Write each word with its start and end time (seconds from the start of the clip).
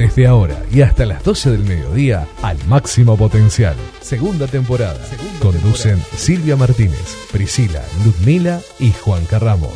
Desde 0.00 0.26
ahora 0.26 0.56
y 0.72 0.80
hasta 0.80 1.04
las 1.04 1.22
12 1.22 1.50
del 1.50 1.64
mediodía, 1.64 2.26
al 2.40 2.56
máximo 2.64 3.18
potencial. 3.18 3.76
Segunda 4.00 4.46
temporada. 4.46 4.98
Conducen 5.42 6.02
Silvia 6.16 6.56
Martínez, 6.56 7.28
Priscila, 7.30 7.82
Ludmila 8.02 8.62
y 8.78 8.92
Juan 8.92 9.26
Carramos. 9.26 9.74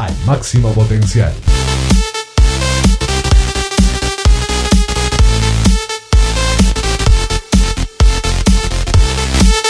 Al 0.00 0.16
máximo 0.26 0.72
potencial. 0.72 1.32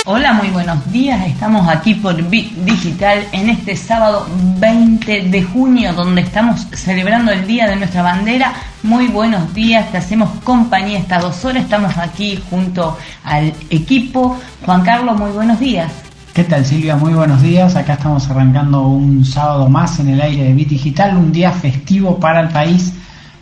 Hola, 0.09 0.35
muy 0.35 0.51
buenos 0.51 0.89
días. 0.93 1.27
Estamos 1.27 1.69
aquí 1.69 1.95
por 1.95 2.15
Bit 2.31 2.53
Digital 2.59 3.27
en 3.33 3.51
este 3.51 3.75
sábado 3.75 4.25
20 4.61 5.23
de 5.23 5.43
junio, 5.43 5.93
donde 5.95 6.21
estamos 6.21 6.65
celebrando 6.75 7.33
el 7.33 7.45
Día 7.45 7.67
de 7.67 7.75
nuestra 7.75 8.03
Bandera. 8.03 8.53
Muy 8.85 9.09
buenos 9.09 9.53
días, 9.53 9.91
te 9.91 9.99
hacemos 9.99 10.31
compañía 10.45 11.01
estas 11.01 11.23
dos 11.23 11.45
horas. 11.45 11.65
Estamos 11.65 11.99
aquí 11.99 12.41
junto 12.49 12.97
al 13.25 13.53
equipo. 13.69 14.39
Juan 14.65 14.83
Carlos, 14.83 15.19
muy 15.19 15.33
buenos 15.33 15.59
días. 15.59 15.91
¿Qué 16.33 16.45
tal 16.45 16.65
Silvia? 16.65 16.95
Muy 16.95 17.13
buenos 17.13 17.43
días. 17.43 17.75
Acá 17.75 17.95
estamos 17.95 18.31
arrancando 18.31 18.83
un 18.83 19.25
sábado 19.25 19.69
más 19.69 19.99
en 19.99 20.11
el 20.11 20.21
aire 20.21 20.45
de 20.45 20.53
Bit 20.53 20.69
Digital, 20.69 21.17
un 21.17 21.33
día 21.33 21.51
festivo 21.51 22.21
para 22.21 22.43
el 22.43 22.51
país, 22.51 22.93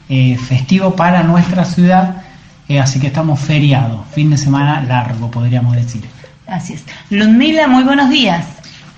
eh, 0.09 0.39
festivo 0.39 0.97
para 0.97 1.23
nuestra 1.25 1.67
ciudad. 1.67 2.23
Eh, 2.71 2.81
así 2.81 2.99
que 3.01 3.09
estamos 3.09 3.39
feriados, 3.39 4.01
fin 4.13 4.31
de 4.31 4.39
semana 4.39 4.81
largo, 4.81 5.31
podríamos 5.31 5.77
decir. 5.77 6.14
Así 6.47 6.75
es. 6.75 6.85
Ludmila, 7.11 7.67
muy 7.67 7.85
buenos 7.85 8.11
días. 8.11 8.47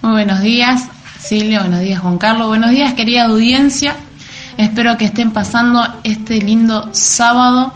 Muy 0.03 0.13
buenos 0.13 0.41
días, 0.41 0.89
Silvia, 1.19 1.61
buenos 1.61 1.81
días, 1.81 2.01
Juan 2.01 2.19
Carlos, 2.19 2.49
buenos 2.49 2.71
días, 2.71 2.95
querida 2.95 3.25
audiencia. 3.25 3.97
Espero 4.57 4.97
que 4.97 5.07
estén 5.07 5.33
pasando 5.33 5.87
este 6.05 6.41
lindo 6.41 6.91
sábado 6.93 7.73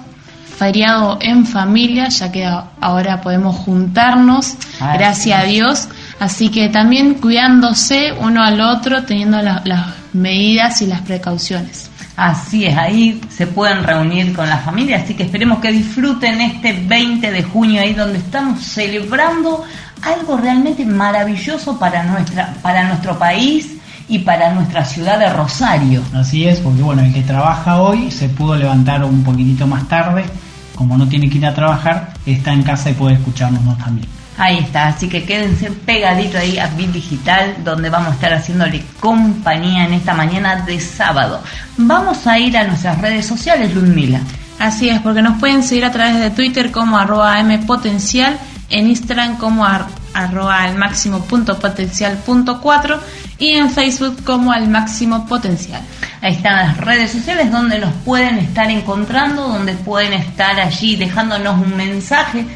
feriado 0.56 1.18
en 1.20 1.46
familia, 1.46 2.08
ya 2.08 2.30
que 2.30 2.46
ahora 2.80 3.20
podemos 3.22 3.56
juntarnos, 3.56 4.56
gracias 4.78 5.42
a 5.42 5.44
Dios. 5.44 5.88
Así 6.18 6.50
que 6.50 6.68
también 6.68 7.14
cuidándose 7.14 8.12
uno 8.12 8.42
al 8.42 8.60
otro, 8.60 9.04
teniendo 9.04 9.40
las 9.40 9.86
medidas 10.12 10.82
y 10.82 10.86
las 10.86 11.00
precauciones. 11.00 11.89
Así 12.20 12.66
es, 12.66 12.76
ahí 12.76 13.18
se 13.30 13.46
pueden 13.46 13.82
reunir 13.82 14.34
con 14.34 14.46
la 14.46 14.58
familia, 14.58 14.98
así 14.98 15.14
que 15.14 15.22
esperemos 15.22 15.58
que 15.58 15.72
disfruten 15.72 16.38
este 16.42 16.74
20 16.74 17.30
de 17.30 17.42
junio 17.42 17.80
ahí 17.80 17.94
donde 17.94 18.18
estamos 18.18 18.62
celebrando 18.62 19.64
algo 20.02 20.36
realmente 20.36 20.84
maravilloso 20.84 21.78
para 21.78 22.02
nuestra 22.02 22.52
para 22.60 22.86
nuestro 22.88 23.18
país 23.18 23.78
y 24.06 24.18
para 24.18 24.52
nuestra 24.52 24.84
ciudad 24.84 25.18
de 25.18 25.30
Rosario. 25.30 26.02
Así 26.12 26.44
es, 26.44 26.60
porque 26.60 26.82
bueno, 26.82 27.00
el 27.00 27.14
que 27.14 27.22
trabaja 27.22 27.80
hoy 27.80 28.10
se 28.10 28.28
pudo 28.28 28.54
levantar 28.54 29.02
un 29.02 29.24
poquitito 29.24 29.66
más 29.66 29.88
tarde, 29.88 30.26
como 30.74 30.98
no 30.98 31.08
tiene 31.08 31.30
que 31.30 31.38
ir 31.38 31.46
a 31.46 31.54
trabajar, 31.54 32.12
está 32.26 32.52
en 32.52 32.62
casa 32.64 32.90
y 32.90 32.92
puede 32.92 33.14
escucharnos 33.14 33.78
también. 33.78 34.19
Ahí 34.38 34.58
está, 34.58 34.88
así 34.88 35.08
que 35.08 35.24
quédense 35.24 35.70
pegaditos 35.70 36.36
ahí 36.36 36.58
a 36.58 36.66
Bit 36.68 36.92
Digital, 36.92 37.56
donde 37.62 37.90
vamos 37.90 38.10
a 38.10 38.14
estar 38.14 38.32
haciéndole 38.32 38.82
compañía 38.98 39.84
en 39.84 39.92
esta 39.92 40.14
mañana 40.14 40.56
de 40.56 40.80
sábado. 40.80 41.42
Vamos 41.76 42.26
a 42.26 42.38
ir 42.38 42.56
a 42.56 42.64
nuestras 42.64 42.98
redes 42.98 43.26
sociales, 43.26 43.74
Ludmila. 43.74 44.20
Así 44.58 44.88
es, 44.88 45.00
porque 45.00 45.22
nos 45.22 45.38
pueden 45.38 45.62
seguir 45.62 45.84
a 45.84 45.92
través 45.92 46.20
de 46.20 46.30
Twitter 46.30 46.70
como 46.70 46.96
arroba 46.96 47.42
mpotencial, 47.42 48.38
en 48.70 48.86
Instagram 48.86 49.36
como 49.36 49.66
arroba 50.14 50.62
al 50.62 50.76
máximo 50.76 51.24
punto 51.24 51.58
potencial 51.58 52.16
punto 52.18 52.60
cuatro 52.60 53.00
y 53.38 53.50
en 53.50 53.70
Facebook 53.70 54.22
como 54.24 54.52
al 54.52 54.68
máximo 54.68 55.26
potencial. 55.26 55.82
Ahí 56.22 56.34
están 56.34 56.56
las 56.56 56.76
redes 56.76 57.10
sociales 57.10 57.50
donde 57.50 57.78
nos 57.78 57.92
pueden 58.04 58.38
estar 58.38 58.70
encontrando, 58.70 59.48
donde 59.48 59.74
pueden 59.74 60.12
estar 60.12 60.60
allí 60.60 60.96
dejándonos 60.96 61.58
un 61.58 61.76
mensaje 61.76 62.46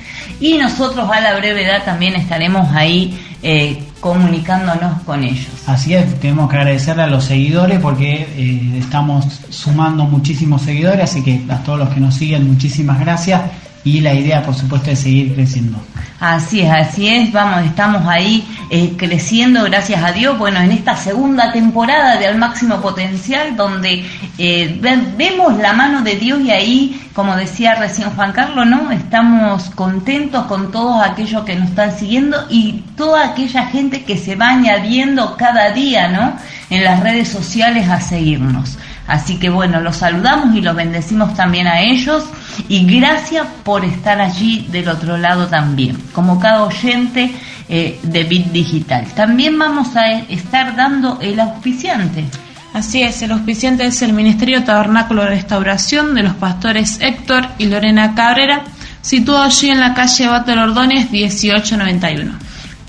y 0.44 0.58
nosotros 0.58 1.08
a 1.10 1.20
la 1.20 1.34
brevedad 1.38 1.84
también 1.86 2.14
estaremos 2.16 2.68
ahí 2.74 3.18
eh, 3.42 3.82
comunicándonos 3.98 5.00
con 5.04 5.24
ellos. 5.24 5.48
Así 5.66 5.94
es, 5.94 6.20
tenemos 6.20 6.50
que 6.50 6.56
agradecerle 6.58 7.04
a 7.04 7.06
los 7.06 7.24
seguidores 7.24 7.80
porque 7.80 8.28
eh, 8.36 8.78
estamos 8.78 9.24
sumando 9.48 10.04
muchísimos 10.04 10.60
seguidores, 10.60 11.04
así 11.04 11.24
que 11.24 11.40
a 11.48 11.62
todos 11.62 11.78
los 11.78 11.88
que 11.88 12.00
nos 12.00 12.14
siguen, 12.14 12.46
muchísimas 12.46 13.00
gracias 13.00 13.40
y 13.84 14.00
la 14.00 14.14
idea, 14.14 14.42
por 14.42 14.54
supuesto, 14.54 14.90
es 14.90 15.00
seguir 15.00 15.34
creciendo. 15.34 15.78
Así 16.20 16.60
es, 16.60 16.70
así 16.70 17.08
es, 17.08 17.32
vamos, 17.32 17.66
estamos 17.66 18.06
ahí 18.06 18.46
eh, 18.70 18.94
creciendo, 18.96 19.64
gracias 19.64 20.02
a 20.02 20.12
Dios, 20.12 20.38
bueno, 20.38 20.58
en 20.60 20.72
esta 20.72 20.96
segunda 20.96 21.52
temporada 21.52 22.16
de 22.16 22.26
Al 22.26 22.38
Máximo 22.38 22.80
Potencial, 22.80 23.56
donde 23.56 24.06
eh, 24.38 24.80
vemos 25.18 25.58
la 25.58 25.74
mano 25.74 26.00
de 26.00 26.16
Dios 26.16 26.40
y 26.40 26.50
ahí, 26.50 27.08
como 27.12 27.36
decía 27.36 27.74
recién 27.74 28.08
Juan 28.10 28.32
Carlos, 28.32 28.66
¿no? 28.66 28.90
Estamos 28.90 29.70
contentos 29.74 30.46
con 30.46 30.70
todos 30.72 31.04
aquellos 31.04 31.44
que 31.44 31.56
nos 31.56 31.68
están 31.68 31.92
siguiendo 31.98 32.46
y 32.48 32.84
toda 32.96 33.26
aquella 33.26 33.66
gente 33.66 34.04
que 34.04 34.16
se 34.16 34.34
va 34.34 34.50
añadiendo 34.50 35.36
cada 35.36 35.72
día, 35.72 36.08
¿no? 36.08 36.36
En 36.70 36.84
las 36.84 37.00
redes 37.00 37.28
sociales 37.28 37.90
a 37.90 38.00
seguirnos. 38.00 38.78
Así 39.06 39.38
que 39.38 39.50
bueno, 39.50 39.80
los 39.80 39.96
saludamos 39.96 40.54
y 40.56 40.62
los 40.62 40.74
bendecimos 40.74 41.34
también 41.34 41.66
a 41.66 41.80
ellos 41.80 42.24
y 42.68 42.86
gracias 42.86 43.46
por 43.62 43.84
estar 43.84 44.20
allí 44.20 44.66
del 44.70 44.88
otro 44.88 45.16
lado 45.18 45.46
también, 45.48 45.98
como 46.12 46.40
cada 46.40 46.64
oyente 46.64 47.34
eh, 47.68 47.98
de 48.02 48.24
Bit 48.24 48.46
Digital. 48.46 49.06
También 49.14 49.58
vamos 49.58 49.94
a 49.96 50.10
estar 50.10 50.74
dando 50.74 51.18
el 51.20 51.38
auspiciante. 51.38 52.24
Así 52.72 53.02
es, 53.02 53.22
el 53.22 53.32
auspiciante 53.32 53.86
es 53.86 54.02
el 54.02 54.12
Ministerio 54.14 54.64
Tabernáculo 54.64 55.22
de 55.22 55.28
Restauración 55.28 56.14
de 56.14 56.24
los 56.24 56.34
pastores 56.34 56.98
Héctor 57.00 57.46
y 57.58 57.66
Lorena 57.66 58.14
Cabrera, 58.14 58.64
situado 59.00 59.44
allí 59.44 59.70
en 59.70 59.80
la 59.80 59.94
calle 59.94 60.26
Batel 60.26 60.58
Ordóñez 60.58 61.10
1891. 61.10 62.32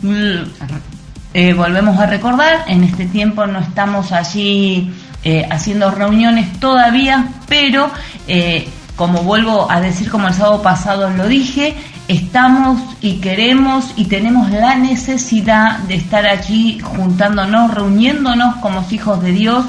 Mm, 0.01 0.07
eh, 1.33 1.53
volvemos 1.53 1.99
a 1.99 2.05
recordar, 2.05 2.63
en 2.67 2.83
este 2.83 3.05
tiempo 3.05 3.45
no 3.45 3.59
estamos 3.59 4.11
allí 4.11 4.91
eh, 5.27 5.43
haciendo 5.49 5.89
reuniones 5.89 6.59
todavía, 6.59 7.29
pero 7.47 7.89
eh, 8.27 8.69
como 8.95 9.23
vuelvo 9.23 9.71
a 9.71 9.81
decir, 9.81 10.07
como 10.11 10.27
el 10.27 10.35
sábado 10.35 10.61
pasado 10.61 11.09
lo 11.09 11.27
dije, 11.27 11.75
estamos 12.07 12.79
y 13.01 13.15
queremos 13.15 13.91
y 13.95 14.05
tenemos 14.05 14.51
la 14.51 14.75
necesidad 14.75 15.79
de 15.79 15.95
estar 15.95 16.27
allí 16.27 16.79
juntándonos, 16.79 17.73
reuniéndonos 17.73 18.57
como 18.57 18.85
hijos 18.91 19.19
de 19.23 19.31
Dios. 19.31 19.65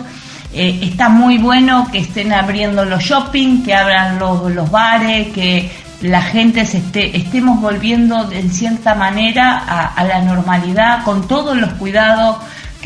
Eh, 0.52 0.80
está 0.82 1.08
muy 1.08 1.38
bueno 1.38 1.88
que 1.90 2.00
estén 2.00 2.34
abriendo 2.34 2.84
los 2.84 3.02
shopping, 3.02 3.62
que 3.62 3.74
abran 3.74 4.18
los, 4.18 4.70
bares, 4.70 5.28
que 5.28 5.72
la 6.02 6.20
gente 6.20 6.66
se 6.66 6.78
esté, 6.78 7.16
estemos 7.16 7.62
volviendo 7.62 8.30
en 8.30 8.52
cierta 8.52 8.94
manera 8.94 9.88
a 9.96 10.04
la 10.04 10.20
normalidad 10.20 11.02
con 11.02 11.26
todos 11.26 11.56
los 11.56 11.72
cuidados 11.72 12.36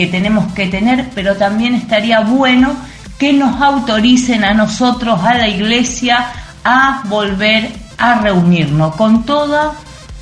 que 0.01 0.07
tenemos 0.07 0.51
que 0.55 0.67
tener, 0.67 1.11
pero 1.15 1.37
también 1.37 1.75
estaría 1.75 2.21
bueno 2.21 2.75
que 3.19 3.35
nos 3.35 3.61
autoricen 3.61 4.45
a 4.45 4.55
nosotros, 4.55 5.23
a 5.23 5.35
la 5.35 5.47
iglesia, 5.47 6.25
a 6.65 7.03
volver 7.05 7.71
a 7.99 8.15
reunirnos 8.15 8.97
con 8.97 9.25
todas 9.27 9.75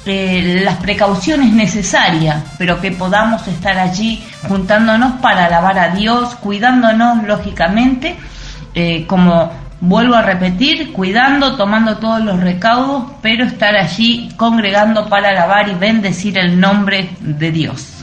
eh, 0.04 0.62
las 0.64 0.78
precauciones 0.78 1.52
necesarias, 1.52 2.42
pero 2.58 2.80
que 2.80 2.90
podamos 2.90 3.46
estar 3.46 3.78
allí 3.78 4.20
juntándonos 4.48 5.20
para 5.20 5.44
alabar 5.44 5.78
a 5.78 5.90
Dios, 5.90 6.34
cuidándonos 6.34 7.22
lógicamente, 7.22 8.16
eh, 8.74 9.06
como 9.06 9.52
vuelvo 9.80 10.16
a 10.16 10.22
repetir, 10.22 10.92
cuidando, 10.92 11.54
tomando 11.54 11.98
todos 11.98 12.20
los 12.20 12.40
recaudos, 12.40 13.04
pero 13.22 13.44
estar 13.44 13.76
allí 13.76 14.28
congregando 14.36 15.08
para 15.08 15.28
alabar 15.28 15.68
y 15.68 15.74
bendecir 15.74 16.36
el 16.36 16.58
nombre 16.58 17.10
de 17.20 17.52
Dios. 17.52 17.97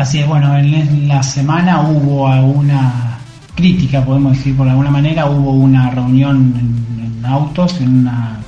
Así 0.00 0.18
es, 0.18 0.26
bueno, 0.26 0.56
en 0.56 1.08
la 1.08 1.22
semana 1.22 1.82
hubo 1.82 2.26
alguna 2.26 3.18
crítica, 3.54 4.02
podemos 4.02 4.32
decir 4.32 4.56
por 4.56 4.66
alguna 4.66 4.90
manera, 4.90 5.26
hubo 5.26 5.50
una 5.50 5.90
reunión 5.90 6.54
en, 6.58 7.26
autos, 7.26 7.78
en 7.82 7.98
una, 7.98 8.40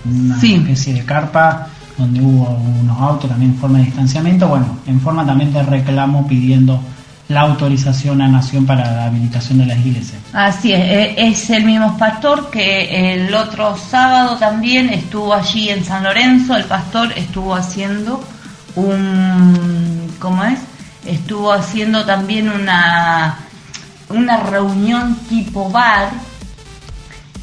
especie 0.43 0.95
de 0.95 1.05
carpa, 1.05 1.67
donde 1.99 2.23
hubo 2.23 2.59
unos 2.81 2.99
autos 2.99 3.29
también 3.29 3.51
en 3.51 3.59
forma 3.59 3.81
de 3.81 3.85
distanciamiento, 3.85 4.49
bueno, 4.49 4.79
en 4.87 4.99
forma 4.99 5.27
también 5.27 5.53
de 5.53 5.63
reclamo 5.63 6.27
pidiendo 6.27 6.81
la 7.29 7.43
autorización 7.43 8.23
a 8.23 8.29
Nación 8.29 8.65
para 8.65 8.91
la 8.91 9.05
habilitación 9.05 9.59
de 9.59 9.67
las 9.67 9.79
iglesias. 9.79 10.23
Así 10.33 10.73
es, 10.73 10.81
e, 10.81 11.15
es 11.19 11.51
el 11.51 11.65
mismo 11.67 11.99
pastor 11.99 12.51
que 12.51 13.13
el 13.13 13.35
otro 13.35 13.77
sábado 13.77 14.39
también 14.39 14.89
estuvo 14.89 15.35
allí 15.35 15.69
en 15.69 15.85
San 15.85 16.03
Lorenzo, 16.03 16.57
el 16.57 16.65
pastor 16.65 17.13
estuvo 17.15 17.55
haciendo 17.55 18.25
un, 18.75 20.11
¿cómo 20.19 20.43
es? 20.45 20.72
Estuvo 21.07 21.53
haciendo 21.53 22.05
también 22.05 22.49
una, 22.49 23.39
una 24.09 24.37
reunión 24.39 25.17
tipo 25.29 25.71
bar 25.71 26.11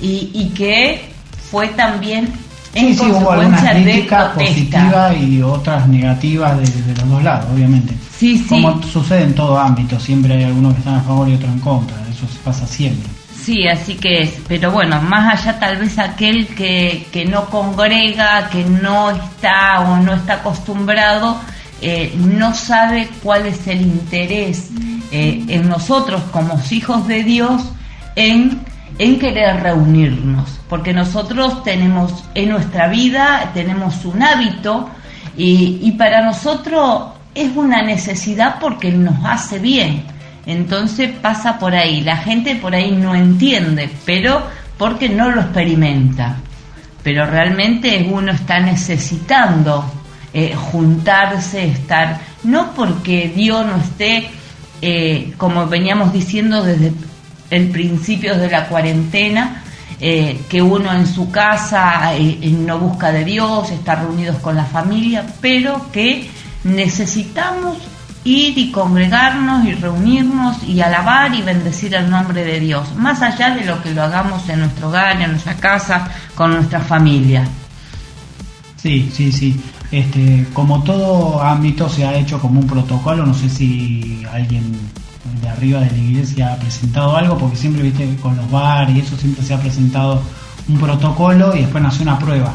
y, 0.02 0.52
que 0.56 1.12
fue 1.52 1.68
también 1.70 2.32
en 2.74 2.94
sí, 2.94 3.00
consecuencia 3.00 3.72
hubo 3.74 3.84
de 3.84 4.44
positivas 4.46 5.18
y 5.18 5.42
otras 5.42 5.88
negativas 5.88 6.58
de, 6.58 6.96
los 6.96 7.10
dos 7.10 7.24
lados, 7.24 7.48
obviamente. 7.54 7.94
Sí, 8.18 8.38
sí. 8.38 8.48
Como 8.48 8.82
sucede 8.84 9.24
en 9.24 9.36
todo 9.36 9.60
ámbito, 9.60 10.00
siempre 10.00 10.36
hay 10.36 10.44
algunos 10.46 10.74
que 10.74 10.80
están 10.80 10.96
a 10.96 11.02
favor 11.02 11.28
y 11.28 11.34
otros 11.36 11.52
en 11.52 11.60
contra, 11.60 11.98
eso 12.10 12.26
pasa 12.44 12.66
siempre. 12.66 13.10
Sí, 13.42 13.68
así 13.68 13.96
que 13.96 14.22
es. 14.22 14.34
Pero 14.48 14.72
bueno, 14.72 15.02
más 15.02 15.40
allá 15.40 15.60
tal 15.60 15.78
vez 15.78 15.98
aquel 15.98 16.48
que, 16.48 17.08
que 17.12 17.26
no 17.26 17.46
congrega, 17.46 18.50
que 18.50 18.64
no 18.64 19.12
está 19.12 19.80
o 19.82 19.98
no 19.98 20.14
está 20.14 20.36
acostumbrado, 20.36 21.38
eh, 21.81 22.14
no 22.18 22.54
sabe 22.54 23.10
cuál 23.24 23.46
es 23.46 23.68
el 23.68 23.81
interés 23.81 24.70
eh, 25.12 25.44
en 25.48 25.68
nosotros 25.68 26.22
como 26.31 26.60
hijos 26.72 27.08
de 27.08 27.24
Dios 27.24 27.64
en, 28.16 28.62
en 28.98 29.20
querer 29.20 29.62
reunirnos. 29.62 30.60
Porque 30.70 30.94
nosotros 30.94 31.64
tenemos 31.64 32.24
en 32.36 32.50
nuestra 32.50 32.88
vida, 32.88 33.52
tenemos 33.54 34.06
un 34.06 34.22
hábito 34.22 34.90
y, 35.36 35.80
y 35.81 35.92
para 35.94 36.24
nosotros 36.24 37.14
es 37.34 37.56
una 37.56 37.82
necesidad 37.82 38.58
porque 38.60 38.92
nos 38.92 39.24
hace 39.25 39.60
bien 39.60 40.04
entonces 40.50 41.12
pasa 41.22 41.60
por 41.60 41.75
ahí. 41.75 42.02
La 42.02 42.18
gente 42.18 42.56
por 42.56 42.74
ahí 42.74 42.92
no 42.92 43.14
entiende, 43.14 43.88
pero 44.04 44.42
porque 44.80 45.08
no 45.08 45.30
lo 45.30 45.42
experimenta. 45.42 46.38
Pero 47.04 47.28
realmente 47.28 48.10
uno 48.12 48.32
está 48.32 48.60
necesitando 48.60 49.86
eh, 50.34 50.56
juntarse, 50.56 51.66
estar, 51.66 52.22
no 52.44 52.74
porque 52.74 53.31
Dios 53.36 53.66
no 53.66 53.78
esté, 53.78 54.30
eh, 54.81 55.34
como 55.38 55.68
veníamos 55.68 56.14
diciendo 56.14 56.64
desde 56.64 56.94
el 57.50 57.70
principio 57.70 58.38
de 58.38 58.50
la 58.50 58.68
cuarentena, 58.68 59.64
eh, 60.00 60.40
que 60.48 60.62
uno 60.62 60.94
en 60.94 61.08
su 61.08 61.30
casa 61.31 62.12
no 62.42 62.80
busca 62.80 63.12
de 63.12 63.26
Dios, 63.26 63.72
está 63.72 63.96
reunidos 63.96 64.38
con 64.38 64.56
la 64.56 64.66
familia, 64.66 65.26
pero 65.42 65.92
que 65.92 66.30
necesitamos 66.64 67.78
ir 68.24 68.58
y 68.58 68.72
congregarnos 68.72 69.66
y 69.66 69.74
reunirnos 69.74 70.64
y 70.64 70.82
alabar 70.82 71.34
y 71.34 71.42
bendecir 71.42 71.96
el 71.96 72.10
nombre 72.10 72.44
de 72.44 72.60
Dios, 72.60 72.96
más 72.96 73.22
allá 73.22 73.56
de 73.56 73.66
lo 73.66 73.82
que 73.82 73.94
lo 73.94 74.04
hagamos 74.04 74.48
en 74.50 74.60
nuestro 74.60 74.90
hogar, 74.90 75.22
en 75.22 75.32
nuestra 75.32 75.56
casa, 75.56 76.10
con 76.36 76.54
nuestra 76.54 76.80
familia. 76.80 77.48
Sí, 78.78 79.12
sí, 79.14 79.32
sí. 79.32 79.60
Este, 79.91 80.45
como 80.53 80.83
todo 80.83 81.41
ámbito 81.41 81.89
se 81.89 82.06
ha 82.06 82.18
hecho 82.18 82.39
como 82.39 82.59
un 82.59 82.68
protocolo, 82.68 83.25
no 83.25 83.33
sé 83.33 83.50
si 83.50 84.24
alguien 84.31 84.71
de 85.41 85.50
arriba 85.50 85.80
de 85.80 85.91
la 85.91 85.97
iglesia 85.97 86.53
ha 86.53 86.56
presentado 86.57 87.15
algo, 87.15 87.38
porque 87.38 87.57
siempre 87.57 87.83
viste 87.83 88.15
con 88.21 88.36
los 88.36 88.50
bares 88.51 88.95
y 88.95 89.00
eso 89.00 89.18
siempre 89.18 89.44
se 89.44 89.53
ha 89.53 89.59
presentado 89.59 90.21
un 90.68 90.77
protocolo 90.77 91.56
y 91.56 91.62
después 91.62 91.81
nació 91.83 92.03
una 92.03 92.19
prueba. 92.19 92.53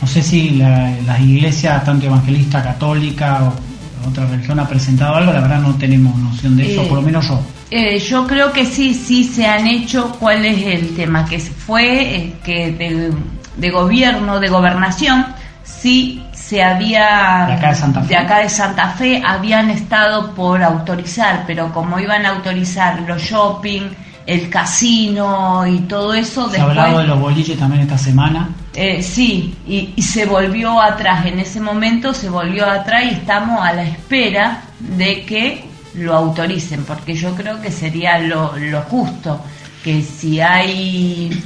No 0.00 0.06
sé 0.06 0.22
si 0.22 0.50
las 0.50 1.20
iglesias, 1.20 1.84
tanto 1.84 2.06
evangelista, 2.06 2.62
católica 2.62 3.42
o 3.42 4.08
otra 4.08 4.26
religión 4.26 4.60
ha 4.60 4.68
presentado 4.68 5.16
algo, 5.16 5.32
la 5.32 5.40
verdad 5.40 5.60
no 5.60 5.74
tenemos 5.74 6.16
noción 6.16 6.56
de 6.56 6.72
eso, 6.72 6.84
por 6.84 6.98
lo 6.98 7.02
menos 7.02 7.26
yo. 7.26 7.40
Eh, 7.70 7.98
yo 7.98 8.26
creo 8.26 8.52
que 8.52 8.64
sí, 8.64 8.94
sí 8.94 9.24
se 9.24 9.46
han 9.46 9.66
hecho. 9.66 10.16
¿Cuál 10.18 10.44
es 10.46 10.64
el 10.64 10.94
tema? 10.94 11.26
Que 11.26 11.38
fue 11.38 12.16
eh, 12.16 12.34
que 12.42 13.12
de, 13.56 13.70
gobierno, 13.70 14.40
de 14.40 14.48
gobernación, 14.48 15.26
sí 15.64 16.22
se 16.48 16.62
había 16.62 17.44
de 17.46 17.52
acá 17.52 17.68
de, 17.68 17.74
Santa 17.74 18.00
Fe. 18.00 18.08
de 18.08 18.16
acá 18.16 18.38
de 18.38 18.48
Santa 18.48 18.88
Fe 18.92 19.22
habían 19.22 19.68
estado 19.68 20.34
por 20.34 20.62
autorizar, 20.62 21.44
pero 21.46 21.70
como 21.74 21.98
iban 21.98 22.24
a 22.24 22.30
autorizar 22.30 23.02
los 23.02 23.20
shopping, 23.20 23.82
el 24.24 24.48
casino 24.48 25.66
y 25.66 25.80
todo 25.80 26.14
eso. 26.14 26.48
Se 26.48 26.58
ha 26.58 26.64
hablado 26.64 27.00
de 27.00 27.06
los 27.06 27.20
boliches 27.20 27.58
también 27.58 27.82
esta 27.82 27.98
semana. 27.98 28.48
Eh, 28.74 29.02
sí, 29.02 29.54
y, 29.66 30.00
se 30.00 30.24
volvió 30.24 30.80
atrás, 30.80 31.26
en 31.26 31.38
ese 31.38 31.60
momento 31.60 32.14
se 32.14 32.30
volvió 32.30 32.64
atrás 32.66 33.04
y 33.04 33.08
estamos 33.10 33.60
a 33.62 33.74
la 33.74 33.82
espera 33.82 34.62
de 34.78 35.26
que 35.26 35.64
lo 35.96 36.14
autoricen, 36.14 36.84
porque 36.84 37.14
yo 37.14 37.34
creo 37.34 37.60
que 37.60 37.70
sería 37.70 38.18
lo, 38.20 38.54
justo, 38.88 39.38
que 39.84 40.00
si 40.00 40.40
hay, 40.40 41.42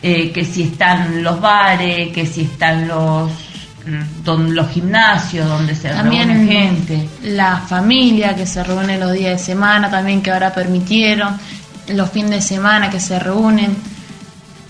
eh, 0.00 0.32
que 0.32 0.46
si 0.46 0.62
están 0.62 1.22
los 1.22 1.38
bares, 1.42 2.08
que 2.12 2.24
si 2.24 2.42
están 2.42 2.88
los 2.88 3.45
los 4.24 4.68
gimnasios 4.70 5.48
donde 5.48 5.74
se 5.74 5.90
también 5.90 6.48
gente 6.48 7.08
la 7.22 7.58
familia 7.58 8.34
que 8.34 8.44
se 8.44 8.64
reúne 8.64 8.98
los 8.98 9.12
días 9.12 9.38
de 9.38 9.44
semana 9.54 9.88
también 9.90 10.22
que 10.22 10.32
ahora 10.32 10.52
permitieron 10.52 11.38
los 11.88 12.10
fines 12.10 12.30
de 12.30 12.42
semana 12.42 12.90
que 12.90 13.00
se 13.00 13.18
reúnen. 13.18 13.76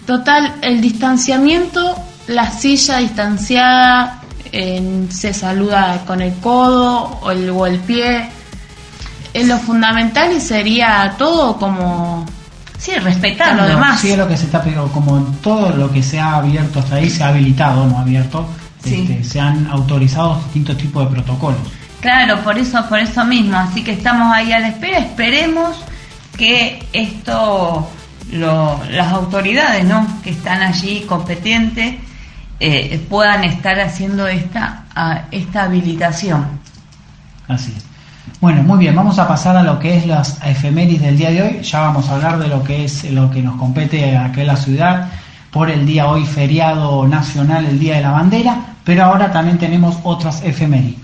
Total, 0.07 0.57
el 0.63 0.81
distanciamiento, 0.81 1.97
la 2.29 2.51
silla 2.51 2.99
distanciada, 2.99 4.21
se 4.53 5.35
saluda 5.35 6.03
con 6.07 6.21
el 6.21 6.35
codo 6.35 7.19
o 7.23 7.31
el, 7.31 7.51
o 7.51 7.67
el 7.67 7.79
pie. 7.81 8.29
Es 9.33 9.47
lo 9.47 9.59
fundamental 9.59 10.33
y 10.33 10.41
sería 10.41 11.15
todo 11.19 11.57
como 11.57 12.25
Sí, 12.79 12.93
respetando 12.95 13.63
lo 13.63 13.69
demás. 13.69 14.01
Sí, 14.01 14.11
es 14.11 14.19
lo 14.19 14.29
que 14.29 14.37
se 14.37 14.45
está 14.45 14.63
pero 14.63 14.87
como 14.89 15.21
todo 15.43 15.71
lo 15.71 15.91
que 15.91 16.03
se 16.03 16.21
ha 16.21 16.37
abierto 16.37 16.79
hasta 16.79 16.97
ahí 16.97 17.09
se 17.09 17.25
ha 17.25 17.29
habilitado, 17.29 17.87
no 17.87 17.99
abierto, 17.99 18.47
este, 18.87 19.25
se 19.25 19.41
han 19.41 19.67
autorizado 19.69 20.37
distintos 20.37 20.77
tipos 20.79 21.05
de 21.05 21.15
protocolos. 21.15 21.61
Claro, 22.01 22.41
por 22.43 22.59
eso, 22.59 22.85
por 22.89 22.99
eso 22.99 23.25
mismo. 23.25 23.57
Así 23.57 23.83
que 23.83 23.93
estamos 23.93 24.33
ahí 24.33 24.53
a 24.53 24.59
la 24.59 24.69
espera. 24.69 24.99
Esperemos 24.99 25.77
que 26.37 26.85
esto, 26.93 27.91
las 28.31 29.13
autoridades 29.13 29.85
¿no? 29.85 30.07
que 30.23 30.31
están 30.31 30.63
allí 30.63 31.01
competentes 31.03 31.97
eh, 32.61 33.05
puedan 33.09 33.45
estar 33.45 33.79
haciendo 33.81 34.27
esta, 34.27 34.85
esta 35.31 35.65
habilitación. 35.65 36.47
Así 37.49 37.75
es. 37.77 37.85
Bueno, 38.41 38.63
muy 38.63 38.79
bien, 38.79 38.95
vamos 38.95 39.19
a 39.19 39.27
pasar 39.27 39.57
a 39.57 39.63
lo 39.63 39.79
que 39.79 39.97
es 39.97 40.07
las 40.07 40.39
efemérides 40.45 41.03
del 41.03 41.17
día 41.17 41.31
de 41.31 41.43
hoy. 41.43 41.63
Ya 41.63 41.81
vamos 41.81 42.09
a 42.09 42.17
hablar 42.17 42.39
de 42.39 42.49
lo 42.49 42.63
que 42.63 42.85
es 42.85 43.11
lo 43.11 43.31
que 43.31 43.41
nos 43.41 43.57
compete 43.57 44.17
aquí 44.17 44.41
en 44.41 44.47
la 44.47 44.57
ciudad 44.57 45.09
por 45.51 45.71
el 45.71 45.87
día 45.87 46.09
hoy 46.09 46.27
feriado 46.27 47.09
nacional, 47.09 47.65
el 47.65 47.79
Día 47.79 47.97
de 47.97 48.03
la 48.03 48.11
Bandera, 48.11 48.59
pero 48.87 49.05
ahora 49.05 49.33
también 49.33 49.59
tenemos 49.59 49.99
otras 50.05 50.43
efemérides. 50.45 51.01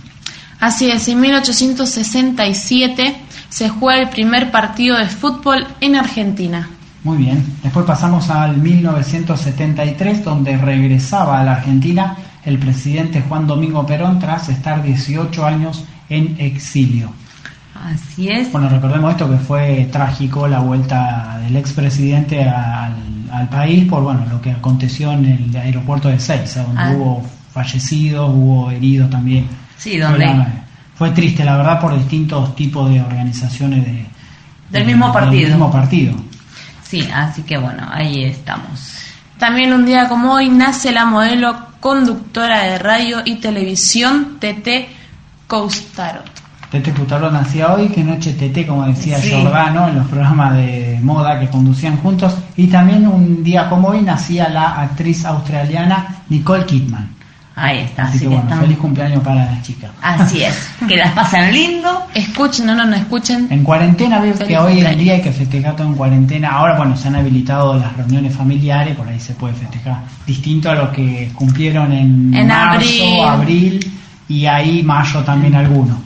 Así 0.61 0.89
es, 0.89 1.09
en 1.09 1.21
1867 1.21 3.17
se 3.49 3.69
juega 3.69 4.01
el 4.01 4.09
primer 4.09 4.53
partido 4.53 4.97
de 4.97 5.09
fútbol 5.09 5.67
en 5.81 5.97
Argentina. 5.97 6.71
Muy 7.03 7.19
bien, 7.19 7.45
después 7.65 7.85
pasamos 7.85 8.31
al 8.31 8.57
1973 8.59 10.25
donde 10.25 10.57
regresaba 10.57 11.41
a 11.41 11.45
la 11.45 11.55
Argentina 11.55 12.17
el 12.45 12.59
presidente 12.59 13.21
Juan 13.29 13.49
Domingo 13.49 13.85
Perón 13.85 14.21
tras 14.21 14.49
estar 14.49 14.81
18 14.85 15.45
años 15.45 15.85
en 16.09 16.37
exilio. 16.39 17.13
Así 17.75 18.29
es. 18.29 18.53
Bueno, 18.53 18.69
recordemos 18.69 19.11
esto 19.11 19.29
que 19.29 19.39
fue 19.39 19.89
trágico 19.91 20.47
la 20.47 20.61
vuelta 20.61 21.41
del 21.43 21.57
expresidente 21.57 22.45
al, 22.45 22.95
al 23.33 23.49
país 23.49 23.89
por 23.89 24.05
bueno 24.05 24.25
lo 24.31 24.41
que 24.41 24.53
aconteció 24.53 25.11
en 25.11 25.25
el 25.25 25.57
aeropuerto 25.57 26.09
de 26.09 26.21
Seiza, 26.21 26.63
donde 26.63 26.81
ah. 26.81 26.93
hubo 26.95 27.23
fallecidos, 27.53 28.31
hubo 28.31 28.71
heridos 28.71 29.11
también. 29.11 29.47
Sí, 29.77 29.99
donde... 29.99 30.27
Fue, 30.95 31.11
triste, 31.11 31.45
la 31.45 31.57
verdad, 31.57 31.81
por 31.81 31.97
distintos 31.99 32.55
tipos 32.55 32.89
de 32.89 33.01
organizaciones 33.01 33.85
de, 33.85 34.07
del 34.71 34.87
mismo 34.87 35.13
partido. 35.13 35.43
Del 35.43 35.51
mismo 35.51 35.73
partido. 35.73 36.15
Sí, 36.85 37.09
así 37.13 37.43
que 37.43 37.59
bueno, 37.59 37.89
ahí 37.91 38.25
estamos. 38.25 38.93
También 39.39 39.73
un 39.73 39.85
día 39.85 40.09
como 40.09 40.35
hoy 40.35 40.49
nace 40.51 40.93
la 40.93 41.05
modelo 41.05 41.57
conductora 41.81 42.63
de 42.63 42.79
radio 42.79 43.23
y 43.25 43.37
televisión 43.37 44.37
Tete 44.39 44.89
Coustaro. 45.49 46.23
Tete 46.71 46.93
Coustaro 46.93 47.31
nacía 47.31 47.73
hoy, 47.73 47.89
que 47.89 48.05
noche 48.05 48.35
Tete, 48.35 48.67
como 48.67 48.87
decía 48.87 49.19
Giordano, 49.19 49.89
en 49.89 49.97
los 49.97 50.07
programas 50.07 50.55
de 50.55 51.01
moda 51.03 51.41
que 51.41 51.49
conducían 51.49 51.97
juntos. 51.97 52.35
Y 52.57 52.69
también 52.69 53.07
un 53.07 53.43
día 53.43 53.69
como 53.69 53.89
hoy 53.89 54.03
nacía 54.03 54.49
la 54.49 54.81
actriz 54.81 55.25
australiana 55.25 56.23
Nicole 56.29 56.65
Kidman. 56.65 57.11
Ahí 57.55 57.79
está. 57.81 58.05
Así, 58.05 58.21
que, 58.21 58.29
bueno, 58.29 58.57
feliz 58.61 58.79
cumpleaños 58.79 59.23
para 59.23 59.45
las 59.45 59.63
chicas. 59.63 59.91
Así 60.01 60.43
es, 60.43 60.71
que 60.89 60.97
las 60.97 61.13
pasan 61.13 61.53
lindo. 61.53 62.07
Escuchen 62.15 62.71
o 62.71 62.75
no, 62.75 62.85
no 62.87 62.97
escuchen. 62.97 63.47
En 63.51 63.63
cuarentena, 63.63 64.21
veo 64.21 64.35
que 64.39 64.57
hoy 64.57 64.81
en 64.81 64.99
día 64.99 65.15
hay 65.15 65.23
que 65.23 65.33
festejar 65.33 65.77
todo 65.77 65.87
en 65.87 65.95
cuarentena. 65.95 66.51
Ahora, 66.51 66.77
bueno, 66.77 66.97
se 66.97 67.09
han 67.09 67.17
habilitado 67.17 67.79
las 67.79 67.95
reuniones 67.97 68.35
familiares, 68.35 68.97
por 68.97 69.07
ahí 69.07 69.21
se 69.21 69.35
puede 69.35 69.55
festejar. 69.55 70.01
Distinto 70.27 70.71
a 70.71 70.75
lo 70.75 70.93
que 70.93 71.31
cumplieron 71.35 71.93
en, 71.93 72.35
en 72.35 72.47
marzo, 72.47 73.29
abril. 73.29 73.93
y 74.29 74.47
ahí 74.47 74.83
mayo 74.83 75.21
también 75.21 75.55
algunos. 75.55 75.99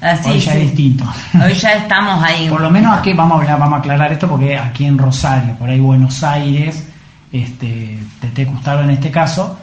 Así 0.00 0.30
hoy 0.30 0.40
ya 0.40 0.54
es 0.54 0.60
distinto. 0.62 1.04
Hoy 1.44 1.54
ya 1.54 1.74
estamos 1.74 2.22
ahí. 2.24 2.48
por 2.50 2.60
lo 2.60 2.70
menos 2.70 2.98
aquí 2.98 3.12
vamos 3.12 3.38
a 3.38 3.42
hablar, 3.42 3.58
vamos 3.58 3.74
a 3.74 3.78
aclarar 3.78 4.12
esto 4.12 4.28
porque 4.28 4.58
aquí 4.58 4.84
en 4.84 4.98
Rosario, 4.98 5.54
por 5.54 5.70
ahí 5.70 5.78
Buenos 5.78 6.24
Aires, 6.24 6.88
este, 7.30 7.98
te 8.34 8.44
gustado 8.44 8.82
en 8.82 8.90
este 8.90 9.10
caso, 9.10 9.58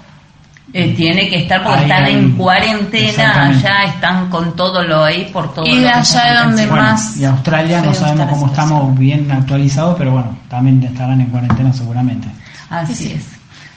eh, 0.72 0.94
tiene 0.96 1.30
que 1.30 1.38
estar 1.38 1.64
porque 1.64 1.82
están 1.82 2.06
en 2.06 2.32
cuarentena, 2.34 3.48
allá 3.48 3.84
están 3.86 4.30
con 4.30 4.56
todo 4.56 4.84
lo 4.84 5.04
ahí 5.04 5.30
por 5.34 5.54
todo. 5.54 5.66
Y 5.66 5.86
allá 5.86 6.44
donde 6.44 6.68
más. 6.68 7.18
Y 7.18 7.26
Australia 7.26 7.82
no 7.82 7.94
sabemos 7.94 8.30
cómo 8.30 8.48
estamos 8.48 8.98
bien 8.98 9.32
actualizados, 9.32 9.96
pero 9.98 10.12
bueno, 10.12 10.38
también 10.48 10.84
estarán 10.84 11.22
en 11.22 11.28
cuarentena 11.28 11.74
seguramente. 11.74 12.28
Así 12.70 13.14
es. 13.14 13.26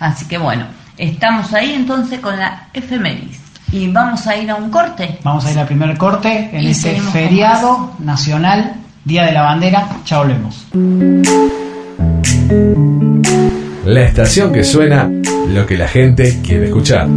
Así 0.00 0.26
que 0.26 0.36
bueno, 0.36 0.66
estamos 0.98 1.52
ahí 1.54 1.72
entonces 1.72 2.20
con 2.20 2.38
la 2.38 2.68
efemérides. 2.74 3.40
Y 3.72 3.88
vamos 3.88 4.26
a 4.26 4.36
ir 4.36 4.50
a 4.50 4.56
un 4.56 4.70
corte. 4.70 5.18
Vamos 5.22 5.46
a 5.46 5.50
ir 5.50 5.58
al 5.58 5.66
primer 5.66 5.96
corte 5.96 6.50
en 6.52 6.66
este 6.66 7.00
feriado 7.00 7.94
nacional, 8.00 8.74
Día 9.04 9.24
de 9.24 9.32
la 9.32 9.42
Bandera. 9.42 9.88
Chao, 10.04 10.24
volvemos. 10.24 10.66
La 13.84 14.04
estación 14.04 14.52
que 14.52 14.62
suena 14.62 15.10
lo 15.52 15.66
que 15.66 15.76
la 15.76 15.88
gente 15.88 16.38
quiere 16.42 16.66
escuchar. 16.66 17.08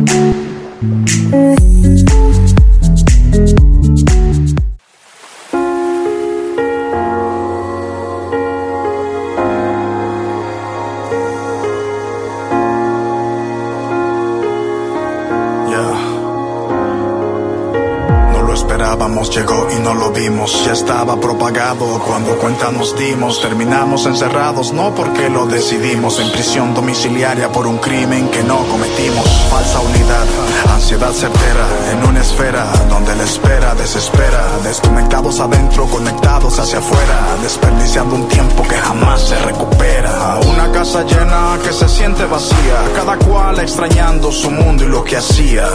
Llegó 19.35 19.67
y 19.71 19.79
no 19.79 19.93
lo 19.93 20.11
vimos. 20.11 20.65
Ya 20.65 20.73
estaba 20.73 21.19
propagado 21.19 21.99
cuando 21.99 22.37
cuenta 22.37 22.71
nos 22.71 22.95
dimos. 22.97 23.41
Terminamos 23.41 24.05
encerrados, 24.05 24.71
no 24.73 24.93
porque 24.93 25.29
lo 25.29 25.45
decidimos. 25.45 26.19
En 26.19 26.31
prisión 26.31 26.73
domiciliaria 26.73 27.51
por 27.51 27.67
un 27.67 27.77
crimen 27.77 28.29
que 28.29 28.43
no 28.43 28.57
cometimos. 28.67 29.25
Falsa 29.49 29.79
unidad, 29.81 30.25
ansiedad 30.73 31.11
certera. 31.11 31.67
En 31.91 32.07
una 32.07 32.21
esfera 32.21 32.65
donde 32.89 33.15
la 33.15 33.23
espera 33.23 33.75
desespera. 33.75 34.43
Desconectados 34.63 35.39
adentro, 35.39 35.85
conectados 35.87 36.59
hacia 36.59 36.79
afuera. 36.79 37.35
Desperdiciando 37.41 38.15
un 38.15 38.27
tiempo 38.27 38.63
que 38.63 38.75
jamás 38.75 39.21
se 39.21 39.37
recupera. 39.39 40.39
Una 40.47 40.71
casa 40.71 41.03
llena 41.03 41.57
que 41.63 41.73
se 41.73 41.89
siente 41.89 42.25
vacía. 42.25 42.83
Cada 42.95 43.17
cual 43.17 43.59
extrañando 43.59 44.31
su 44.31 44.51
mundo 44.51 44.83
y 44.83 44.87
lo 44.87 45.03
que 45.03 45.17
hacía. 45.17 45.67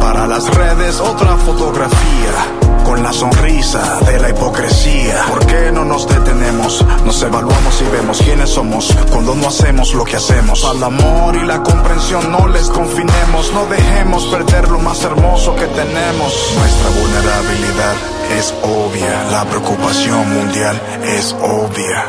Para 0.00 0.26
las 0.26 0.52
redes, 0.54 1.00
otra 1.00 1.36
fotografía 1.36 2.67
con 2.88 3.02
la 3.02 3.12
sonrisa 3.12 4.00
de 4.06 4.18
la 4.18 4.30
hipocresía. 4.30 5.26
¿Por 5.28 5.44
qué 5.44 5.70
no 5.70 5.84
nos 5.84 6.08
detenemos? 6.08 6.82
Nos 7.04 7.22
evaluamos 7.22 7.82
y 7.82 7.84
vemos 7.92 8.18
quiénes 8.22 8.48
somos 8.48 8.96
cuando 9.10 9.34
no 9.34 9.48
hacemos 9.48 9.92
lo 9.92 10.04
que 10.04 10.16
hacemos. 10.16 10.64
Al 10.64 10.82
amor 10.82 11.36
y 11.36 11.44
la 11.44 11.62
comprensión 11.62 12.32
no 12.32 12.48
les 12.48 12.70
confinemos, 12.70 13.52
no 13.52 13.66
dejemos 13.66 14.24
perder 14.28 14.70
lo 14.70 14.78
más 14.78 15.02
hermoso 15.02 15.54
que 15.54 15.66
tenemos. 15.66 16.32
Nuestra 16.56 16.88
vulnerabilidad 16.98 17.94
es 18.38 18.54
obvia, 18.62 19.24
la 19.32 19.44
preocupación 19.44 20.32
mundial 20.32 20.80
es 21.04 21.36
obvia. 21.42 22.06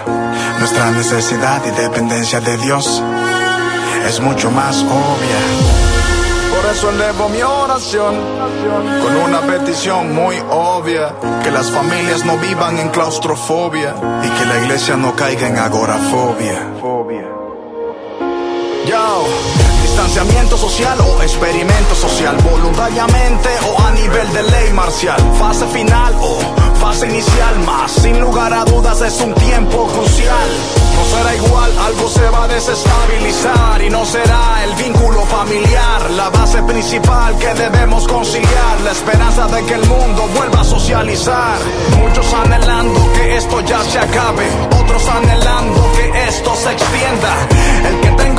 Nuestra 0.59 0.91
necesidad 0.91 1.61
y 1.65 1.71
dependencia 1.71 2.39
de 2.39 2.57
Dios 2.57 3.03
es 4.07 4.21
mucho 4.21 4.49
más 4.49 4.77
obvia. 4.83 5.88
Eso 6.71 6.91
elevo 6.91 7.29
mi 7.29 7.41
oración 7.41 8.15
con 9.01 9.15
una 9.15 9.41
petición 9.41 10.13
muy 10.13 10.35
obvia. 10.49 11.15
Que 11.43 11.49
las 11.51 11.71
familias 11.71 12.23
no 12.25 12.37
vivan 12.37 12.77
en 12.77 12.89
claustrofobia 12.89 13.95
y 14.23 14.29
que 14.29 14.45
la 14.45 14.59
iglesia 14.59 14.95
no 14.95 15.15
caiga 15.15 15.47
en 15.47 15.57
agorafobia. 15.57 16.59
Yo, 18.85 19.25
distanciamiento 19.81 20.57
social 20.57 20.97
o 21.01 21.21
experimento 21.23 21.95
social, 21.95 22.37
voluntariamente 22.37 23.49
o 23.67 23.81
a 23.81 23.91
nivel 23.91 24.31
de 24.33 24.43
ley 24.43 24.73
marcial, 24.73 25.19
fase 25.39 25.65
final 25.67 26.13
o 26.21 26.68
fase 26.89 27.05
inicial, 27.05 27.59
más 27.67 27.91
sin 27.91 28.19
lugar 28.19 28.51
a 28.51 28.65
dudas 28.65 28.99
es 29.01 29.21
un 29.21 29.31
tiempo 29.35 29.85
crucial 29.85 30.49
no 30.99 31.05
será 31.05 31.35
igual, 31.35 31.71
algo 31.79 32.09
se 32.09 32.29
va 32.29 32.43
a 32.43 32.47
desestabilizar 32.47 33.81
y 33.81 33.89
no 33.89 34.05
será 34.05 34.63
el 34.65 34.75
vínculo 34.75 35.21
familiar 35.25 36.11
la 36.11 36.29
base 36.29 36.61
principal 36.63 37.37
que 37.37 37.53
debemos 37.53 38.07
conciliar, 38.07 38.81
la 38.83 38.91
esperanza 38.91 39.47
de 39.47 39.63
que 39.65 39.75
el 39.75 39.85
mundo 39.85 40.27
vuelva 40.35 40.61
a 40.61 40.63
socializar. 40.63 41.57
Muchos 41.97 42.33
anhelando 42.33 43.13
que 43.13 43.37
esto 43.37 43.61
ya 43.61 43.81
se 43.83 43.99
acabe, 43.99 44.47
otros 44.81 45.07
anhelando 45.07 45.91
que 45.93 46.23
esto 46.27 46.55
se 46.55 46.71
extienda. 46.71 47.33
El 47.87 47.99
que 48.01 48.23
tenga 48.23 48.38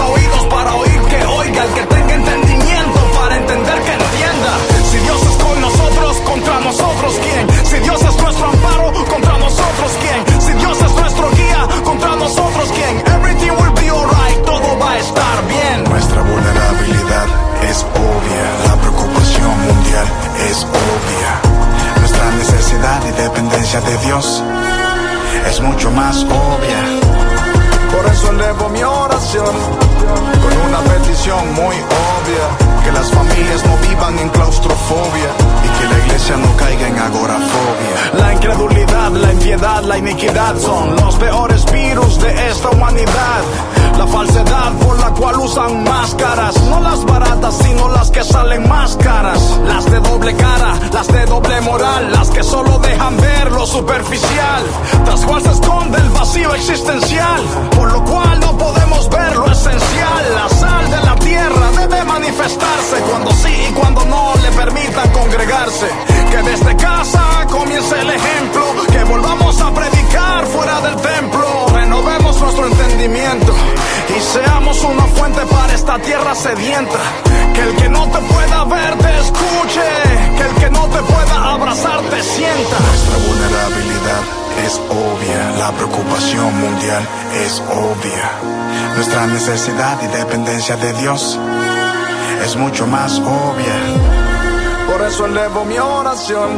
necesidad 89.50 90.00
y 90.00 90.06
dependencia 90.16 90.76
de 90.76 90.92
Dios 90.92 91.36
es 92.44 92.54
mucho 92.54 92.86
más 92.86 93.18
obvia. 93.18 93.74
Por 94.88 95.02
eso 95.02 95.26
elevo 95.26 95.64
mi 95.64 95.76
oración 95.76 96.50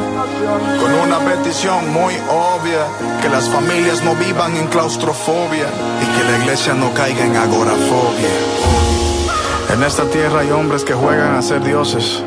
con 0.78 0.92
una 0.92 1.18
petición 1.20 1.90
muy 1.90 2.12
obvia, 2.28 2.84
que 3.22 3.30
las 3.30 3.48
familias 3.48 4.04
no 4.04 4.14
vivan 4.16 4.54
en 4.56 4.66
claustrofobia 4.66 5.68
y 6.02 6.18
que 6.18 6.32
la 6.32 6.38
iglesia 6.38 6.74
no 6.74 6.92
caiga 6.92 7.24
en 7.24 7.34
agorafobia. 7.34 8.28
En 9.72 9.82
esta 9.82 10.04
tierra 10.04 10.40
hay 10.40 10.50
hombres 10.50 10.84
que 10.84 10.92
juegan 10.92 11.36
a 11.36 11.40
ser 11.40 11.64
dioses, 11.64 12.22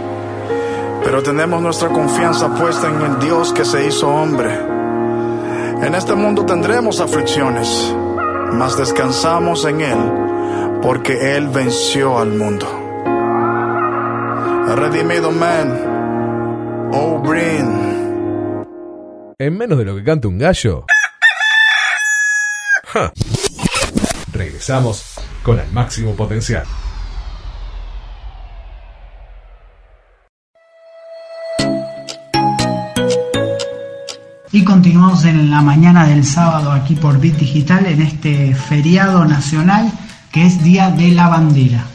pero 1.04 1.22
tenemos 1.22 1.62
nuestra 1.62 1.90
confianza 1.90 2.48
puesta 2.56 2.88
en 2.88 3.02
el 3.02 3.20
Dios 3.20 3.54
que 3.54 3.66
se 3.66 3.86
hizo 3.86 4.08
hombre. 4.08 4.52
En 5.84 5.94
este 5.94 6.16
mundo 6.16 6.44
tendremos 6.44 7.02
aflicciones, 7.02 7.94
mas 8.52 8.76
descansamos 8.78 9.64
en 9.66 9.82
Él, 9.82 10.25
porque 10.86 11.36
Él 11.36 11.48
venció 11.48 12.20
al 12.20 12.30
mundo. 12.34 12.68
Redimido 14.76 15.32
man 15.32 15.74
En 19.40 19.58
menos 19.58 19.80
de 19.80 19.86
lo 19.86 19.96
que 19.96 20.04
canta 20.04 20.28
un 20.28 20.38
gallo. 20.38 20.86
Regresamos 24.32 25.16
con 25.42 25.60
el 25.60 25.72
máximo 25.72 26.16
potencial. 26.16 26.66
Y 34.52 34.64
continuamos 34.64 35.26
en 35.26 35.50
la 35.50 35.62
mañana 35.62 36.06
del 36.06 36.24
sábado 36.24 36.72
aquí 36.72 36.96
por 36.96 37.20
Bit 37.20 37.38
Digital 37.38 37.88
en 37.88 38.04
este 38.04 38.54
feriado 38.54 39.26
nacional 39.26 39.92
que 40.36 40.46
es 40.46 40.62
Día 40.62 40.92
de 40.92 41.12
la 41.12 41.30
Bandera. 41.30 41.86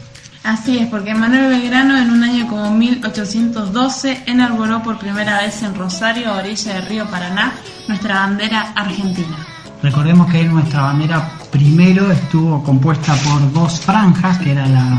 Así 0.43 0.79
es, 0.79 0.87
porque 0.87 1.13
Manuel 1.13 1.47
Belgrano 1.49 1.95
en 1.95 2.09
un 2.09 2.23
año 2.23 2.47
como 2.47 2.71
1812 2.71 4.23
enarboló 4.25 4.81
por 4.81 4.97
primera 4.97 5.41
vez 5.41 5.61
en 5.61 5.75
Rosario, 5.75 6.33
orilla 6.33 6.73
del 6.73 6.87
río 6.87 7.05
Paraná, 7.05 7.53
nuestra 7.87 8.21
bandera 8.21 8.73
argentina. 8.75 9.37
Recordemos 9.83 10.31
que 10.31 10.43
nuestra 10.45 10.81
bandera 10.81 11.33
primero 11.51 12.11
estuvo 12.11 12.63
compuesta 12.63 13.13
por 13.17 13.53
dos 13.53 13.79
franjas, 13.79 14.39
que 14.39 14.53
era 14.53 14.65
la, 14.65 14.97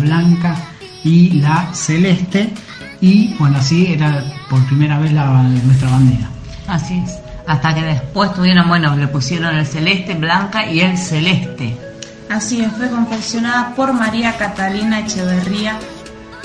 blanca 0.00 0.56
y 1.04 1.34
la 1.34 1.72
celeste, 1.72 2.52
y 3.00 3.32
bueno, 3.38 3.58
así 3.58 3.92
era 3.92 4.24
por 4.50 4.66
primera 4.66 4.98
vez 4.98 5.12
la, 5.12 5.26
nuestra 5.44 5.88
bandera. 5.88 6.28
Así 6.66 6.98
es, 6.98 7.16
hasta 7.46 7.76
que 7.76 7.82
después 7.82 8.34
tuvieron, 8.34 8.66
bueno, 8.66 8.96
le 8.96 9.06
pusieron 9.06 9.54
el 9.54 9.66
celeste, 9.66 10.14
blanca 10.14 10.66
y 10.66 10.80
el 10.80 10.98
celeste 10.98 11.91
Así 12.32 12.62
es, 12.62 12.72
fue 12.72 12.88
confeccionada 12.88 13.74
por 13.74 13.92
María 13.92 14.34
Catalina 14.38 15.00
Echeverría 15.00 15.78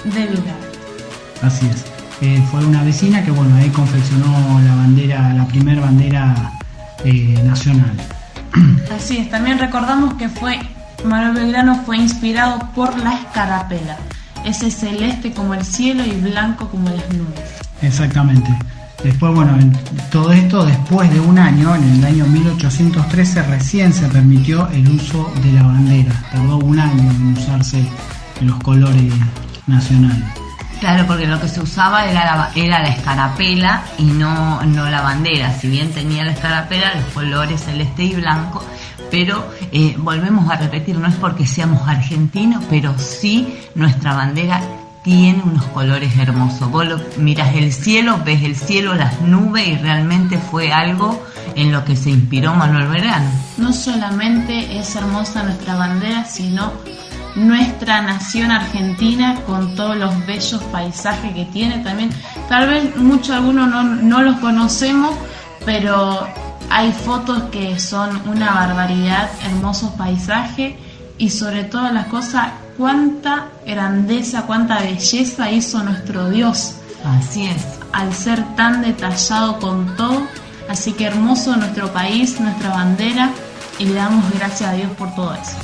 de 0.03 0.25
Vilar. 0.27 0.57
Así 1.41 1.65
es. 1.65 1.85
Eh, 2.19 2.43
fue 2.51 2.65
una 2.65 2.83
vecina 2.83 3.23
que 3.23 3.31
bueno 3.31 3.55
ahí 3.55 3.69
confeccionó 3.69 4.59
la 4.65 4.75
bandera, 4.75 5.33
la 5.33 5.47
primera 5.47 5.79
bandera 5.79 6.51
eh, 7.05 7.41
nacional. 7.45 7.93
Así 8.93 9.19
es, 9.19 9.29
también 9.29 9.59
recordamos 9.59 10.15
que 10.15 10.27
fue 10.27 10.59
Manuel 11.05 11.35
Belgrano 11.35 11.81
fue 11.85 11.97
inspirado 11.97 12.59
por 12.75 12.97
la 12.99 13.13
escarapela, 13.13 13.97
ese 14.43 14.69
celeste 14.69 15.31
como 15.31 15.53
el 15.53 15.63
cielo 15.63 16.03
y 16.05 16.11
blanco 16.11 16.67
como 16.67 16.89
las 16.89 17.07
nubes. 17.13 17.49
Exactamente. 17.81 18.49
Después, 19.03 19.33
bueno, 19.33 19.57
todo 20.11 20.31
esto 20.31 20.65
después 20.65 21.11
de 21.11 21.19
un 21.19 21.37
año, 21.37 21.75
en 21.75 21.83
el 21.83 22.03
año 22.03 22.25
1813, 22.25 23.43
recién 23.43 23.93
se 23.93 24.07
permitió 24.07 24.67
el 24.69 24.89
uso 24.89 25.31
de 25.43 25.51
la 25.53 25.63
bandera. 25.63 26.13
Tardó 26.31 26.57
un 26.57 26.79
año 26.79 27.11
en 27.11 27.37
usarse 27.37 27.87
los 28.41 28.57
colores 28.63 29.13
nacionales. 29.67 30.25
Claro, 30.79 31.07
porque 31.07 31.25
lo 31.25 31.39
que 31.39 31.47
se 31.47 31.59
usaba 31.59 32.05
era 32.05 32.23
la, 32.23 32.51
era 32.55 32.79
la 32.79 32.89
escarapela 32.89 33.83
y 33.97 34.03
no, 34.03 34.61
no 34.63 34.89
la 34.89 35.01
bandera. 35.01 35.51
Si 35.53 35.67
bien 35.67 35.91
tenía 35.91 36.23
la 36.23 36.31
escarapela, 36.31 36.93
los 36.95 37.05
colores 37.13 37.63
celeste 37.63 38.03
y 38.03 38.15
blanco, 38.15 38.63
pero 39.09 39.51
eh, 39.71 39.95
volvemos 39.97 40.49
a 40.51 40.57
repetir, 40.57 40.97
no 40.97 41.07
es 41.07 41.15
porque 41.15 41.47
seamos 41.47 41.87
argentinos, 41.87 42.63
pero 42.69 42.97
sí 42.99 43.57
nuestra 43.73 44.13
bandera 44.13 44.61
tiene 45.07 45.41
unos 45.41 45.63
colores 45.67 46.17
hermosos. 46.17 46.69
Vos 46.69 46.85
miras 47.17 47.55
el 47.55 47.71
cielo, 47.71 48.19
ves 48.25 48.43
el 48.43 48.57
cielo, 48.57 48.93
las 48.93 49.21
nubes 49.21 49.65
y 49.65 49.75
realmente 49.77 50.37
fue 50.37 50.73
algo 50.73 51.23
en 51.55 51.71
lo 51.71 51.85
que 51.85 51.95
se 51.95 52.09
inspiró 52.09 52.53
Manuel 52.53 52.89
Verano. 52.89 53.31
No 53.55 53.71
solamente 53.71 54.77
es 54.77 54.97
hermosa 54.97 55.43
nuestra 55.43 55.75
bandera, 55.75 56.25
sino 56.25 56.73
nuestra 57.35 58.01
nación 58.01 58.51
argentina 58.51 59.39
con 59.45 59.75
todos 59.75 59.95
los 59.95 60.25
bellos 60.25 60.61
paisajes 60.73 61.33
que 61.33 61.45
tiene 61.45 61.79
también. 61.79 62.09
Tal 62.49 62.67
vez 62.67 62.97
muchos 62.97 63.29
algunos 63.29 63.69
no, 63.69 63.83
no 63.83 64.21
los 64.23 64.35
conocemos, 64.39 65.15
pero 65.65 66.27
hay 66.69 66.91
fotos 66.91 67.43
que 67.43 67.79
son 67.79 68.27
una 68.27 68.53
barbaridad, 68.53 69.29
hermosos 69.45 69.91
paisajes 69.91 70.75
y 71.17 71.29
sobre 71.29 71.63
todas 71.63 71.93
las 71.93 72.07
cosas, 72.07 72.49
cuánta 72.77 73.47
grandeza, 73.65 74.43
cuánta 74.43 74.79
belleza 74.81 75.51
hizo 75.51 75.83
nuestro 75.83 76.29
Dios. 76.29 76.75
Así 77.03 77.45
es. 77.45 77.65
Al 77.91 78.13
ser 78.13 78.43
tan 78.55 78.81
detallado 78.81 79.59
con 79.59 79.95
todo, 79.95 80.27
así 80.69 80.93
que 80.93 81.05
hermoso 81.05 81.55
nuestro 81.55 81.91
país, 81.91 82.39
nuestra 82.39 82.69
bandera 82.69 83.31
y 83.79 83.85
le 83.85 83.93
damos 83.93 84.23
gracias 84.33 84.69
a 84.69 84.73
Dios 84.73 84.91
por 84.97 85.13
todo 85.15 85.33
eso. 85.33 85.57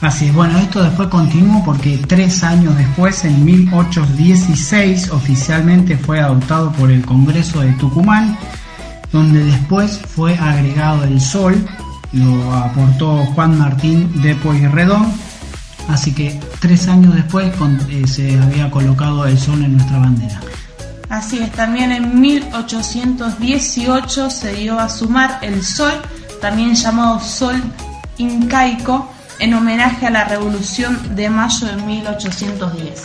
Así 0.00 0.26
es, 0.26 0.34
bueno, 0.34 0.58
esto 0.58 0.82
después 0.82 1.08
continuó 1.08 1.62
porque 1.62 1.98
tres 1.98 2.42
años 2.42 2.76
después, 2.76 3.24
en 3.24 3.44
1816, 3.44 5.10
oficialmente 5.10 5.98
fue 5.98 6.20
adoptado 6.20 6.72
por 6.72 6.90
el 6.90 7.04
Congreso 7.04 7.60
de 7.60 7.72
Tucumán 7.72 8.38
donde 9.12 9.44
después 9.44 9.98
fue 9.98 10.36
agregado 10.36 11.04
el 11.04 11.20
sol, 11.20 11.54
lo 12.12 12.52
aportó 12.54 13.24
Juan 13.34 13.58
Martín 13.58 14.22
de 14.22 14.34
Pueyrredón, 14.36 15.12
así 15.90 16.12
que 16.12 16.38
tres 16.60 16.88
años 16.88 17.14
después 17.14 17.52
eh, 17.88 18.06
se 18.06 18.38
había 18.38 18.70
colocado 18.70 19.24
el 19.26 19.38
sol 19.38 19.62
en 19.62 19.76
nuestra 19.76 19.98
bandera. 19.98 20.40
Así 21.08 21.38
es, 21.38 21.50
también 21.52 21.92
en 21.92 22.20
1818 22.20 24.30
se 24.30 24.52
dio 24.54 24.78
a 24.78 24.88
sumar 24.88 25.38
el 25.42 25.64
sol, 25.64 25.92
también 26.40 26.74
llamado 26.74 27.20
sol 27.20 27.56
incaico, 28.18 29.10
en 29.40 29.54
homenaje 29.54 30.06
a 30.06 30.10
la 30.10 30.24
Revolución 30.24 31.16
de 31.16 31.30
Mayo 31.30 31.66
de 31.66 31.82
1810. 31.82 33.04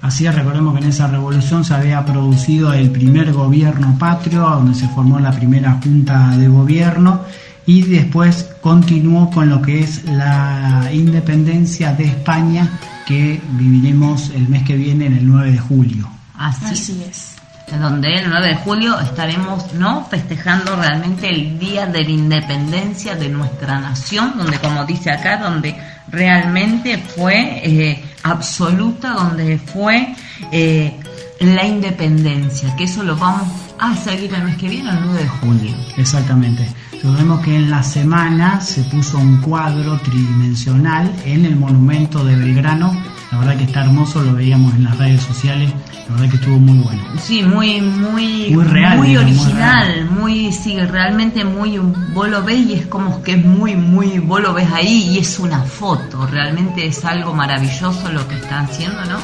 Así 0.00 0.28
recordemos 0.28 0.74
que 0.74 0.82
en 0.82 0.90
esa 0.90 1.08
revolución 1.08 1.64
se 1.64 1.74
había 1.74 2.04
producido 2.04 2.72
el 2.72 2.90
primer 2.90 3.32
gobierno 3.32 3.96
patrio, 3.98 4.40
donde 4.40 4.74
se 4.74 4.88
formó 4.88 5.20
la 5.20 5.32
primera 5.32 5.78
junta 5.82 6.36
de 6.36 6.48
gobierno 6.48 7.20
y 7.68 7.82
después 7.82 8.48
continuó 8.62 9.30
con 9.30 9.50
lo 9.50 9.60
que 9.60 9.80
es 9.80 10.02
la 10.04 10.88
independencia 10.90 11.92
de 11.92 12.04
España 12.04 12.66
que 13.06 13.38
viviremos 13.58 14.30
el 14.30 14.48
mes 14.48 14.62
que 14.62 14.74
viene, 14.74 15.04
en 15.04 15.18
el 15.18 15.28
9 15.28 15.52
de 15.52 15.58
julio. 15.58 16.08
Así, 16.38 17.04
es. 17.06 17.36
Donde 17.78 18.14
el 18.14 18.30
9 18.30 18.46
de 18.48 18.54
julio 18.54 18.98
estaremos 18.98 19.74
no 19.74 20.06
festejando 20.06 20.76
realmente 20.76 21.28
el 21.28 21.58
día 21.58 21.84
de 21.84 22.04
la 22.04 22.10
independencia 22.10 23.14
de 23.16 23.28
nuestra 23.28 23.78
nación, 23.78 24.32
donde 24.38 24.58
como 24.60 24.86
dice 24.86 25.10
acá, 25.10 25.36
donde 25.36 25.76
realmente 26.10 26.96
fue 26.96 27.60
eh, 27.62 28.02
absoluta 28.22 29.12
donde 29.12 29.58
fue 29.58 30.14
eh, 30.50 30.98
la 31.40 31.66
independencia, 31.66 32.74
que 32.76 32.84
eso 32.84 33.02
lo 33.02 33.14
vamos 33.14 33.67
a 33.78 33.96
seguir 33.96 34.32
el 34.34 34.44
mes 34.44 34.56
que 34.56 34.68
viene, 34.68 34.90
el 34.90 35.00
9 35.04 35.22
de 35.22 35.28
julio. 35.28 35.76
Exactamente. 35.96 36.68
Vemos 37.02 37.40
que 37.40 37.56
en 37.56 37.70
la 37.70 37.82
semana 37.82 38.60
se 38.60 38.82
puso 38.84 39.18
un 39.18 39.40
cuadro 39.40 39.98
tridimensional 40.00 41.12
en 41.24 41.44
el 41.44 41.56
monumento 41.56 42.24
de 42.24 42.36
Belgrano. 42.36 42.92
La 43.30 43.38
verdad 43.38 43.56
que 43.56 43.64
está 43.64 43.84
hermoso, 43.84 44.22
lo 44.22 44.34
veíamos 44.34 44.74
en 44.74 44.84
las 44.84 44.98
redes 44.98 45.22
sociales. 45.22 45.72
La 46.08 46.14
verdad 46.14 46.30
que 46.30 46.36
estuvo 46.36 46.58
muy 46.58 46.78
bueno. 46.78 47.02
Sí, 47.20 47.42
muy, 47.42 47.80
muy, 47.80 48.50
muy 48.50 48.64
real, 48.64 48.96
muy 48.96 49.16
original, 49.16 50.08
muy, 50.10 50.52
sí, 50.52 50.80
realmente 50.80 51.44
muy, 51.44 51.78
vos 51.78 52.28
lo 52.28 52.42
ves 52.42 52.66
y 52.66 52.72
es 52.74 52.86
como 52.86 53.22
que 53.22 53.32
es 53.32 53.44
muy, 53.44 53.76
muy, 53.76 54.18
vos 54.18 54.40
lo 54.40 54.54
ves 54.54 54.68
ahí 54.72 55.10
y 55.12 55.18
es 55.18 55.38
una 55.38 55.62
foto. 55.62 56.26
Realmente 56.26 56.86
es 56.86 57.04
algo 57.04 57.34
maravilloso 57.34 58.10
lo 58.10 58.26
que 58.26 58.36
están 58.36 58.64
haciendo, 58.64 59.04
¿no? 59.04 59.18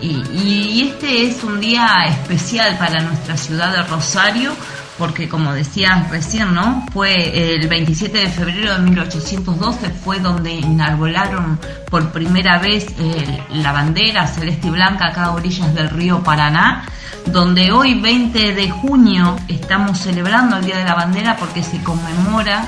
Y, 0.00 0.22
y 0.32 0.90
este 0.90 1.26
es 1.26 1.42
un 1.42 1.60
día 1.60 2.06
especial 2.06 2.76
para 2.78 3.02
nuestra 3.02 3.36
ciudad 3.36 3.72
de 3.72 3.82
Rosario 3.82 4.52
porque 4.98 5.28
como 5.28 5.52
decías 5.52 6.10
recién, 6.10 6.52
¿no? 6.54 6.84
Fue 6.92 7.54
el 7.54 7.68
27 7.68 8.18
de 8.18 8.26
febrero 8.26 8.74
de 8.74 8.80
1812 8.80 9.90
fue 9.90 10.18
donde 10.18 10.58
enarbolaron 10.58 11.58
por 11.88 12.10
primera 12.10 12.58
vez 12.58 12.86
eh, 12.98 13.42
la 13.52 13.72
bandera 13.72 14.26
celeste 14.26 14.66
y 14.66 14.70
blanca 14.70 15.08
acá 15.08 15.26
a 15.26 15.30
orillas 15.32 15.72
del 15.74 15.88
río 15.90 16.22
Paraná, 16.22 16.84
donde 17.26 17.70
hoy 17.70 17.94
20 17.94 18.54
de 18.54 18.70
junio 18.70 19.36
estamos 19.46 19.98
celebrando 19.98 20.56
el 20.56 20.64
Día 20.64 20.78
de 20.78 20.84
la 20.84 20.94
Bandera 20.94 21.36
porque 21.36 21.62
se 21.62 21.80
conmemora, 21.82 22.66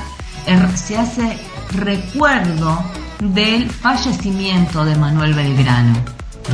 se 0.77 0.97
hace 0.97 1.39
recuerdo 1.73 2.83
del 3.19 3.69
fallecimiento 3.69 4.85
de 4.85 4.95
Manuel 4.97 5.35
Belgrano. 5.35 5.95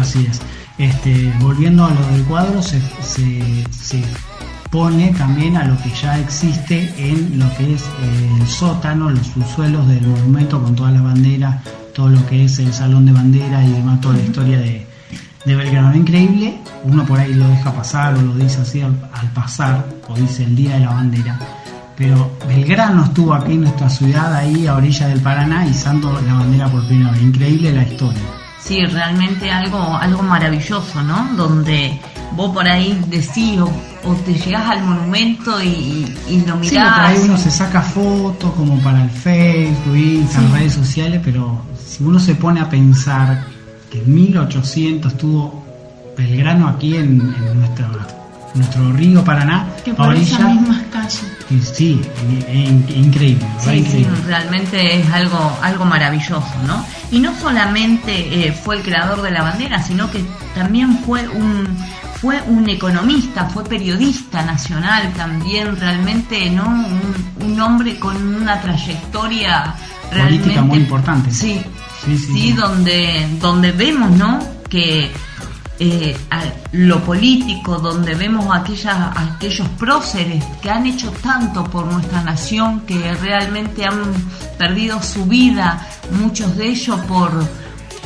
Así 0.01 0.27
es. 0.31 0.41
Este, 0.79 1.33
volviendo 1.41 1.87
a 1.87 1.91
lo 1.91 2.07
del 2.09 2.25
cuadro, 2.25 2.63
se, 2.63 2.81
se 3.01 4.03
pone 4.71 5.13
también 5.13 5.57
a 5.57 5.65
lo 5.65 5.77
que 5.83 5.91
ya 5.91 6.19
existe 6.19 6.93
en 6.99 7.39
lo 7.39 7.51
que 7.57 7.75
es 7.75 7.85
el 8.03 8.47
sótano, 8.47 9.11
los 9.11 9.27
subsuelos 9.27 9.87
del 9.89 10.07
monumento 10.07 10.63
con 10.63 10.75
toda 10.75 10.91
la 10.91 11.01
bandera, 11.01 11.63
todo 11.95 12.09
lo 12.09 12.27
que 12.27 12.45
es 12.45 12.59
el 12.59 12.73
salón 12.73 13.07
de 13.07 13.13
bandera 13.13 13.65
y 13.65 13.73
demás, 13.73 14.01
toda 14.01 14.17
la 14.17 14.23
historia 14.23 14.59
de, 14.59 14.87
Belgrano. 15.47 15.95
Increíble, 15.95 16.59
uno 16.85 17.07
por 17.07 17.21
ahí 17.21 17.33
lo 17.33 17.49
deja 17.49 17.73
pasar 17.73 18.15
o 18.17 18.21
lo 18.21 18.35
dice 18.35 18.61
así 18.61 18.83
al, 18.83 18.97
pasar, 19.33 19.87
o 20.09 20.15
dice 20.15 20.43
el 20.45 20.57
Día 20.57 20.75
de 20.75 20.81
la 20.81 20.91
Bandera, 20.91 21.39
pero 21.97 22.37
Belgrano 22.49 23.05
estuvo 23.05 23.33
aquí 23.33 23.53
en 23.53 23.63
nuestra 23.63 23.89
ciudad, 23.89 24.35
ahí 24.35 24.67
a 24.67 24.75
orilla 24.75 25.07
del 25.07 25.21
Paraná, 25.21 25.65
izando 25.65 26.21
la 26.21 26.35
bandera 26.35 26.69
por 26.69 26.87
primera 26.87 27.13
vez. 27.13 27.23
Increíble 27.23 27.73
la 27.73 27.85
historia. 27.85 28.46
Sí, 28.67 28.85
realmente 28.85 29.49
algo, 29.51 29.97
algo 29.97 30.23
maravilloso, 30.25 31.01
¿no? 31.03 31.29
Donde 31.37 32.01
vos 32.33 32.53
por 32.53 32.67
ahí 32.67 33.01
decís 33.07 33.61
o, 33.61 34.15
te 34.25 34.35
llegás 34.35 34.71
al 34.71 34.83
monumento 34.83 35.63
y, 35.63 36.05
lo 36.47 36.57
mirás. 36.57 36.69
Sí, 36.69 36.77
por 36.77 37.05
ahí 37.05 37.19
uno 37.23 37.39
se 37.39 37.51
saca 37.51 37.81
fotos 37.81 38.51
como 38.55 38.77
para 38.81 39.05
el 39.05 39.11
Facebook, 39.11 39.97
Instagram, 39.97 40.53
redes 40.53 40.75
sociales, 40.75 41.21
pero 41.25 41.63
si 41.87 42.03
uno 42.03 42.19
se 42.19 42.35
pone 42.35 42.61
a 42.61 42.69
pensar 42.69 43.45
que 43.91 43.99
en 43.99 44.15
1800 44.15 45.13
estuvo 45.13 45.65
Belgrano 46.17 46.69
aquí 46.69 46.97
en, 46.97 47.35
en 47.39 47.61
nuestra 47.61 47.89
nuestro 48.57 48.93
río 48.93 49.25
Paraná. 49.25 49.67
Que 49.85 49.95
por 49.95 50.15
esas 50.15 50.41
mismas 50.41 50.83
calles. 50.91 51.23
Sí, 51.63 52.01
increíble. 52.89 53.47
Sí, 53.61 54.07
realmente 54.27 55.01
es 55.01 55.13
algo, 55.13 55.57
algo 55.63 55.85
maravilloso, 55.85 56.55
¿no? 56.67 56.85
Y 57.11 57.21
no 57.21 57.39
solamente 57.39 58.49
eh, 58.49 58.53
fue 58.53 58.77
el 58.77 58.83
creador 58.83 59.23
de 59.23 59.31
la 59.31 59.43
bandera, 59.43 59.81
sino 59.81 60.11
que 60.11 60.25
también 60.55 60.99
fue 61.05 61.29
un 61.29 61.67
fue 62.21 62.43
un 62.47 62.69
economista, 62.69 63.45
fue 63.45 63.63
periodista 63.65 64.43
nacional 64.43 65.13
también, 65.15 65.77
realmente, 65.77 66.51
¿no? 66.51 66.65
Un, 66.65 67.61
hombre 67.61 67.99
con 67.99 68.17
una 68.35 68.61
trayectoria 68.61 69.75
política 70.11 70.63
muy 70.63 70.79
importante. 70.79 71.31
Sí, 71.31 71.63
sí, 72.05 72.19
sí, 72.19 72.53
donde, 72.53 73.29
donde 73.41 73.73
vemos, 73.73 74.11
¿no? 74.11 74.39
Que 74.69 75.11
eh, 75.79 76.17
lo 76.73 77.03
político, 77.03 77.77
donde 77.79 78.15
vemos 78.15 78.47
aquellas, 78.55 78.97
aquellos 79.17 79.69
próceres 79.71 80.45
que 80.63 80.71
han 80.71 80.87
hecho 80.87 81.11
tanto 81.23 81.65
por 81.65 81.85
nuestra 81.87 82.23
nación, 82.23 82.81
que 82.81 83.15
realmente 83.15 83.85
han 83.85 84.03
perdido 84.57 85.03
su 85.03 85.27
vida 85.27 85.87
muchos 86.13 86.57
de 86.57 86.69
ellos 86.69 86.99
por, 87.01 87.31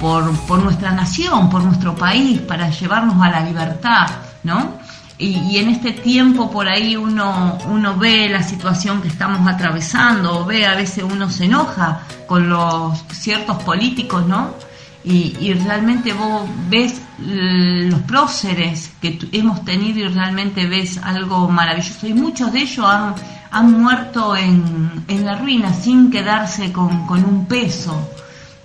por, 0.01 0.31
por 0.47 0.63
nuestra 0.63 0.91
nación, 0.91 1.49
por 1.49 1.63
nuestro 1.63 1.95
país, 1.95 2.41
para 2.41 2.71
llevarnos 2.71 3.23
a 3.23 3.31
la 3.31 3.41
libertad, 3.41 4.09
¿no? 4.43 4.81
Y, 5.21 5.59
en 5.59 5.69
este 5.69 5.93
tiempo 5.93 6.51
por 6.51 6.67
ahí 6.67 6.97
uno, 6.97 7.59
uno 7.67 7.97
ve 7.99 8.27
la 8.31 8.43
situación 8.43 9.03
que 9.03 9.09
estamos 9.09 9.47
atravesando, 9.47 10.47
ve 10.47 10.67
a 10.67 10.75
veces 10.75 11.05
uno 11.05 11.29
se 11.29 11.45
enoja 11.45 12.01
con 12.27 12.49
los 12.49 12.99
ciertos 13.13 13.63
políticos, 13.63 14.27
¿no? 14.27 14.55
Y, 15.03 15.55
realmente 15.55 16.13
vos 16.13 16.43
ves 16.69 17.01
los 17.19 18.01
próceres 18.03 18.93
que 19.01 19.19
hemos 19.33 19.65
tenido 19.65 20.01
y 20.01 20.09
realmente 20.09 20.67
ves 20.67 20.99
algo 20.99 21.49
maravilloso. 21.49 22.07
Y 22.07 22.15
muchos 22.15 22.53
de 22.53 22.61
ellos 22.61 22.87
han, 22.87 23.15
han 23.51 23.81
muerto 23.81 24.37
en, 24.37 25.05
en 25.09 25.25
la 25.25 25.37
ruina 25.37 25.73
sin 25.73 26.11
quedarse 26.11 26.71
con, 26.71 27.07
con 27.07 27.25
un 27.25 27.47
peso, 27.47 28.11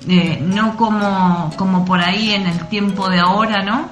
eh, 0.08 0.43
no 0.45 0.76
como, 0.76 1.52
como 1.58 1.86
por 1.86 2.02
ahí 2.02 2.32
en 2.32 2.48
el 2.48 2.67
tiempo 2.67 3.10
de 3.10 3.19
ahora, 3.19 3.63
¿no? 3.63 3.89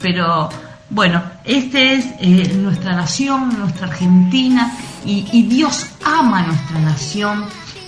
Pero 0.00 0.48
bueno, 0.90 1.22
esta 1.44 1.80
es 1.80 2.06
eh, 2.20 2.54
nuestra 2.56 2.94
nación, 2.94 3.58
nuestra 3.58 3.88
Argentina, 3.88 4.72
y, 5.04 5.42
Dios 5.42 5.86
ama 6.04 6.42
nuestra 6.42 6.78
nación. 6.80 7.44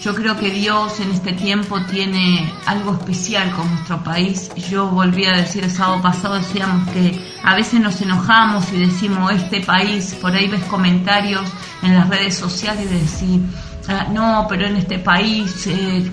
Yo 0.07 0.15
creo 0.15 0.37
que 0.37 0.53
Dios 0.53 1.01
en 1.01 1.11
este 1.11 1.33
tiempo 1.33 1.81
tiene 1.91 2.49
algo 2.65 2.93
especial 2.93 3.51
con 3.51 3.69
nuestro 3.69 4.05
país. 4.05 4.53
Yo 4.71 4.87
volví 4.87 5.25
a 5.25 5.33
decir 5.33 5.65
el 5.65 5.71
sábado 5.73 6.01
pasado, 6.01 6.35
decíamos 6.37 6.89
que 6.91 7.21
a 7.43 7.57
veces 7.57 7.81
nos 7.81 8.01
enojamos 8.01 8.73
y 8.73 8.79
decimos 8.87 9.33
este 9.33 9.63
país, 9.63 10.17
por 10.23 10.33
ahí 10.33 10.47
ves 10.47 10.63
comentarios 10.67 11.43
en 11.83 11.97
las 11.97 12.09
redes 12.09 12.37
sociales 12.37 12.87
y 12.89 12.95
decís, 12.95 13.41
ah, 13.89 14.07
no, 14.13 14.47
pero 14.49 14.67
en 14.67 14.77
este 14.77 15.01
país, 15.01 15.67
eh, 15.67 16.09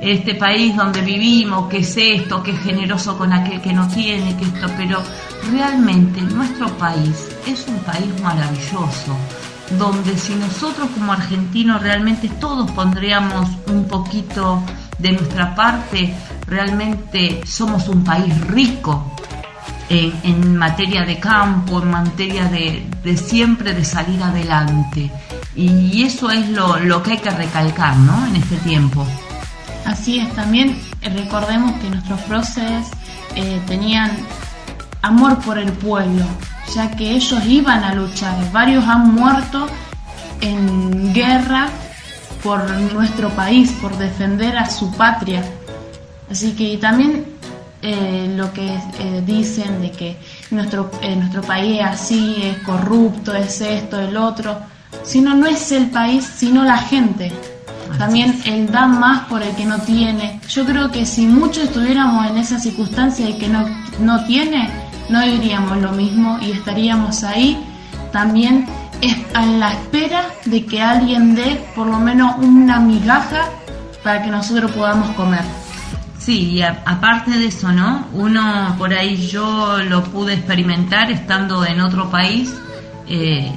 este 0.00 0.36
país 0.36 0.76
donde 0.76 1.00
vivimos, 1.00 1.68
que 1.68 1.78
es 1.78 1.96
esto, 1.96 2.40
que 2.40 2.52
es 2.52 2.60
generoso 2.60 3.18
con 3.18 3.32
aquel 3.32 3.60
que 3.60 3.72
no 3.72 3.88
tiene, 3.88 4.36
que 4.36 4.44
esto, 4.44 4.68
pero 4.76 5.02
realmente 5.50 6.20
nuestro 6.20 6.68
país 6.78 7.30
es 7.48 7.66
un 7.66 7.80
país 7.80 8.08
maravilloso, 8.22 9.18
donde 9.70 10.16
si 10.16 10.34
nosotros 10.34 10.88
como 10.94 11.12
argentinos 11.12 11.82
realmente 11.82 12.28
todos 12.28 12.70
pondríamos 12.70 13.48
un 13.66 13.84
poquito 13.84 14.62
de 14.98 15.12
nuestra 15.12 15.54
parte, 15.54 16.14
realmente 16.46 17.40
somos 17.44 17.88
un 17.88 18.04
país 18.04 18.38
rico 18.46 19.12
en, 19.88 20.56
materia 20.56 21.04
de 21.04 21.18
campo, 21.18 21.82
en 21.82 21.90
materia 21.90 22.46
de, 22.46 23.16
siempre 23.16 23.74
de 23.74 23.84
salir 23.84 24.22
adelante. 24.22 25.10
Y 25.54 26.02
eso 26.02 26.30
es 26.30 26.48
lo, 26.50 26.78
lo 26.78 27.02
que 27.02 27.12
hay 27.12 27.18
que 27.18 27.30
recalcar 27.30 27.96
¿no? 27.96 28.26
en 28.26 28.36
este 28.36 28.56
tiempo. 28.56 29.06
Así 29.84 30.18
es, 30.18 30.34
también 30.34 30.76
recordemos 31.02 31.72
que 31.80 31.88
nuestros 31.88 32.20
próceres 32.22 32.88
eh, 33.36 33.60
tenían 33.66 34.10
amor 35.02 35.38
por 35.38 35.58
el 35.58 35.72
pueblo, 35.72 36.24
ya 36.74 36.90
que 36.90 37.12
ellos 37.12 37.44
iban 37.46 37.84
a 37.84 37.94
luchar. 37.94 38.34
Varios 38.52 38.84
han 38.86 39.14
muerto 39.14 39.66
en 40.40 41.12
guerra 41.12 41.68
por 42.42 42.68
nuestro 42.92 43.30
país, 43.30 43.72
por 43.80 43.96
defender 43.96 44.56
a 44.56 44.68
su 44.70 44.92
patria. 44.92 45.42
Así 46.30 46.52
que 46.52 46.76
también 46.78 47.24
eh, 47.82 48.32
lo 48.36 48.52
que 48.52 48.68
eh, 48.98 49.22
dicen 49.24 49.80
de 49.80 49.90
que 49.90 50.16
nuestro, 50.50 50.90
nuestro 51.16 51.42
país 51.42 51.80
es 51.80 51.86
así, 51.86 52.36
es 52.42 52.58
corrupto, 52.58 53.34
es 53.34 53.60
esto, 53.60 54.00
el 54.00 54.16
otro, 54.16 54.58
sino 55.02 55.34
no 55.34 55.46
es 55.46 55.72
el 55.72 55.86
país, 55.90 56.24
sino 56.24 56.64
la 56.64 56.78
gente. 56.78 57.32
También 57.98 58.40
el 58.44 58.70
da 58.70 58.86
más 58.86 59.26
por 59.26 59.42
el 59.42 59.54
que 59.54 59.64
no 59.64 59.78
tiene. 59.78 60.40
Yo 60.48 60.66
creo 60.66 60.90
que 60.90 61.06
si 61.06 61.26
muchos 61.26 61.64
estuviéramos 61.64 62.26
en 62.26 62.36
esa 62.38 62.58
circunstancia 62.58 63.28
y 63.28 63.38
que 63.38 63.48
no, 63.48 63.64
no 64.00 64.24
tiene, 64.24 64.68
no 65.08 65.22
diríamos 65.22 65.78
lo 65.78 65.92
mismo 65.92 66.38
y 66.40 66.52
estaríamos 66.52 67.24
ahí 67.24 67.58
también 68.12 68.66
en 69.00 69.60
la 69.60 69.72
espera 69.72 70.26
de 70.44 70.64
que 70.64 70.80
alguien 70.80 71.34
dé 71.34 71.66
por 71.74 71.86
lo 71.86 71.98
menos 71.98 72.36
una 72.38 72.80
migaja 72.80 73.48
para 74.02 74.22
que 74.22 74.30
nosotros 74.30 74.70
podamos 74.72 75.10
comer. 75.10 75.42
Sí, 76.18 76.50
y 76.50 76.62
aparte 76.62 77.32
de 77.32 77.46
eso, 77.46 77.70
¿no? 77.70 78.06
Uno 78.12 78.74
por 78.78 78.92
ahí 78.92 79.28
yo 79.28 79.78
lo 79.78 80.02
pude 80.04 80.34
experimentar 80.34 81.10
estando 81.10 81.64
en 81.64 81.80
otro 81.80 82.10
país. 82.10 82.52
Eh, 83.08 83.52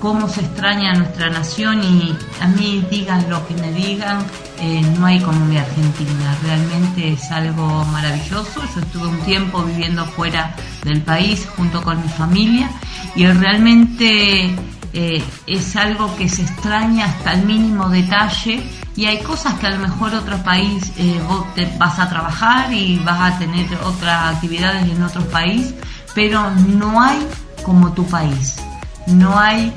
cómo 0.00 0.28
se 0.28 0.40
extraña 0.40 0.94
nuestra 0.94 1.30
nación 1.30 1.82
y 1.82 2.16
a 2.40 2.46
mí 2.48 2.84
digan 2.90 3.28
lo 3.28 3.46
que 3.46 3.54
me 3.54 3.72
digan, 3.72 4.18
eh, 4.58 4.80
no 4.98 5.06
hay 5.06 5.20
como 5.20 5.44
mi 5.46 5.58
Argentina, 5.58 6.36
realmente 6.42 7.12
es 7.12 7.30
algo 7.30 7.84
maravilloso. 7.86 8.62
Yo 8.74 8.80
estuve 8.80 9.08
un 9.08 9.20
tiempo 9.20 9.62
viviendo 9.62 10.04
fuera 10.06 10.54
del 10.84 11.02
país 11.02 11.46
junto 11.56 11.82
con 11.82 12.00
mi 12.00 12.08
familia 12.08 12.70
y 13.14 13.26
realmente 13.26 14.54
eh, 14.92 15.22
es 15.46 15.76
algo 15.76 16.14
que 16.16 16.28
se 16.28 16.42
extraña 16.42 17.06
hasta 17.06 17.34
el 17.34 17.44
mínimo 17.44 17.88
detalle 17.90 18.62
y 18.96 19.04
hay 19.04 19.18
cosas 19.22 19.54
que 19.54 19.66
a 19.66 19.70
lo 19.70 19.78
mejor 19.78 20.14
otro 20.14 20.38
país 20.38 20.90
eh, 20.96 21.20
vos 21.28 21.54
te 21.54 21.66
vas 21.78 21.98
a 21.98 22.08
trabajar 22.08 22.72
y 22.72 22.98
vas 23.00 23.34
a 23.34 23.38
tener 23.38 23.66
otras 23.84 24.36
actividades 24.36 24.90
en 24.90 25.02
otro 25.02 25.22
país, 25.28 25.74
pero 26.14 26.50
no 26.50 27.02
hay 27.02 27.18
como 27.62 27.92
tu 27.92 28.06
país. 28.06 28.56
No 29.06 29.38
hay 29.38 29.72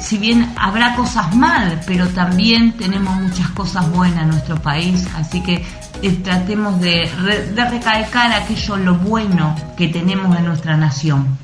si 0.00 0.18
bien 0.18 0.52
habrá 0.56 0.96
cosas 0.96 1.34
mal, 1.36 1.80
pero 1.86 2.08
también 2.08 2.72
tenemos 2.72 3.14
muchas 3.20 3.48
cosas 3.50 3.90
buenas 3.90 4.22
en 4.22 4.28
nuestro 4.28 4.60
país, 4.60 5.06
así 5.16 5.42
que 5.42 5.64
eh, 6.02 6.12
tratemos 6.24 6.80
de, 6.80 7.08
recalcar 7.54 8.32
aquello 8.32 8.76
lo 8.76 8.94
bueno 8.96 9.54
que 9.76 9.88
tenemos 9.88 10.36
en 10.36 10.46
nuestra 10.46 10.76
nación. 10.76 11.38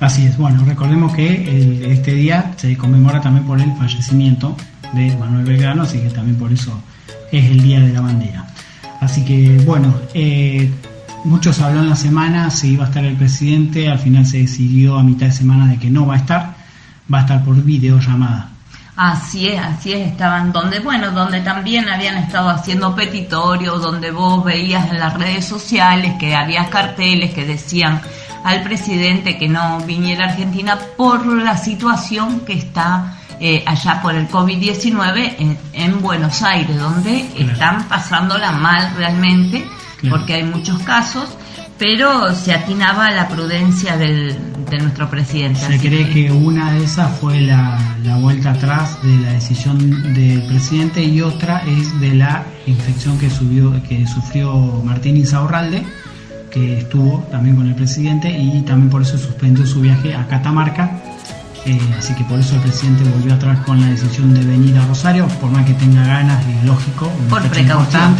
Así 0.00 0.26
es, 0.26 0.36
bueno, 0.36 0.64
recordemos 0.64 1.14
que 1.14 1.92
este 1.92 2.14
día 2.14 2.52
se 2.56 2.76
conmemora 2.76 3.20
también 3.20 3.46
por 3.46 3.60
el 3.60 3.72
fallecimiento 3.76 4.56
de 4.94 5.16
Manuel 5.16 5.44
Belgrano, 5.44 5.82
así 5.82 5.98
que 5.98 6.10
también 6.10 6.36
por 6.36 6.52
eso 6.52 6.82
es 7.30 7.44
el 7.44 7.62
Día 7.62 7.80
de 7.80 7.92
la 7.92 8.00
Bandera. 8.00 8.46
Así 9.00 9.24
que 9.24 9.62
bueno, 9.64 9.94
eh, 10.14 10.72
Muchos 11.24 11.60
hablan 11.60 11.88
la 11.88 11.94
semana 11.94 12.50
si 12.50 12.72
iba 12.72 12.84
a 12.84 12.88
estar 12.88 13.04
el 13.04 13.14
presidente, 13.14 13.88
al 13.88 14.00
final 14.00 14.26
se 14.26 14.38
decidió 14.38 14.98
a 14.98 15.04
mitad 15.04 15.26
de 15.26 15.32
semana 15.32 15.68
de 15.68 15.78
que 15.78 15.88
no 15.88 16.04
va 16.04 16.14
a 16.14 16.16
estar, 16.16 16.51
va 17.12 17.18
a 17.18 17.20
estar 17.22 17.44
por 17.44 17.56
videollamada. 17.62 18.48
Así 18.94 19.48
es, 19.48 19.58
así 19.58 19.92
es, 19.92 20.08
estaban 20.08 20.52
donde, 20.52 20.78
bueno, 20.80 21.10
donde 21.12 21.40
también 21.40 21.88
habían 21.88 22.18
estado 22.18 22.50
haciendo 22.50 22.94
petitorios, 22.94 23.80
donde 23.80 24.10
vos 24.10 24.44
veías 24.44 24.90
en 24.90 25.00
las 25.00 25.14
redes 25.14 25.46
sociales 25.46 26.14
que 26.20 26.34
había 26.34 26.68
carteles 26.68 27.32
que 27.32 27.46
decían 27.46 28.02
al 28.44 28.62
presidente 28.62 29.38
que 29.38 29.48
no 29.48 29.80
viniera 29.86 30.26
a 30.26 30.28
Argentina 30.30 30.78
por 30.96 31.24
la 31.24 31.56
situación 31.56 32.40
que 32.40 32.52
está 32.52 33.14
eh, 33.40 33.64
allá 33.66 34.02
por 34.02 34.14
el 34.14 34.28
COVID-19 34.28 35.58
en, 35.72 36.02
Buenos 36.02 36.42
Aires, 36.42 36.78
donde 36.78 37.28
están 37.38 37.88
pasándola 37.88 38.52
mal 38.52 38.94
realmente 38.96 39.64
porque 40.10 40.34
hay 40.34 40.44
muchos 40.44 40.80
casos, 40.82 41.28
pero 41.78 42.34
se 42.34 42.52
atinaba 42.52 43.10
la 43.10 43.28
prudencia 43.28 43.96
del, 43.96 44.51
de 44.76 44.82
nuestro 44.82 45.08
presidente. 45.08 45.60
Se 45.60 45.78
cree 45.78 46.08
que... 46.10 46.30
una 46.30 46.72
de 46.72 46.84
esas 46.84 47.18
fue 47.18 47.40
la, 47.40 47.96
la, 48.04 48.16
vuelta 48.16 48.52
atrás 48.52 49.02
de 49.02 49.16
la 49.18 49.32
decisión 49.32 49.78
del 50.14 50.42
presidente 50.44 51.02
y 51.02 51.20
otra 51.20 51.62
es 51.66 52.00
de 52.00 52.14
la 52.14 52.44
infección 52.66 53.18
que, 53.18 53.30
subió, 53.30 53.82
que 53.88 54.06
sufrió 54.06 54.82
Martín 54.84 55.16
Insaurralde, 55.16 55.84
que 56.50 56.78
estuvo 56.78 57.26
también 57.30 57.56
con 57.56 57.68
el 57.68 57.74
presidente 57.74 58.30
y 58.30 58.62
también 58.62 58.90
por 58.90 59.02
eso 59.02 59.18
suspendió 59.18 59.66
su 59.66 59.80
viaje 59.80 60.14
a 60.14 60.26
Catamarca. 60.26 60.98
Eh, 61.64 61.78
así 61.96 62.14
que 62.14 62.24
por 62.24 62.40
eso 62.40 62.56
el 62.56 62.62
presidente 62.62 63.04
volvió 63.04 63.34
atrás 63.34 63.60
con 63.60 63.80
la 63.80 63.86
decisión 63.86 64.34
de 64.34 64.44
venir 64.44 64.76
a 64.78 64.86
Rosario, 64.86 65.28
por 65.40 65.50
más 65.50 65.64
que 65.64 65.74
tenga 65.74 66.04
ganas, 66.04 66.44
es 66.46 66.64
lógico, 66.64 67.08
por 67.28 67.42
precaución 67.42 68.16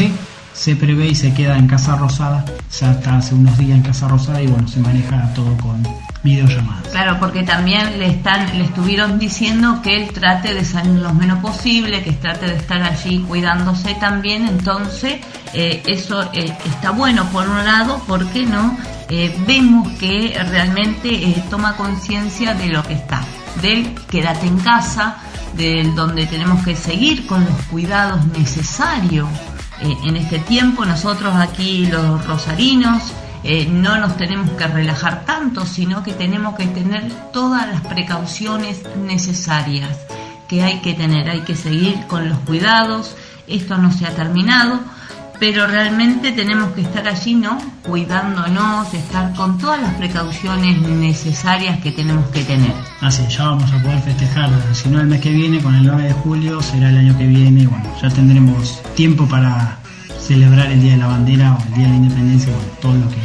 se 0.53 0.77
prevé 0.77 1.09
y 1.09 1.15
se 1.15 1.33
queda 1.35 1.57
en 1.57 1.67
Casa 1.67 1.97
Rosada, 1.97 2.45
ya 2.79 2.93
está 2.93 3.17
hace 3.17 3.35
unos 3.35 3.57
días 3.59 3.79
en 3.79 3.83
Casa 3.83 4.09
Rosada 4.09 4.43
y 4.43 4.47
bueno, 4.47 4.69
se 4.69 4.81
maneja 4.81 5.33
todo 5.35 5.57
con 5.59 5.83
videollamadas. 6.23 6.89
Claro, 6.89 7.17
porque 7.19 7.43
también 7.43 7.99
le 7.99 8.07
están 8.07 8.57
le 8.57 8.65
estuvieron 8.65 9.19
diciendo 9.19 9.81
que 9.83 9.97
él 9.97 10.11
trate 10.13 10.55
de 10.55 10.65
salir 10.65 11.01
lo 11.01 11.13
menos 11.15 11.41
posible, 11.41 12.03
que 12.03 12.13
trate 12.13 12.47
de 12.47 12.57
estar 12.57 12.83
allí 12.83 13.21
cuidándose 13.21 13.95
también, 13.95 14.47
entonces 14.47 15.21
eh, 15.53 15.83
eso 15.87 16.23
eh, 16.33 16.57
está 16.65 16.91
bueno 16.91 17.25
por 17.31 17.49
un 17.49 17.65
lado, 17.65 18.03
porque 18.07 18.47
no 18.47 18.77
eh, 19.09 19.35
vemos 19.47 19.89
que 19.99 20.39
realmente 20.51 21.35
toma 21.51 21.77
conciencia 21.77 22.55
de 22.55 22.69
lo 22.69 22.83
que 22.85 22.95
está, 22.95 23.23
del 23.61 23.95
quédate 24.09 24.47
en 24.47 24.59
casa, 24.61 25.17
del 25.57 25.95
donde 25.95 26.27
tenemos 26.27 26.65
que 26.65 26.77
seguir 26.77 27.27
con 27.27 27.45
los 27.45 27.55
cuidados 27.71 28.25
necesarios 28.27 29.29
eh, 29.83 29.97
en 30.05 30.17
este 30.17 30.39
tiempo. 30.39 30.85
Nosotros 30.85 31.35
aquí 31.35 31.87
los 31.87 32.25
rosarinos 32.27 33.13
eh, 33.45 33.67
no 33.67 33.99
nos 33.99 34.17
tenemos 34.17 34.51
que 34.51 34.67
relajar 34.67 35.25
tanto, 35.25 35.67
sino 35.67 36.03
que 36.03 36.13
tenemos 36.13 36.55
que 36.57 36.67
tener 36.67 37.11
todas 37.33 37.69
las 37.69 37.81
precauciones 37.83 38.83
necesarias 39.05 39.99
que 40.49 40.63
hay 40.63 40.81
que 40.81 40.95
tener. 40.95 41.29
Hay 41.29 41.41
que 41.41 41.57
seguir 41.57 42.07
con 42.07 42.29
los 42.29 42.39
cuidados. 42.41 43.17
esto 43.49 43.77
no 43.77 43.91
se 43.91 44.07
ha 44.07 44.15
terminado, 44.15 44.81
pero 45.43 45.67
realmente 45.67 46.31
tenemos 46.31 46.71
que 46.71 46.83
estar 46.83 47.09
allí, 47.09 47.35
¿no? 47.35 47.59
Cuidándonos, 47.83 48.95
estar 48.95 49.35
con 49.35 49.59
todas 49.59 49.83
las 49.83 49.93
precauciones 49.95 50.81
necesarias 50.83 51.81
que 51.81 51.91
tenemos 51.91 52.31
que 52.31 52.45
tener. 52.45 52.73
Así, 53.01 53.27
ya 53.27 53.47
vamos 53.47 53.73
a 53.73 53.83
poder 53.83 53.99
festejar, 54.03 54.51
si 54.73 54.89
no 54.89 55.01
el 55.01 55.09
mes 55.09 55.21
que 55.21 55.31
viene, 55.31 55.61
con 55.61 55.75
el 55.75 55.85
9 55.85 56.05
de 56.05 56.13
julio, 56.13 56.63
será 56.63 56.91
el 56.91 56.99
año 56.99 57.19
que 57.19 57.27
viene, 57.27 57.67
bueno, 57.67 57.93
ya 58.01 58.09
tendremos 58.09 58.81
tiempo 58.95 59.27
para 59.27 59.79
celebrar 60.21 60.71
el 60.71 60.81
Día 60.81 60.93
de 60.93 60.99
la 60.99 61.09
Bandera 61.09 61.59
o 61.59 61.63
el 61.67 61.75
Día 61.75 61.87
de 61.87 61.91
la 61.91 61.97
Independencia, 61.97 62.53
bueno, 62.55 62.73
todo 62.81 62.95
lo 62.95 63.09
que 63.09 63.17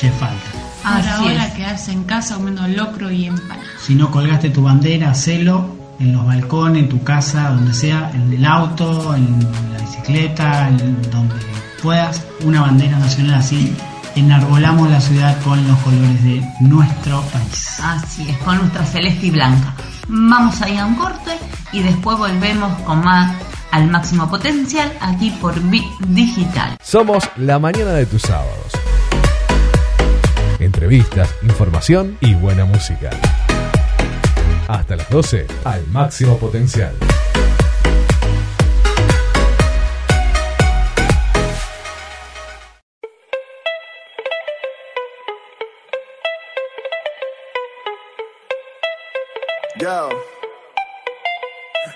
lleve 0.00 0.16
falta. 0.16 0.36
Ahora, 0.84 1.16
ahora 1.16 1.52
quedarse 1.52 1.92
en 1.92 2.04
casa 2.04 2.36
comiendo 2.36 2.66
locro 2.66 3.10
y 3.10 3.26
empanadas. 3.26 3.82
Si 3.82 3.94
no 3.94 4.10
colgaste 4.10 4.48
tu 4.48 4.62
bandera, 4.62 5.10
hacelo 5.10 5.75
en 6.00 6.12
los 6.12 6.26
balcones, 6.26 6.84
en 6.84 6.88
tu 6.88 7.02
casa, 7.02 7.50
donde 7.50 7.72
sea, 7.72 8.10
en 8.14 8.32
el 8.32 8.44
auto, 8.44 9.14
en 9.14 9.40
la 9.72 9.78
bicicleta, 9.78 10.68
en 10.68 11.10
donde 11.10 11.34
puedas, 11.82 12.24
una 12.44 12.62
bandera 12.62 12.98
nacional 12.98 13.34
así. 13.34 13.74
Enarbolamos 14.14 14.90
la 14.90 15.00
ciudad 15.00 15.36
con 15.42 15.66
los 15.68 15.78
colores 15.80 16.24
de 16.24 16.42
nuestro 16.60 17.20
país. 17.32 17.80
Así 17.82 18.28
es, 18.28 18.38
con 18.38 18.58
nuestra 18.58 18.84
celeste 18.84 19.26
y 19.26 19.30
blanca. 19.30 19.74
Vamos 20.08 20.60
a 20.62 20.68
ir 20.68 20.78
a 20.78 20.86
un 20.86 20.94
corte 20.94 21.32
y 21.72 21.82
después 21.82 22.16
volvemos 22.16 22.72
con 22.82 23.04
más 23.04 23.34
al 23.72 23.88
máximo 23.90 24.28
potencial 24.30 24.90
aquí 25.00 25.30
por 25.40 25.60
Bit 25.60 25.84
Digital. 26.08 26.76
Somos 26.82 27.28
la 27.36 27.58
mañana 27.58 27.92
de 27.92 28.06
tus 28.06 28.22
sábados. 28.22 28.72
Entrevistas, 30.58 31.28
información 31.42 32.16
y 32.20 32.32
buena 32.34 32.64
música. 32.64 33.10
Hasta 34.68 34.96
las 34.96 35.08
12 35.10 35.46
al 35.64 35.86
máximo 35.88 36.38
potencial. 36.38 36.94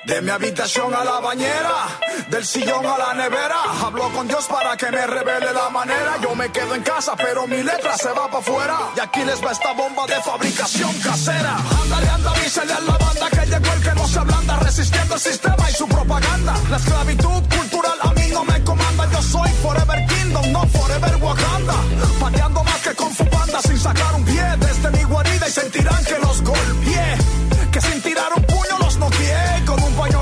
De 0.05 0.23
mi 0.23 0.31
habitación 0.31 0.95
a 0.95 1.05
la 1.05 1.21
bañera, 1.21 1.99
del 2.31 2.47
sillón 2.47 2.87
a 2.87 2.97
la 2.97 3.15
nevera. 3.15 3.57
Hablo 3.85 4.11
con 4.13 4.27
Dios 4.27 4.47
para 4.47 4.75
que 4.77 4.91
me 4.91 5.07
revele 5.07 5.53
la 5.53 5.69
manera. 5.69 6.17
Yo 6.23 6.35
me 6.35 6.51
quedo 6.51 6.75
en 6.75 6.83
casa, 6.83 7.15
pero 7.17 7.47
mi 7.47 7.63
letra 7.63 7.97
se 7.99 8.09
va 8.09 8.27
para 8.27 8.39
afuera. 8.39 8.79
Y 8.97 9.01
aquí 9.01 9.23
les 9.25 9.45
va 9.45 9.53
esta 9.53 9.73
bomba 9.73 10.07
de 10.07 10.21
fabricación 10.23 10.93
casera. 11.01 11.57
Ándale, 11.83 12.09
anda, 12.09 12.31
avísale 12.31 12.73
a 12.73 12.81
la 12.81 12.97
banda 12.97 13.31
que 13.31 13.47
llegó 13.47 13.73
el 13.75 13.83
que 13.83 13.95
no 13.95 14.09
se 14.09 14.19
ablanda, 14.19 14.59
resistiendo 14.61 15.15
el 15.15 15.21
sistema 15.21 15.71
y 15.71 15.75
su 15.75 15.87
propaganda. 15.87 16.55
La 16.71 16.77
esclavitud 16.79 17.43
cultural 17.59 17.99
a 18.01 18.13
mí 18.15 18.27
no 18.33 18.45
me 18.45 18.65
comanda. 18.65 19.11
Yo 19.13 19.23
soy 19.23 19.51
Forever 19.63 20.07
Kingdom, 20.07 20.51
no 20.53 20.67
Forever 20.69 21.17
Wakanda. 21.17 21.75
Pateando 22.19 22.65
más 22.65 22.79
que 22.79 22.95
con 22.95 23.15
su 23.15 23.25
banda 23.25 23.61
sin 23.61 23.79
sacar 23.79 24.15
un 24.15 24.25
pie 24.25 24.43
desde 24.59 24.91
mi 24.93 25.05
guarida 25.05 25.47
y 25.47 25.53
sentirán 25.53 26.05
que 26.05 26.19
los 26.19 26.43
golpeé. 26.43 27.20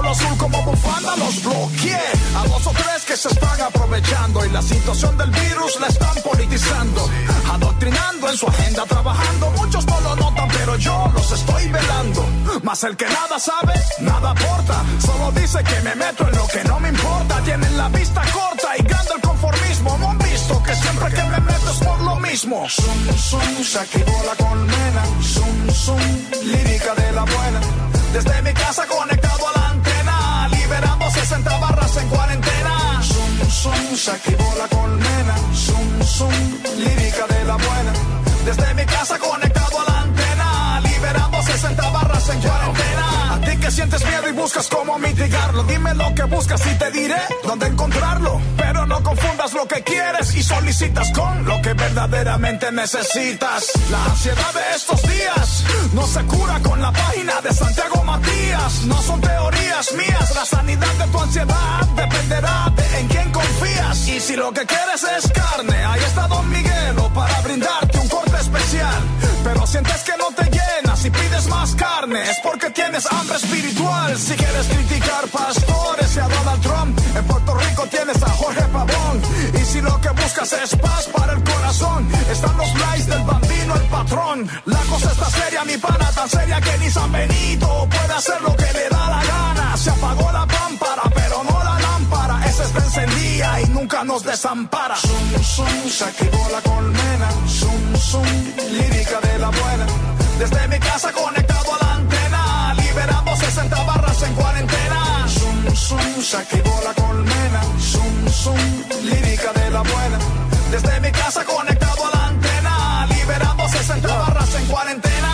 Azul 0.08 0.36
como 0.38 0.62
bufanda 0.62 1.16
los 1.16 1.42
bloqueé. 1.42 2.00
A 2.36 2.46
dos 2.46 2.66
o 2.66 2.70
tres 2.70 3.04
que 3.06 3.16
se 3.16 3.28
están 3.28 3.60
aprovechando 3.60 4.44
y 4.44 4.50
la 4.50 4.62
situación 4.62 5.16
del 5.18 5.30
virus 5.30 5.78
la 5.80 5.88
están 5.88 6.16
politizando. 6.24 7.08
Adoctrinando 7.52 8.30
en 8.30 8.36
su 8.36 8.46
agenda, 8.46 8.84
trabajando. 8.86 9.50
Muchos 9.52 9.86
no 9.86 10.00
lo 10.00 10.16
notan, 10.16 10.48
pero 10.48 10.76
yo 10.76 11.10
los 11.14 11.32
estoy 11.32 11.68
velando. 11.68 12.26
Más 12.62 12.82
el 12.84 12.96
que 12.96 13.06
nada 13.06 13.38
sabe, 13.38 13.74
nada 14.00 14.30
aporta. 14.30 14.82
Solo 15.04 15.32
dice 15.32 15.62
que 15.62 15.80
me 15.82 15.94
meto 15.94 16.26
en 16.26 16.36
lo 16.36 16.46
que 16.48 16.64
no 16.64 16.80
me 16.80 16.88
importa. 16.88 17.40
Tienen 17.44 17.76
la 17.76 17.88
vista 17.88 18.22
corta 18.32 18.76
y 18.78 18.82
grande 18.82 19.12
el 19.14 19.20
conformismo. 19.20 19.98
No 19.98 20.10
han 20.10 20.18
visto 20.18 20.62
que 20.62 20.74
siempre 20.74 21.10
que 21.10 21.22
me 21.22 21.40
meto 21.40 21.70
es 21.70 21.78
por 21.78 22.00
lo 22.00 22.16
mismo. 22.16 22.66
Zum, 22.68 23.16
zum, 23.16 23.64
se 23.64 23.78
activó 23.78 24.22
la 24.24 24.34
colmena. 24.36 25.02
Zum, 25.22 25.70
zum, 25.70 26.00
lírica 26.44 26.94
de 26.94 27.12
la 27.12 27.24
buena. 27.24 27.60
Desde 28.12 28.42
mi 28.42 28.52
casa 28.54 28.86
conectado 28.86 29.48
a 29.48 29.58
la 29.58 29.68
antena, 29.68 29.97
60 31.28 31.58
barras 31.58 31.94
en 31.98 32.08
cuarentena. 32.08 33.02
Zum, 33.02 33.50
zum, 33.50 33.96
se 33.96 34.10
activó 34.12 34.54
la 34.56 34.66
colmena. 34.68 35.36
Zum, 35.52 36.02
zum, 36.02 36.32
lírica 36.78 37.26
de 37.26 37.44
la 37.44 37.56
buena. 37.56 37.92
Desde 38.46 38.74
mi 38.74 38.86
casa 38.86 39.18
conectado 39.18 39.80
a 39.80 39.84
la 39.90 40.00
antena, 40.00 40.80
liberando 40.80 41.42
60 41.42 41.90
barras 41.90 42.28
en 42.30 42.40
cuarentena. 42.40 43.17
A 43.38 43.60
que 43.60 43.70
sientes 43.70 44.04
miedo 44.04 44.28
y 44.28 44.32
buscas 44.32 44.68
cómo 44.68 44.98
mitigarlo, 44.98 45.62
dime 45.62 45.94
lo 45.94 46.12
que 46.12 46.24
buscas 46.24 46.60
y 46.66 46.74
te 46.76 46.90
diré 46.90 47.20
dónde 47.44 47.66
encontrarlo. 47.66 48.40
Pero 48.56 48.84
no 48.84 49.00
confundas 49.02 49.52
lo 49.52 49.66
que 49.66 49.82
quieres 49.82 50.34
y 50.34 50.42
solicitas 50.42 51.12
con 51.12 51.44
lo 51.44 51.62
que 51.62 51.72
verdaderamente 51.72 52.72
necesitas. 52.72 53.70
La 53.90 54.04
ansiedad 54.06 54.52
de 54.54 54.76
estos 54.76 55.02
días 55.02 55.64
no 55.94 56.06
se 56.06 56.20
cura 56.24 56.58
con 56.60 56.82
la 56.82 56.92
página 56.92 57.40
de 57.40 57.52
Santiago 57.54 58.02
Matías. 58.02 58.82
No 58.86 59.00
son 59.02 59.20
teorías 59.20 59.92
mías, 59.92 60.34
la 60.34 60.44
sanidad 60.44 60.94
de 60.94 61.06
tu 61.06 61.20
ansiedad 61.20 61.86
dependerá 61.94 62.72
de 62.74 62.98
en 62.98 63.08
quién 63.08 63.30
confías. 63.30 64.08
Y 64.08 64.20
si 64.20 64.34
lo 64.34 64.52
que 64.52 64.66
quieres 64.66 65.04
es 65.16 65.30
carne, 65.30 65.76
ahí 65.84 66.00
está 66.00 66.26
Don 66.26 66.48
Miguelo 66.50 67.08
para 67.14 67.40
brindarte 67.42 67.98
un 67.98 68.08
corte 68.08 68.36
especial. 68.40 69.02
Pero 69.48 69.66
sientes 69.66 70.02
que 70.02 70.12
no 70.18 70.26
te 70.36 70.44
llenas 70.50 71.02
y 71.06 71.10
pides 71.10 71.48
más 71.48 71.74
carne, 71.74 72.20
es 72.20 72.36
porque 72.42 72.68
tienes 72.68 73.10
hambre 73.10 73.38
espiritual. 73.38 74.18
Si 74.18 74.34
quieres 74.34 74.66
criticar 74.66 75.26
pastores 75.28 76.16
y 76.16 76.18
a 76.18 76.28
Donald 76.28 76.60
Trump, 76.60 77.00
en 77.16 77.24
Puerto 77.24 77.54
Rico 77.54 77.86
tienes 77.86 78.22
a 78.22 78.28
Jorge 78.28 78.60
Pavón. 78.64 79.22
Y 79.58 79.64
si 79.64 79.80
lo 79.80 79.98
que 80.02 80.10
buscas 80.10 80.52
es 80.52 80.76
paz 80.76 81.08
para 81.16 81.32
el 81.32 81.42
corazón, 81.42 82.06
están 82.30 82.58
los 82.58 82.74
likes 82.74 83.10
del 83.10 83.24
bambino, 83.24 83.74
el 83.74 83.88
patrón. 83.88 84.50
La 84.66 84.80
cosa 84.80 85.12
está 85.12 85.30
seria, 85.30 85.64
mi 85.64 85.78
pana, 85.78 86.12
tan 86.14 86.28
seria 86.28 86.60
que 86.60 86.78
ni 86.78 86.90
San 86.90 87.10
Benito 87.10 87.88
puede 87.88 88.12
hacer 88.12 88.42
lo 88.42 88.54
que 88.54 88.70
le 88.70 88.88
da 88.90 89.08
la 89.08 89.24
gana. 89.24 89.76
Se 89.78 89.88
apagó 89.88 90.30
la 90.30 90.44
pámpara, 90.44 91.04
pero 91.14 91.27
encendida 92.78 93.60
y 93.60 93.66
nunca 93.70 94.04
nos 94.04 94.22
desampara. 94.22 94.96
Zum, 94.96 95.42
zum, 95.42 95.90
se 95.90 96.04
activó 96.04 96.48
la 96.50 96.60
colmena. 96.62 97.28
Zum, 97.46 97.96
zum, 97.96 98.26
lírica 98.72 99.20
de 99.20 99.38
la 99.38 99.50
buena. 99.50 99.86
Desde 100.38 100.68
mi 100.68 100.78
casa 100.78 101.12
conectado 101.12 101.74
a 101.74 101.84
la 101.84 101.94
antena, 101.94 102.74
liberando 102.74 103.36
60 103.36 103.82
barras 103.84 104.22
en 104.22 104.34
cuarentena. 104.34 105.26
Zum, 105.28 105.76
zum, 105.76 106.22
se 106.22 106.36
activó 106.36 106.80
la 106.84 106.94
colmena. 106.94 107.60
Zum, 107.92 108.28
zum, 108.28 108.58
lírica 109.04 109.52
de 109.52 109.70
la 109.70 109.82
buena. 109.82 110.18
Desde 110.70 111.00
mi 111.00 111.10
casa 111.12 111.44
conectado 111.44 112.06
a 112.06 112.10
la 112.16 112.26
antena, 112.26 113.06
liberando 113.06 113.68
60 113.68 114.08
barras 114.08 114.54
en 114.54 114.66
cuarentena. 114.66 115.27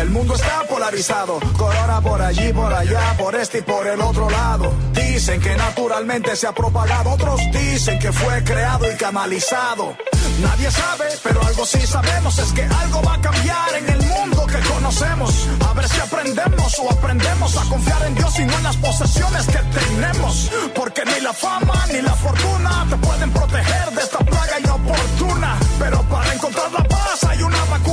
El 0.00 0.08
mundo 0.08 0.34
está 0.34 0.62
polarizado, 0.66 1.38
corona 1.58 2.00
por 2.00 2.22
allí, 2.22 2.54
por 2.54 2.72
allá, 2.72 3.14
por 3.18 3.34
este 3.34 3.58
y 3.58 3.62
por 3.62 3.86
el 3.86 4.00
otro 4.00 4.30
lado. 4.30 4.72
Dicen 4.94 5.38
que 5.42 5.54
naturalmente 5.54 6.34
se 6.36 6.46
ha 6.46 6.52
propagado, 6.52 7.10
otros 7.10 7.38
dicen 7.52 7.98
que 7.98 8.10
fue 8.10 8.42
creado 8.42 8.90
y 8.90 8.96
canalizado. 8.96 9.94
Nadie 10.40 10.70
sabe, 10.70 11.04
pero 11.22 11.42
algo 11.42 11.66
sí 11.66 11.86
sabemos 11.86 12.38
es 12.38 12.50
que 12.52 12.62
algo 12.62 13.02
va 13.02 13.14
a 13.14 13.20
cambiar 13.20 13.74
en 13.74 13.90
el 13.90 14.02
mundo 14.06 14.46
que 14.46 14.58
conocemos. 14.72 15.46
A 15.68 15.74
ver 15.74 15.86
si 15.86 16.00
aprendemos 16.00 16.78
o 16.78 16.90
aprendemos 16.90 17.56
a 17.58 17.64
confiar 17.68 18.02
en 18.06 18.14
Dios 18.14 18.38
y 18.38 18.44
no 18.46 18.56
en 18.56 18.62
las 18.62 18.76
posesiones 18.78 19.46
que 19.48 19.58
tenemos. 19.58 20.50
Porque 20.74 21.04
ni 21.04 21.20
la 21.20 21.34
fama 21.34 21.74
ni 21.92 22.00
la 22.00 22.14
fortuna 22.14 22.86
te 22.88 22.96
pueden 22.96 23.30
proteger 23.32 23.90
de 23.90 24.02
esta 24.02 24.18
plaga 24.18 24.60
inoportuna. 24.60 25.58
Pero 25.78 26.02
para 26.04 26.32
encontrar 26.32 26.72
la 26.72 26.84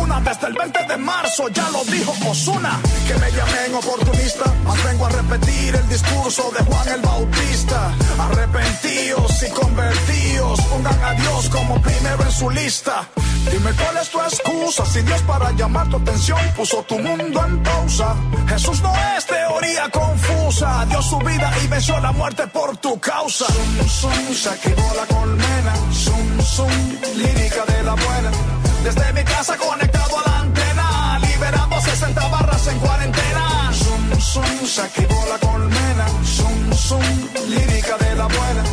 desde 0.07 0.47
el 0.47 0.53
20 0.53 0.83
de 0.87 0.97
marzo, 0.97 1.49
ya 1.49 1.69
lo 1.69 1.83
dijo 1.85 2.13
Osuna. 2.29 2.79
Que 3.07 3.15
me 3.15 3.31
llamen 3.31 3.75
oportunista, 3.75 4.45
más 4.63 4.83
vengo 4.83 5.05
a 5.05 5.09
repetir 5.09 5.75
el 5.75 5.87
discurso 5.89 6.51
de 6.57 6.63
Juan 6.65 6.87
el 6.89 7.01
Bautista. 7.01 7.91
Arrepentidos 8.17 9.43
y 9.43 9.49
convertidos, 9.51 10.61
pongan 10.61 11.03
a 11.03 11.13
Dios 11.13 11.49
como 11.49 11.81
primero 11.81 12.23
en 12.23 12.31
su 12.31 12.49
lista. 12.49 13.07
Dime 13.51 13.71
cuál 13.73 13.97
es 13.97 14.09
tu 14.09 14.19
excusa, 14.19 14.85
si 14.85 15.01
Dios 15.01 15.21
para 15.23 15.51
llamar 15.51 15.87
tu 15.89 15.97
atención 15.97 16.39
puso 16.55 16.83
tu 16.83 16.99
mundo 16.99 17.45
en 17.45 17.63
pausa. 17.63 18.15
Jesús 18.47 18.81
no 18.81 18.93
es 19.17 19.25
teoría 19.25 19.89
confusa, 19.89 20.85
dio 20.89 21.01
su 21.01 21.19
vida 21.19 21.51
y 21.63 21.67
venció 21.67 21.99
la 21.99 22.11
muerte 22.11 22.47
por 22.47 22.75
tu 22.77 22.99
causa. 22.99 23.45
Zum, 23.45 23.87
zum, 23.87 24.33
se 24.33 24.49
activó 24.49 24.93
la 24.95 25.05
colmena, 25.15 25.73
zum, 25.91 26.41
zum, 26.41 26.71
lírica 27.15 27.65
de 27.65 27.83
la 27.83 27.93
buena. 27.93 28.66
Desde 28.87 29.11
mi 29.11 29.21
casa 29.25 29.57
conectado 29.57 30.17
a 30.17 30.29
la 30.29 30.39
antena, 30.39 31.19
liberando 31.19 31.77
60 31.77 32.25
barras 32.29 32.67
en 32.67 32.79
cuarentena. 32.79 33.69
Zum, 33.73 34.17
zum, 34.17 34.65
se 34.65 34.81
activó 34.81 35.25
la 35.27 35.37
colmena, 35.39 36.07
zum, 36.23 36.73
zum, 36.73 37.03
lírica 37.49 37.97
de 37.97 38.15
la 38.15 38.27
buena. 38.27 38.63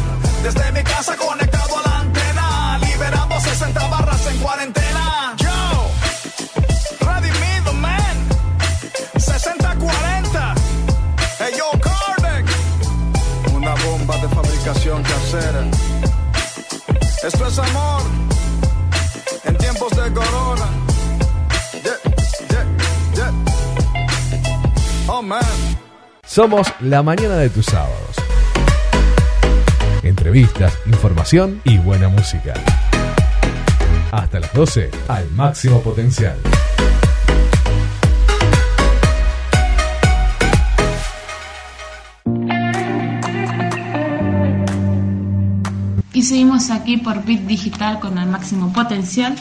Desde 0.44 0.70
mi 0.70 0.84
casa 0.84 1.16
conectado 1.16 1.78
a 1.78 1.82
la 1.88 1.98
antena, 1.98 2.78
liberando 2.78 3.40
60 3.40 3.88
barras 3.88 4.26
en 4.28 4.38
cuarentena. 4.38 5.34
Yo, 5.36 5.90
the 7.64 7.72
man, 7.72 8.16
60-40. 9.16 10.54
Hey 11.40 11.54
yo, 11.58 11.72
una 13.52 13.74
bomba 13.74 14.16
de 14.18 14.28
fabricación. 14.28 15.02
casera. 15.02 15.64
Esto 17.24 17.46
es 17.48 17.58
amor 17.58 18.33
de 19.90 20.12
corona. 20.12 20.68
Oh 25.06 25.20
man. 25.20 25.42
Somos 26.24 26.66
la 26.80 27.02
mañana 27.02 27.36
de 27.36 27.50
tus 27.50 27.66
sábados. 27.66 28.16
Entrevistas, 30.02 30.78
información 30.86 31.60
y 31.64 31.76
buena 31.78 32.08
música. 32.08 32.54
Hasta 34.10 34.40
las 34.40 34.52
12 34.54 34.90
al 35.08 35.30
máximo 35.32 35.82
potencial. 35.82 36.38
Y 46.14 46.22
seguimos 46.22 46.70
aquí 46.70 46.96
por 46.96 47.22
Bit 47.24 47.42
Digital 47.42 48.00
con 48.00 48.16
el 48.18 48.28
máximo 48.28 48.72
potencial. 48.72 49.36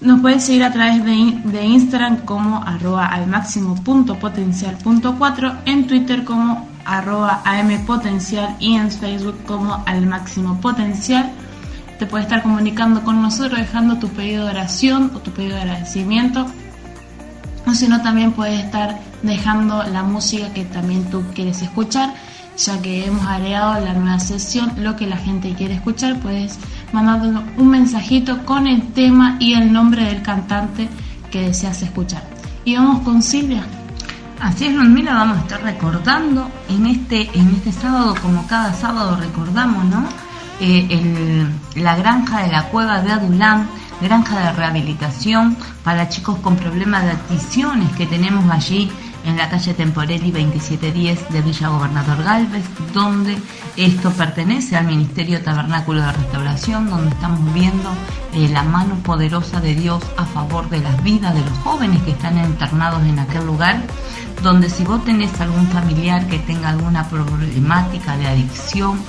Nos 0.00 0.20
puedes 0.20 0.44
seguir 0.44 0.62
a 0.62 0.72
través 0.72 1.02
de, 1.04 1.40
de 1.44 1.64
Instagram 1.64 2.18
como 2.18 2.62
arroba 2.62 3.06
al 3.06 3.26
máximo 3.26 3.82
punto 3.82 4.18
potencial 4.18 4.76
punto 4.76 5.16
4, 5.16 5.60
en 5.64 5.86
Twitter 5.86 6.24
como 6.24 6.68
arroba 6.84 7.40
ampotencial 7.44 8.56
y 8.60 8.74
en 8.74 8.90
Facebook 8.90 9.42
como 9.46 9.82
al 9.86 10.06
máximo 10.06 10.60
potencial. 10.60 11.32
Te 11.98 12.04
puedes 12.04 12.26
estar 12.26 12.42
comunicando 12.42 13.02
con 13.04 13.22
nosotros 13.22 13.58
dejando 13.58 13.96
tu 13.98 14.08
pedido 14.08 14.44
de 14.44 14.50
oración 14.50 15.12
o 15.14 15.20
tu 15.20 15.30
pedido 15.30 15.56
de 15.56 15.62
agradecimiento. 15.62 16.46
O 17.66 17.72
si 17.72 17.88
no, 17.88 18.02
también 18.02 18.32
puedes 18.32 18.62
estar 18.62 19.00
dejando 19.22 19.82
la 19.82 20.02
música 20.02 20.52
que 20.52 20.66
también 20.66 21.04
tú 21.10 21.24
quieres 21.34 21.62
escuchar 21.62 22.12
ya 22.56 22.80
que 22.80 23.04
hemos 23.04 23.26
agregado 23.26 23.84
la 23.84 23.92
nueva 23.92 24.18
sesión, 24.18 24.72
lo 24.78 24.96
que 24.96 25.06
la 25.06 25.16
gente 25.16 25.54
quiere 25.54 25.74
escuchar, 25.74 26.18
puedes 26.20 26.58
mandarnos 26.92 27.44
un 27.56 27.68
mensajito 27.68 28.44
con 28.44 28.66
el 28.66 28.92
tema 28.92 29.36
y 29.40 29.54
el 29.54 29.72
nombre 29.72 30.04
del 30.04 30.22
cantante 30.22 30.88
que 31.30 31.42
deseas 31.42 31.82
escuchar. 31.82 32.22
Y 32.64 32.76
vamos 32.76 33.00
con 33.00 33.22
Silvia. 33.22 33.64
Así 34.40 34.66
es, 34.66 34.74
Ludmila, 34.74 35.14
vamos 35.14 35.38
a 35.38 35.40
estar 35.40 35.62
recordando 35.62 36.50
en 36.68 36.86
este, 36.86 37.30
en 37.32 37.48
este 37.54 37.72
sábado, 37.72 38.14
como 38.20 38.46
cada 38.46 38.72
sábado 38.74 39.16
recordamos, 39.16 39.84
¿no? 39.86 40.04
Eh, 40.60 41.46
la 41.74 41.96
granja 41.96 42.42
de 42.42 42.52
la 42.52 42.64
cueva 42.64 43.00
de 43.02 43.12
Adulán, 43.12 43.68
granja 44.00 44.38
de 44.38 44.52
rehabilitación 44.52 45.56
para 45.84 46.08
chicos 46.08 46.38
con 46.38 46.56
problemas 46.56 47.04
de 47.04 47.10
adicciones 47.10 47.90
que 47.96 48.06
tenemos 48.06 48.50
allí 48.50 48.90
en 49.26 49.36
la 49.36 49.48
calle 49.48 49.74
Temporelli 49.74 50.30
2710 50.30 51.30
de 51.30 51.42
Villa 51.42 51.68
Gobernador 51.68 52.22
Galvez, 52.22 52.64
donde 52.94 53.36
esto 53.76 54.10
pertenece 54.12 54.76
al 54.76 54.86
Ministerio 54.86 55.42
Tabernáculo 55.42 56.00
de 56.00 56.12
Restauración, 56.12 56.88
donde 56.88 57.10
estamos 57.10 57.52
viendo 57.52 57.90
eh, 58.32 58.48
la 58.48 58.62
mano 58.62 58.94
poderosa 59.02 59.60
de 59.60 59.74
Dios 59.74 60.02
a 60.16 60.24
favor 60.24 60.68
de 60.70 60.78
las 60.78 61.02
vidas 61.02 61.34
de 61.34 61.40
los 61.40 61.58
jóvenes 61.58 62.00
que 62.02 62.12
están 62.12 62.38
internados 62.38 63.02
en 63.02 63.18
aquel 63.18 63.44
lugar, 63.44 63.82
donde 64.42 64.70
si 64.70 64.84
vos 64.84 65.04
tenés 65.04 65.40
algún 65.40 65.66
familiar 65.68 66.26
que 66.28 66.38
tenga 66.38 66.68
alguna 66.68 67.08
problemática 67.08 68.16
de 68.16 68.28
adicción, 68.28 69.00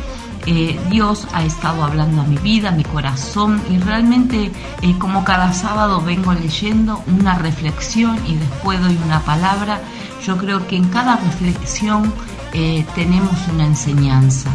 eh, 0.46 0.78
Dios 0.90 1.26
ha 1.32 1.44
estado 1.44 1.82
hablando 1.82 2.22
a 2.22 2.24
mi 2.24 2.36
vida, 2.36 2.68
a 2.68 2.72
mi 2.72 2.84
corazón 2.84 3.60
y 3.68 3.78
realmente 3.78 4.52
eh, 4.82 4.94
como 4.98 5.24
cada 5.24 5.52
sábado 5.52 6.00
vengo 6.02 6.32
leyendo 6.34 7.02
una 7.06 7.34
reflexión 7.34 8.20
y 8.28 8.36
después 8.36 8.80
doy 8.80 8.96
una 9.04 9.20
palabra. 9.20 9.80
Yo 10.24 10.36
creo 10.36 10.66
que 10.66 10.76
en 10.76 10.88
cada 10.88 11.16
reflexión 11.16 12.12
eh, 12.52 12.84
tenemos 12.94 13.34
una 13.52 13.64
enseñanza. 13.64 14.50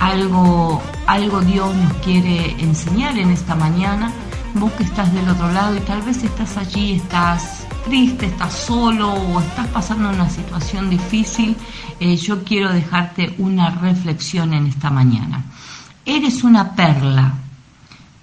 algo, 0.00 0.82
algo 1.06 1.40
Dios 1.40 1.74
nos 1.74 1.92
quiere 2.04 2.56
enseñar 2.58 3.16
en 3.18 3.30
esta 3.30 3.54
mañana 3.54 4.10
vos 4.54 4.72
que 4.72 4.84
estás 4.84 5.12
del 5.12 5.28
otro 5.28 5.50
lado 5.52 5.76
y 5.76 5.80
tal 5.80 6.02
vez 6.02 6.22
estás 6.22 6.56
allí, 6.56 6.92
estás 6.92 7.66
triste, 7.84 8.26
estás 8.26 8.52
solo 8.52 9.12
o 9.12 9.40
estás 9.40 9.66
pasando 9.68 10.10
una 10.10 10.28
situación 10.28 10.90
difícil, 10.90 11.56
eh, 11.98 12.16
yo 12.16 12.44
quiero 12.44 12.72
dejarte 12.72 13.34
una 13.38 13.70
reflexión 13.70 14.54
en 14.54 14.66
esta 14.66 14.90
mañana. 14.90 15.44
Eres 16.04 16.44
una 16.44 16.74
perla. 16.74 17.34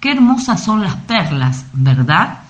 Qué 0.00 0.12
hermosas 0.12 0.62
son 0.62 0.82
las 0.82 0.96
perlas, 0.96 1.66
¿verdad? 1.72 2.40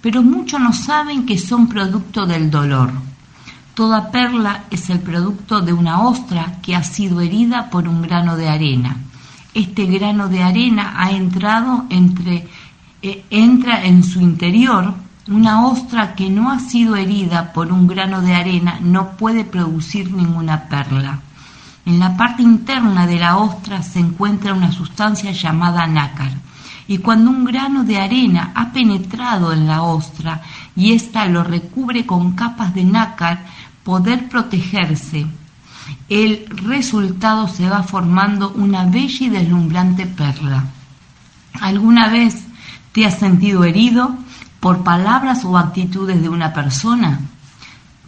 Pero 0.00 0.22
muchos 0.22 0.60
no 0.60 0.72
saben 0.72 1.26
que 1.26 1.38
son 1.38 1.68
producto 1.68 2.26
del 2.26 2.50
dolor. 2.50 2.90
Toda 3.74 4.10
perla 4.10 4.64
es 4.70 4.90
el 4.90 5.00
producto 5.00 5.60
de 5.60 5.72
una 5.72 6.02
ostra 6.02 6.58
que 6.62 6.74
ha 6.74 6.82
sido 6.82 7.20
herida 7.20 7.70
por 7.70 7.86
un 7.86 8.02
grano 8.02 8.36
de 8.36 8.48
arena. 8.48 8.96
Este 9.54 9.86
grano 9.86 10.28
de 10.28 10.42
arena 10.42 10.94
ha 10.96 11.10
entrado 11.10 11.86
entre 11.90 12.46
eh, 13.02 13.24
entra 13.30 13.84
en 13.84 14.02
su 14.02 14.20
interior 14.20 14.94
una 15.28 15.66
ostra 15.66 16.14
que 16.14 16.28
no 16.28 16.50
ha 16.50 16.58
sido 16.58 16.96
herida 16.96 17.52
por 17.52 17.72
un 17.72 17.86
grano 17.86 18.20
de 18.20 18.34
arena 18.34 18.78
no 18.80 19.12
puede 19.12 19.44
producir 19.44 20.12
ninguna 20.12 20.68
perla. 20.68 21.20
En 21.86 21.98
la 21.98 22.16
parte 22.16 22.42
interna 22.42 23.06
de 23.06 23.18
la 23.18 23.36
ostra 23.36 23.82
se 23.82 24.00
encuentra 24.00 24.54
una 24.54 24.72
sustancia 24.72 25.32
llamada 25.32 25.86
nácar. 25.86 26.32
Y 26.88 26.98
cuando 26.98 27.30
un 27.30 27.44
grano 27.44 27.84
de 27.84 27.98
arena 27.98 28.52
ha 28.54 28.72
penetrado 28.72 29.52
en 29.52 29.66
la 29.66 29.82
ostra 29.82 30.42
y 30.74 30.92
ésta 30.92 31.24
lo 31.26 31.44
recubre 31.44 32.04
con 32.04 32.32
capas 32.32 32.74
de 32.74 32.84
nácar, 32.84 33.46
poder 33.84 34.28
protegerse, 34.28 35.26
el 36.08 36.46
resultado 36.50 37.48
se 37.48 37.68
va 37.68 37.82
formando 37.82 38.50
una 38.50 38.84
bella 38.84 39.26
y 39.26 39.28
deslumbrante 39.28 40.06
perla. 40.06 40.64
¿Alguna 41.60 42.08
vez 42.08 42.49
¿Te 42.92 43.06
has 43.06 43.18
sentido 43.18 43.64
herido 43.64 44.16
por 44.58 44.82
palabras 44.82 45.44
o 45.44 45.56
actitudes 45.56 46.20
de 46.20 46.28
una 46.28 46.52
persona? 46.52 47.20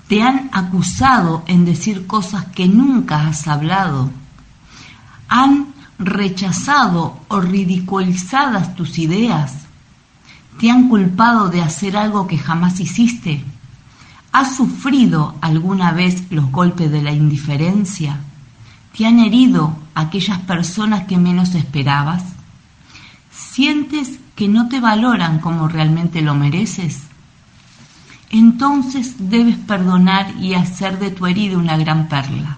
¿Te 0.09 0.23
han 0.23 0.51
acusado 0.53 1.45
en 1.47 1.65
decir 1.65 2.07
cosas 2.07 2.47
que 2.47 2.67
nunca 2.67 3.29
has 3.29 3.47
hablado? 3.47 4.11
¿Han 5.29 5.69
rechazado 5.99 7.21
o 7.29 7.41
ridiculizadas 7.41 8.75
tus 8.75 8.99
ideas? 8.99 9.55
¿Te 10.59 10.71
han 10.71 10.89
culpado 10.89 11.49
de 11.49 11.63
hacer 11.63 11.97
algo 11.97 12.27
que 12.27 12.37
jamás 12.37 12.81
hiciste? 12.81 13.45
¿Has 14.33 14.57
sufrido 14.57 15.37
alguna 15.41 15.93
vez 15.93 16.25
los 16.31 16.51
golpes 16.51 16.91
de 16.91 17.03
la 17.03 17.13
indiferencia? 17.13 18.19
¿Te 18.97 19.07
han 19.07 19.21
herido 19.21 19.77
aquellas 19.95 20.41
personas 20.41 21.05
que 21.05 21.17
menos 21.17 21.55
esperabas? 21.55 22.25
¿Sientes 23.31 24.19
que 24.35 24.49
no 24.49 24.69
te 24.69 24.81
valoran 24.81 25.39
como 25.41 25.69
realmente 25.69 26.23
lo 26.23 26.35
mereces, 26.35 27.03
entonces 28.31 29.17
debes 29.19 29.57
perdonar 29.57 30.35
y 30.41 30.55
hacer 30.55 30.99
de 30.99 31.11
tu 31.11 31.27
herida 31.27 31.59
una 31.59 31.77
gran 31.77 32.09
perla, 32.09 32.57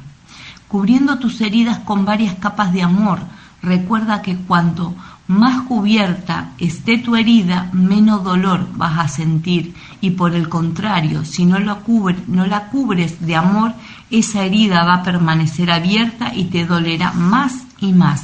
cubriendo 0.68 1.18
tus 1.18 1.40
heridas 1.40 1.80
con 1.80 2.04
varias 2.04 2.34
capas 2.36 2.72
de 2.72 2.82
amor, 2.82 3.20
recuerda 3.60 4.22
que 4.22 4.36
cuanto 4.36 4.94
más 5.26 5.62
cubierta 5.62 6.50
esté 6.58 6.98
tu 6.98 7.16
herida, 7.16 7.70
menos 7.72 8.22
dolor 8.22 8.68
vas 8.76 8.98
a 8.98 9.08
sentir. 9.08 9.74
Y 10.02 10.10
por 10.10 10.34
el 10.34 10.50
contrario, 10.50 11.24
si 11.24 11.46
no, 11.46 11.58
lo 11.58 11.78
la 12.28 12.66
cubres 12.66 13.26
de 13.26 13.36
amor, 13.36 13.72
esa 14.10 14.44
herida 14.44 14.84
va 14.84 14.96
a 14.96 15.02
permanecer 15.02 15.70
abierta 15.70 16.34
y 16.34 16.44
te 16.44 16.66
dolerá 16.66 17.12
más 17.12 17.64
y 17.80 17.92
más. 17.92 18.22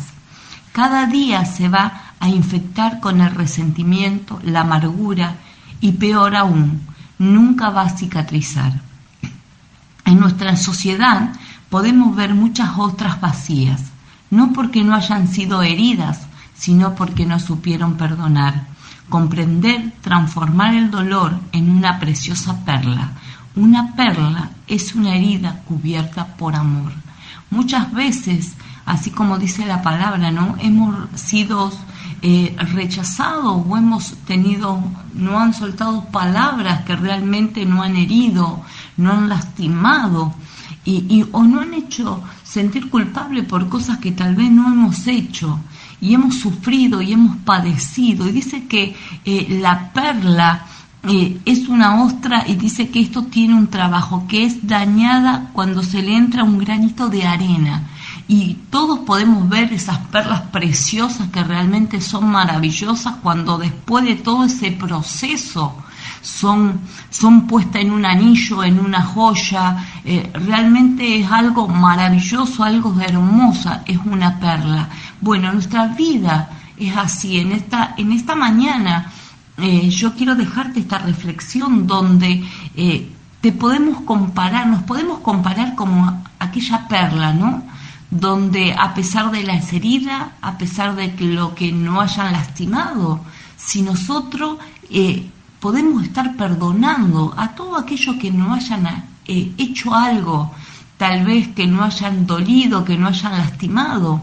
Cada 0.72 1.06
día 1.06 1.46
se 1.46 1.68
va 1.68 2.09
a 2.20 2.28
infectar 2.28 3.00
con 3.00 3.20
el 3.20 3.34
resentimiento, 3.34 4.38
la 4.44 4.60
amargura 4.60 5.36
y 5.80 5.92
peor 5.92 6.36
aún, 6.36 6.82
nunca 7.18 7.70
va 7.70 7.82
a 7.82 7.96
cicatrizar. 7.96 8.72
En 10.04 10.20
nuestra 10.20 10.56
sociedad 10.56 11.32
podemos 11.70 12.14
ver 12.14 12.34
muchas 12.34 12.70
otras 12.76 13.20
vacías, 13.20 13.82
no 14.30 14.52
porque 14.52 14.84
no 14.84 14.94
hayan 14.94 15.28
sido 15.28 15.62
heridas, 15.62 16.26
sino 16.54 16.94
porque 16.94 17.24
no 17.24 17.40
supieron 17.40 17.96
perdonar, 17.96 18.66
comprender, 19.08 19.92
transformar 20.02 20.74
el 20.74 20.90
dolor 20.90 21.38
en 21.52 21.70
una 21.70 21.98
preciosa 21.98 22.64
perla. 22.64 23.12
Una 23.56 23.94
perla 23.94 24.50
es 24.66 24.94
una 24.94 25.16
herida 25.16 25.62
cubierta 25.66 26.26
por 26.36 26.54
amor. 26.54 26.92
Muchas 27.50 27.92
veces, 27.92 28.54
así 28.86 29.10
como 29.10 29.38
dice 29.38 29.66
la 29.66 29.82
palabra, 29.82 30.30
¿no? 30.30 30.56
Hemos 30.60 30.94
sido 31.14 31.72
eh, 32.22 32.54
rechazados 32.74 33.64
o 33.66 33.76
hemos 33.76 34.14
tenido, 34.26 34.82
no 35.14 35.38
han 35.38 35.54
soltado 35.54 36.04
palabras 36.06 36.84
que 36.84 36.96
realmente 36.96 37.64
no 37.64 37.82
han 37.82 37.96
herido, 37.96 38.62
no 38.96 39.12
han 39.12 39.28
lastimado 39.28 40.34
y, 40.84 41.24
o 41.32 41.42
no 41.44 41.60
han 41.60 41.74
hecho 41.74 42.22
sentir 42.42 42.90
culpable 42.90 43.42
por 43.42 43.68
cosas 43.68 43.98
que 43.98 44.12
tal 44.12 44.34
vez 44.34 44.50
no 44.50 44.66
hemos 44.68 45.06
hecho 45.06 45.60
y 46.00 46.14
hemos 46.14 46.36
sufrido 46.36 47.02
y 47.02 47.12
hemos 47.12 47.36
padecido. 47.38 48.28
Y 48.28 48.32
dice 48.32 48.66
que 48.66 48.94
eh, 49.24 49.58
la 49.60 49.92
perla 49.92 50.66
eh, 51.08 51.40
es 51.44 51.68
una 51.68 52.02
ostra 52.02 52.44
y 52.46 52.54
dice 52.54 52.90
que 52.90 53.00
esto 53.00 53.24
tiene 53.24 53.54
un 53.54 53.68
trabajo, 53.68 54.26
que 54.28 54.44
es 54.44 54.66
dañada 54.66 55.50
cuando 55.52 55.82
se 55.82 56.02
le 56.02 56.16
entra 56.16 56.44
un 56.44 56.58
granito 56.58 57.08
de 57.08 57.24
arena. 57.24 57.88
Y 58.32 58.54
todos 58.70 59.00
podemos 59.00 59.48
ver 59.48 59.72
esas 59.72 59.98
perlas 60.06 60.42
preciosas 60.52 61.30
que 61.30 61.42
realmente 61.42 62.00
son 62.00 62.30
maravillosas 62.30 63.16
cuando 63.20 63.58
después 63.58 64.04
de 64.04 64.14
todo 64.14 64.44
ese 64.44 64.70
proceso 64.70 65.74
son, 66.22 66.80
son 67.10 67.48
puestas 67.48 67.82
en 67.82 67.90
un 67.90 68.06
anillo, 68.06 68.62
en 68.62 68.78
una 68.78 69.02
joya. 69.02 69.84
Eh, 70.04 70.30
realmente 70.46 71.18
es 71.18 71.28
algo 71.28 71.66
maravilloso, 71.66 72.62
algo 72.62 72.94
hermosa, 73.00 73.82
es 73.84 73.98
una 74.04 74.38
perla. 74.38 74.88
Bueno, 75.20 75.52
nuestra 75.52 75.88
vida 75.88 76.50
es 76.76 76.96
así. 76.96 77.40
En 77.40 77.50
esta, 77.50 77.94
en 77.96 78.12
esta 78.12 78.36
mañana 78.36 79.10
eh, 79.58 79.90
yo 79.90 80.14
quiero 80.14 80.36
dejarte 80.36 80.78
esta 80.78 80.98
reflexión 80.98 81.84
donde 81.88 82.44
eh, 82.76 83.10
te 83.40 83.50
podemos 83.50 84.02
comparar, 84.02 84.68
nos 84.68 84.84
podemos 84.84 85.18
comparar 85.18 85.74
como 85.74 86.22
aquella 86.38 86.86
perla, 86.86 87.32
¿no? 87.32 87.69
Donde 88.10 88.74
a 88.76 88.92
pesar 88.94 89.30
de 89.30 89.44
las 89.44 89.72
heridas, 89.72 90.30
a 90.40 90.58
pesar 90.58 90.96
de 90.96 91.14
lo 91.26 91.54
que 91.54 91.70
no 91.70 92.00
hayan 92.00 92.32
lastimado, 92.32 93.20
si 93.56 93.82
nosotros 93.82 94.58
podemos 95.60 96.02
estar 96.02 96.36
perdonando 96.36 97.32
a 97.36 97.54
todo 97.54 97.76
aquello 97.76 98.18
que 98.18 98.30
no 98.32 98.54
hayan 98.54 99.04
eh, 99.26 99.52
hecho 99.58 99.94
algo, 99.94 100.50
tal 100.96 101.24
vez 101.24 101.48
que 101.48 101.66
no 101.66 101.84
hayan 101.84 102.26
dolido, 102.26 102.84
que 102.84 102.96
no 102.96 103.08
hayan 103.08 103.32
lastimado, 103.32 104.22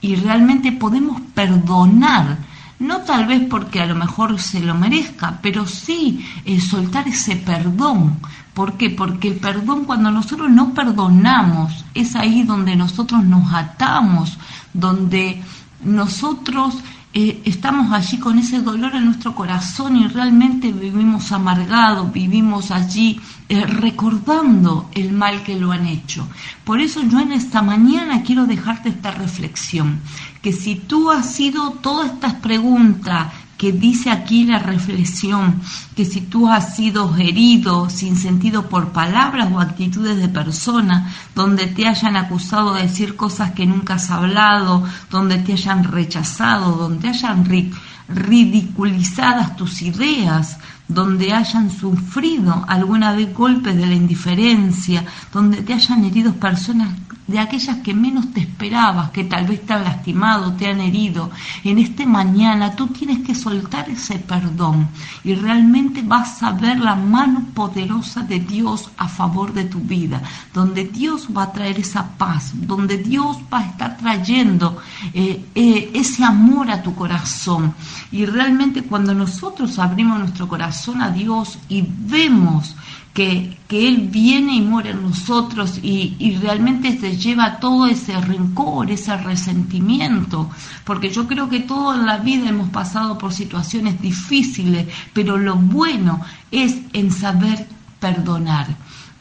y 0.00 0.16
realmente 0.16 0.72
podemos 0.72 1.20
perdonar, 1.34 2.38
no 2.78 3.02
tal 3.02 3.26
vez 3.26 3.42
porque 3.48 3.82
a 3.82 3.86
lo 3.86 3.94
mejor 3.94 4.40
se 4.40 4.60
lo 4.60 4.74
merezca, 4.74 5.38
pero 5.42 5.66
sí 5.66 6.26
eh, 6.46 6.58
soltar 6.60 7.06
ese 7.06 7.36
perdón. 7.36 8.18
¿Por 8.60 8.74
qué? 8.74 8.90
Porque 8.90 9.28
el 9.28 9.36
perdón 9.36 9.86
cuando 9.86 10.10
nosotros 10.10 10.50
no 10.50 10.74
perdonamos 10.74 11.86
es 11.94 12.14
ahí 12.14 12.42
donde 12.42 12.76
nosotros 12.76 13.24
nos 13.24 13.54
atamos, 13.54 14.36
donde 14.74 15.42
nosotros 15.82 16.76
eh, 17.14 17.40
estamos 17.46 17.90
allí 17.90 18.18
con 18.18 18.38
ese 18.38 18.60
dolor 18.60 18.94
en 18.94 19.06
nuestro 19.06 19.34
corazón 19.34 19.96
y 19.96 20.08
realmente 20.08 20.72
vivimos 20.72 21.32
amargados, 21.32 22.12
vivimos 22.12 22.70
allí 22.70 23.18
eh, 23.48 23.64
recordando 23.64 24.90
el 24.92 25.10
mal 25.12 25.42
que 25.42 25.58
lo 25.58 25.72
han 25.72 25.86
hecho. 25.86 26.28
Por 26.62 26.80
eso 26.80 27.00
yo 27.02 27.18
en 27.18 27.32
esta 27.32 27.62
mañana 27.62 28.22
quiero 28.22 28.44
dejarte 28.44 28.90
esta 28.90 29.10
reflexión, 29.10 30.00
que 30.42 30.52
si 30.52 30.74
tú 30.74 31.10
has 31.10 31.32
sido 31.32 31.70
todas 31.70 32.12
estas 32.12 32.34
preguntas 32.34 33.32
que 33.60 33.72
dice 33.72 34.10
aquí 34.10 34.44
la 34.44 34.58
reflexión, 34.58 35.60
que 35.94 36.06
si 36.06 36.22
tú 36.22 36.48
has 36.48 36.76
sido 36.76 37.14
herido 37.18 37.90
sin 37.90 38.16
sentido 38.16 38.70
por 38.70 38.88
palabras 38.88 39.50
o 39.52 39.60
actitudes 39.60 40.16
de 40.16 40.30
persona, 40.30 41.12
donde 41.34 41.66
te 41.66 41.86
hayan 41.86 42.16
acusado 42.16 42.72
de 42.72 42.84
decir 42.84 43.16
cosas 43.16 43.50
que 43.52 43.66
nunca 43.66 43.96
has 43.96 44.10
hablado, 44.10 44.82
donde 45.10 45.36
te 45.36 45.52
hayan 45.52 45.84
rechazado, 45.84 46.72
donde 46.72 47.10
hayan 47.10 47.44
ridiculizadas 48.08 49.56
tus 49.56 49.82
ideas, 49.82 50.56
donde 50.88 51.34
hayan 51.34 51.70
sufrido 51.70 52.64
alguna 52.66 53.12
vez 53.12 53.34
golpes 53.34 53.76
de 53.76 53.86
la 53.86 53.94
indiferencia, 53.94 55.04
donde 55.34 55.60
te 55.60 55.74
hayan 55.74 56.02
herido 56.06 56.32
personas 56.32 56.88
de 57.30 57.38
aquellas 57.38 57.78
que 57.78 57.94
menos 57.94 58.32
te 58.32 58.40
esperabas, 58.40 59.10
que 59.10 59.24
tal 59.24 59.46
vez 59.46 59.64
te 59.64 59.72
han 59.72 59.84
lastimado, 59.84 60.52
te 60.54 60.66
han 60.66 60.80
herido. 60.80 61.30
En 61.62 61.78
este 61.78 62.04
mañana 62.04 62.74
tú 62.74 62.88
tienes 62.88 63.20
que 63.20 63.34
soltar 63.34 63.88
ese 63.88 64.18
perdón 64.18 64.88
y 65.22 65.34
realmente 65.34 66.02
vas 66.02 66.42
a 66.42 66.50
ver 66.50 66.80
la 66.80 66.96
mano 66.96 67.46
poderosa 67.54 68.22
de 68.22 68.40
Dios 68.40 68.90
a 68.96 69.08
favor 69.08 69.52
de 69.52 69.64
tu 69.64 69.78
vida, 69.78 70.20
donde 70.52 70.84
Dios 70.84 71.28
va 71.36 71.44
a 71.44 71.52
traer 71.52 71.78
esa 71.78 72.08
paz, 72.18 72.52
donde 72.54 72.98
Dios 72.98 73.38
va 73.52 73.60
a 73.60 73.66
estar 73.66 73.96
trayendo 73.96 74.78
eh, 75.14 75.44
eh, 75.54 75.90
ese 75.94 76.24
amor 76.24 76.70
a 76.70 76.82
tu 76.82 76.94
corazón. 76.94 77.74
Y 78.10 78.26
realmente 78.26 78.82
cuando 78.82 79.14
nosotros 79.14 79.78
abrimos 79.78 80.18
nuestro 80.18 80.48
corazón 80.48 81.00
a 81.00 81.10
Dios 81.10 81.58
y 81.68 81.84
vemos 81.86 82.74
que, 83.14 83.58
Él 83.70 84.08
viene 84.10 84.56
y 84.56 84.60
muere 84.60 84.90
en 84.90 85.02
nosotros 85.02 85.78
y, 85.82 86.16
y, 86.18 86.36
realmente 86.36 86.98
se 86.98 87.16
lleva 87.16 87.58
todo 87.60 87.86
ese 87.86 88.20
rencor, 88.20 88.90
ese 88.90 89.16
resentimiento, 89.16 90.50
porque 90.84 91.10
yo 91.10 91.26
creo 91.26 91.48
que 91.48 91.60
toda 91.60 91.96
la 91.96 92.18
vida 92.18 92.48
hemos 92.48 92.70
pasado 92.70 93.18
por 93.18 93.32
situaciones 93.32 94.00
difíciles, 94.00 94.86
pero 95.12 95.36
lo 95.36 95.56
bueno 95.56 96.20
es 96.50 96.78
en 96.92 97.10
saber 97.10 97.66
perdonar. 98.00 98.66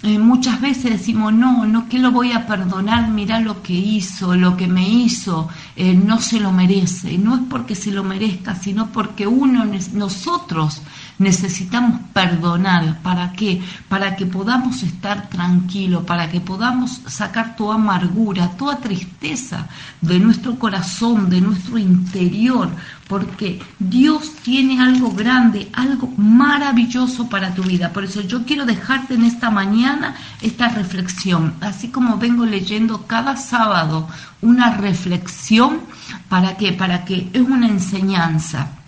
Eh, 0.02 0.18
muchas 0.18 0.62
veces 0.62 0.92
decimos, 0.92 1.34
no, 1.34 1.66
no, 1.66 1.90
que 1.90 2.00
lo 2.00 2.12
voy 2.12 2.32
a 2.32 2.48
perdonar, 2.48 3.10
mira 3.10 3.42
lo 3.42 3.62
que 3.62 3.74
hizo, 3.74 4.34
lo 4.34 4.56
que 4.56 4.66
me 4.66 4.88
hizo, 4.88 5.50
eh, 5.76 5.94
no 5.94 6.22
se 6.22 6.40
lo 6.40 6.54
merece. 6.54 7.18
No 7.18 7.36
es 7.36 7.42
porque 7.50 7.76
se 7.76 7.92
lo 7.92 8.06
merezca, 8.06 8.56
sino 8.56 8.88
porque 8.92 9.28
uno, 9.28 9.66
nosotros 9.94 10.82
necesitamos 11.20 12.00
perdonar. 12.14 13.02
¿Para 13.04 13.34
qué? 13.34 13.62
Para 13.88 14.16
que 14.16 14.26
podamos 14.26 14.82
estar 14.82 15.30
tranquilos, 15.30 16.04
para 16.06 16.30
que 16.30 16.40
podamos 16.40 17.02
sacar 17.08 17.56
toda 17.56 17.76
amargura, 17.76 18.52
toda 18.58 18.78
tristeza 18.78 19.68
de 20.02 20.20
nuestro 20.20 20.58
corazón, 20.58 21.30
de 21.30 21.42
nuestro 21.42 21.78
interior, 21.78 22.70
porque 23.08 23.62
Dios 23.78 24.34
tiene 24.42 24.82
algo 24.82 25.12
grande, 25.12 25.70
algo 25.74 26.08
maravilloso 26.18 27.30
para 27.30 27.54
tu 27.54 27.64
vida. 27.64 27.92
Por 27.92 28.06
eso 28.06 28.22
yo 28.22 28.46
quiero 28.46 28.66
dejarte 28.66 29.16
en 29.16 29.26
esta 29.26 29.50
mañana 29.50 30.16
esta 30.42 30.70
reflexión, 30.70 31.54
así 31.60 31.90
como 31.90 32.18
vengo 32.18 32.46
leyendo 32.46 33.06
cada 33.08 33.36
sábado 33.36 34.08
una 34.42 34.78
reflexión, 34.78 35.82
¿para 36.30 36.56
qué? 36.56 36.72
Para 36.72 37.04
que 37.04 37.30
es 37.34 37.42
una 37.42 37.68
enseñanza 37.68 38.79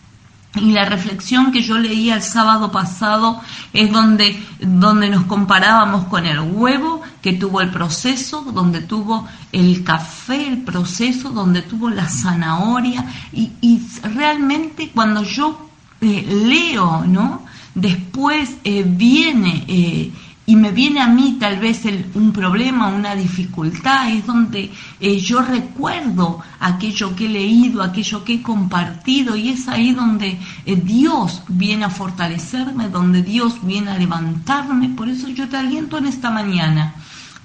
y 0.56 0.72
la 0.72 0.84
reflexión 0.84 1.52
que 1.52 1.62
yo 1.62 1.78
leía 1.78 2.16
el 2.16 2.22
sábado 2.22 2.72
pasado 2.72 3.42
es 3.72 3.92
donde, 3.92 4.38
donde 4.60 5.10
nos 5.10 5.24
comparábamos 5.24 6.06
con 6.06 6.26
el 6.26 6.40
huevo 6.42 7.02
que 7.22 7.34
tuvo 7.34 7.62
el 7.62 7.70
proceso, 7.70 8.42
donde 8.54 8.82
tuvo 8.82 9.28
el 9.54 9.84
café, 9.84 10.48
el 10.48 10.64
proceso, 10.64 11.30
donde 11.30 11.62
tuvo 11.62 11.90
la 11.90 12.10
zanahoria. 12.10 13.06
Y, 13.32 13.82
realmente 14.04 14.92
cuando 14.94 15.24
yo 15.24 15.70
eh, 16.02 16.44
leo, 16.46 17.06
¿no? 17.08 17.46
Después 17.74 18.58
eh, 18.66 18.84
viene 18.86 19.64
eh, 19.68 20.12
y 20.46 20.56
me 20.56 20.72
viene 20.72 21.02
a 21.02 21.08
mí 21.08 21.38
tal 21.40 21.60
vez 21.60 21.84
un 22.16 22.34
problema, 22.34 22.88
una 22.88 23.16
dificultad, 23.16 24.10
es 24.10 24.26
donde 24.26 24.72
eh, 25.00 25.20
yo 25.20 25.42
recuerdo 25.42 26.42
aquello 26.60 27.16
que 27.16 27.28
he 27.28 27.30
leído, 27.30 27.82
aquello 27.82 28.24
que 28.24 28.34
he 28.36 28.42
compartido 28.42 29.36
y 29.36 29.50
es 29.50 29.68
ahí 29.68 29.94
donde 29.94 30.40
eh, 30.66 30.76
Dios 30.76 31.44
viene 31.48 31.86
a 31.86 31.90
fortalecerme, 31.90 32.90
donde 32.90 33.22
Dios 33.22 33.60
viene 33.64 33.92
a 33.92 33.98
levantarme. 33.98 34.90
Por 34.90 35.10
eso 35.10 35.30
yo 35.30 35.48
te 35.48 35.58
aliento 35.58 36.00
en 36.00 36.08
esta 36.08 36.32
mañana. 36.32 36.96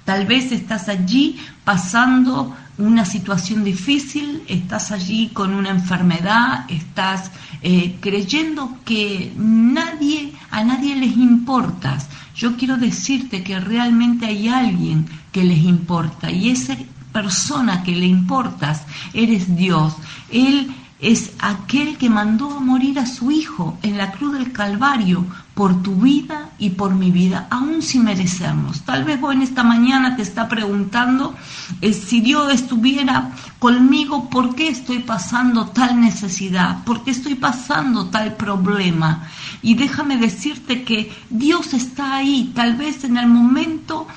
Tal 0.03 0.25
vez 0.25 0.51
estás 0.51 0.89
allí 0.89 1.37
pasando 1.63 2.55
una 2.77 3.05
situación 3.05 3.63
difícil, 3.63 4.43
estás 4.47 4.91
allí 4.91 5.29
con 5.29 5.53
una 5.53 5.69
enfermedad, 5.69 6.65
estás 6.69 7.31
eh, 7.61 7.97
creyendo 7.99 8.77
que 8.85 9.33
nadie, 9.37 10.33
a 10.51 10.63
nadie 10.63 10.95
les 10.95 11.17
importas. 11.17 12.07
Yo 12.37 12.55
quiero 12.55 12.77
decirte 12.77 13.43
que 13.43 13.59
realmente 13.59 14.27
hay 14.27 14.47
alguien 14.47 15.07
que 15.31 15.43
les 15.43 15.63
importa 15.63 16.29
y 16.29 16.49
esa 16.49 16.77
persona 17.11 17.81
que 17.81 17.95
le 17.95 18.05
importas 18.05 18.83
eres 19.11 19.55
Dios. 19.55 19.95
Él 20.29 20.71
es 20.99 21.31
aquel 21.39 21.97
que 21.97 22.09
mandó 22.09 22.57
a 22.57 22.59
morir 22.59 22.99
a 22.99 23.07
su 23.07 23.31
Hijo 23.31 23.79
en 23.81 23.97
la 23.97 24.11
cruz 24.11 24.33
del 24.33 24.51
Calvario 24.51 25.25
por 25.55 25.81
tu 25.81 25.95
vida 25.95 26.51
y 26.59 26.71
por 26.71 26.93
mi 26.93 27.09
vida, 27.09 27.47
aún 27.49 27.81
sin 27.81 28.03
merecernos. 28.03 28.81
Tal 28.81 29.03
vez 29.03 29.19
vos 29.19 29.33
en 29.33 29.41
esta 29.41 29.63
mañana 29.63 30.15
te 30.15 30.21
está 30.21 30.47
preguntando 30.47 31.35
eh, 31.81 31.93
si 31.93 32.21
Dios 32.21 32.53
estuviera 32.53 33.31
conmigo, 33.57 34.29
¿por 34.29 34.53
qué 34.53 34.67
estoy 34.67 34.99
pasando 34.99 35.67
tal 35.67 35.99
necesidad? 35.99 36.83
¿Por 36.83 37.03
qué 37.03 37.09
estoy 37.09 37.33
pasando 37.33 38.05
tal 38.07 38.35
problema? 38.35 39.27
Y 39.61 39.75
déjame 39.75 40.17
decirte 40.17 40.83
que 40.83 41.11
Dios 41.29 41.73
está 41.73 42.15
ahí, 42.15 42.51
tal 42.53 42.75
vez 42.75 43.03
en 43.03 43.17
el 43.17 43.27
momento 43.27 44.07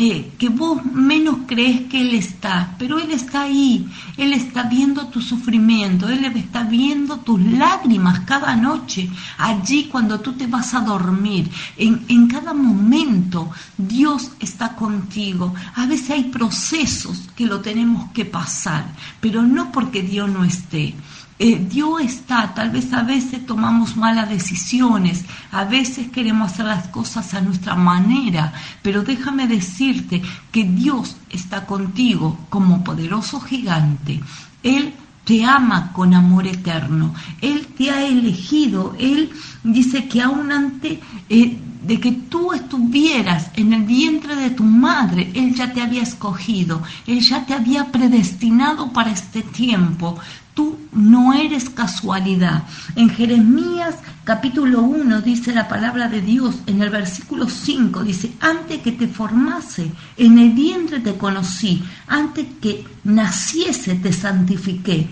eh, 0.00 0.30
que 0.38 0.48
vos 0.48 0.84
menos 0.84 1.38
crees 1.48 1.88
que 1.88 2.00
Él 2.02 2.14
está, 2.14 2.76
pero 2.78 3.00
Él 3.00 3.10
está 3.10 3.42
ahí, 3.42 3.84
Él 4.16 4.32
está 4.32 4.62
viendo 4.62 5.08
tu 5.08 5.20
sufrimiento, 5.20 6.08
Él 6.08 6.24
está 6.24 6.62
viendo 6.62 7.16
tus 7.16 7.40
lágrimas 7.40 8.20
cada 8.20 8.54
noche, 8.54 9.10
allí 9.38 9.88
cuando 9.90 10.20
tú 10.20 10.34
te 10.34 10.46
vas 10.46 10.72
a 10.74 10.82
dormir, 10.82 11.50
en, 11.76 12.04
en 12.06 12.28
cada 12.28 12.54
momento 12.54 13.50
Dios 13.76 14.30
está 14.38 14.76
contigo. 14.76 15.52
A 15.74 15.86
veces 15.86 16.10
hay 16.10 16.24
procesos 16.24 17.28
que 17.34 17.46
lo 17.46 17.60
tenemos 17.60 18.12
que 18.12 18.24
pasar, 18.24 18.94
pero 19.20 19.42
no 19.42 19.72
porque 19.72 20.02
Dios 20.02 20.30
no 20.30 20.44
esté. 20.44 20.94
Eh, 21.40 21.64
Dios 21.70 22.00
está, 22.02 22.52
tal 22.52 22.70
vez 22.70 22.92
a 22.92 23.04
veces 23.04 23.46
tomamos 23.46 23.96
malas 23.96 24.28
decisiones, 24.28 25.24
a 25.52 25.64
veces 25.64 26.10
queremos 26.10 26.52
hacer 26.52 26.66
las 26.66 26.88
cosas 26.88 27.32
a 27.32 27.40
nuestra 27.40 27.76
manera, 27.76 28.52
pero 28.82 29.04
déjame 29.04 29.46
decirte 29.46 30.20
que 30.50 30.64
Dios 30.64 31.16
está 31.30 31.64
contigo 31.64 32.36
como 32.48 32.82
poderoso 32.82 33.40
gigante. 33.40 34.20
Él 34.64 34.94
te 35.24 35.44
ama 35.44 35.92
con 35.92 36.12
amor 36.12 36.48
eterno, 36.48 37.14
Él 37.40 37.67
te 37.78 37.90
ha 37.90 38.04
elegido, 38.04 38.94
Él 38.98 39.30
dice 39.62 40.08
que 40.08 40.20
aún 40.20 40.50
antes 40.50 40.98
eh, 41.30 41.56
de 41.86 42.00
que 42.00 42.10
tú 42.10 42.52
estuvieras 42.52 43.50
en 43.54 43.72
el 43.72 43.84
vientre 43.84 44.34
de 44.34 44.50
tu 44.50 44.64
madre, 44.64 45.30
Él 45.34 45.54
ya 45.54 45.72
te 45.72 45.80
había 45.80 46.02
escogido, 46.02 46.82
Él 47.06 47.20
ya 47.20 47.46
te 47.46 47.54
había 47.54 47.92
predestinado 47.92 48.92
para 48.92 49.12
este 49.12 49.42
tiempo. 49.42 50.18
Tú 50.54 50.76
no 50.90 51.34
eres 51.34 51.70
casualidad. 51.70 52.64
En 52.96 53.08
Jeremías 53.10 53.94
capítulo 54.24 54.82
1 54.82 55.20
dice 55.20 55.54
la 55.54 55.68
palabra 55.68 56.08
de 56.08 56.20
Dios, 56.20 56.56
en 56.66 56.82
el 56.82 56.90
versículo 56.90 57.48
5 57.48 58.02
dice, 58.02 58.32
antes 58.40 58.82
que 58.82 58.90
te 58.90 59.06
formase, 59.06 59.92
en 60.16 60.36
el 60.36 60.50
vientre 60.50 60.98
te 60.98 61.14
conocí, 61.14 61.84
antes 62.08 62.44
que 62.60 62.84
naciese 63.04 63.94
te 63.94 64.12
santifiqué, 64.12 65.08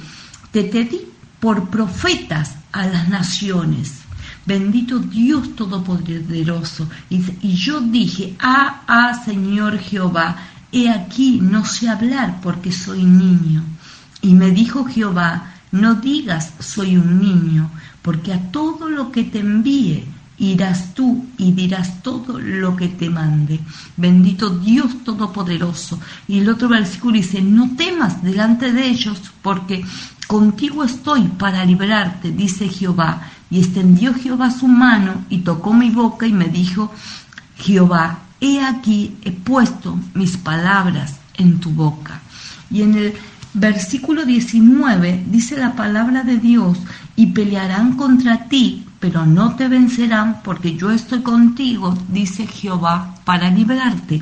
te, 0.50 0.64
te 0.64 0.84
di 0.84 1.00
por 1.38 1.68
profetas 1.68 2.55
a 2.72 2.86
las 2.86 3.08
naciones. 3.08 4.00
Bendito 4.44 4.98
Dios 5.00 5.56
Todopoderoso. 5.56 6.88
Y, 7.10 7.54
yo 7.54 7.80
dije, 7.80 8.36
ah, 8.38 8.82
ah, 8.86 9.22
Señor 9.24 9.78
Jehová, 9.78 10.36
he 10.70 10.88
aquí, 10.88 11.40
no 11.42 11.64
sé 11.64 11.88
hablar 11.88 12.40
porque 12.40 12.70
soy 12.70 13.04
niño. 13.04 13.62
Y 14.22 14.34
me 14.34 14.50
dijo 14.50 14.84
Jehová, 14.84 15.52
no 15.72 15.96
digas 15.96 16.52
soy 16.60 16.96
un 16.96 17.20
niño, 17.20 17.70
porque 18.02 18.32
a 18.32 18.40
todo 18.50 18.88
lo 18.88 19.10
que 19.10 19.24
te 19.24 19.40
envíe 19.40 20.04
irás 20.38 20.94
tú 20.94 21.26
y 21.38 21.52
dirás 21.52 22.02
todo 22.02 22.38
lo 22.38 22.76
que 22.76 22.88
te 22.88 23.08
mande. 23.10 23.58
Bendito 23.96 24.50
Dios 24.50 25.02
Todopoderoso. 25.04 25.98
Y 26.28 26.40
el 26.40 26.48
otro 26.48 26.68
versículo 26.68 27.16
dice, 27.16 27.40
no 27.40 27.74
temas 27.76 28.22
delante 28.22 28.72
de 28.72 28.86
ellos, 28.86 29.20
porque 29.42 29.84
contigo 30.26 30.84
estoy 30.84 31.22
para 31.22 31.64
librarte, 31.64 32.30
dice 32.30 32.68
Jehová. 32.68 33.22
Y 33.48 33.60
extendió 33.60 34.12
Jehová 34.12 34.50
su 34.50 34.66
mano 34.66 35.24
y 35.28 35.38
tocó 35.38 35.72
mi 35.72 35.90
boca 35.90 36.26
y 36.26 36.32
me 36.32 36.48
dijo, 36.48 36.92
Jehová, 37.56 38.18
he 38.40 38.60
aquí, 38.60 39.16
he 39.22 39.30
puesto 39.30 39.98
mis 40.14 40.36
palabras 40.36 41.16
en 41.34 41.60
tu 41.60 41.70
boca. 41.70 42.20
Y 42.70 42.82
en 42.82 42.96
el 42.96 43.14
versículo 43.54 44.24
19 44.24 45.24
dice 45.28 45.56
la 45.56 45.74
palabra 45.74 46.22
de 46.22 46.38
Dios, 46.38 46.78
y 47.14 47.26
pelearán 47.26 47.96
contra 47.96 48.48
ti, 48.48 48.84
pero 49.00 49.24
no 49.24 49.56
te 49.56 49.68
vencerán 49.68 50.42
porque 50.42 50.76
yo 50.76 50.90
estoy 50.90 51.22
contigo, 51.22 51.96
dice 52.08 52.46
Jehová, 52.46 53.14
para 53.24 53.50
liberarte. 53.50 54.20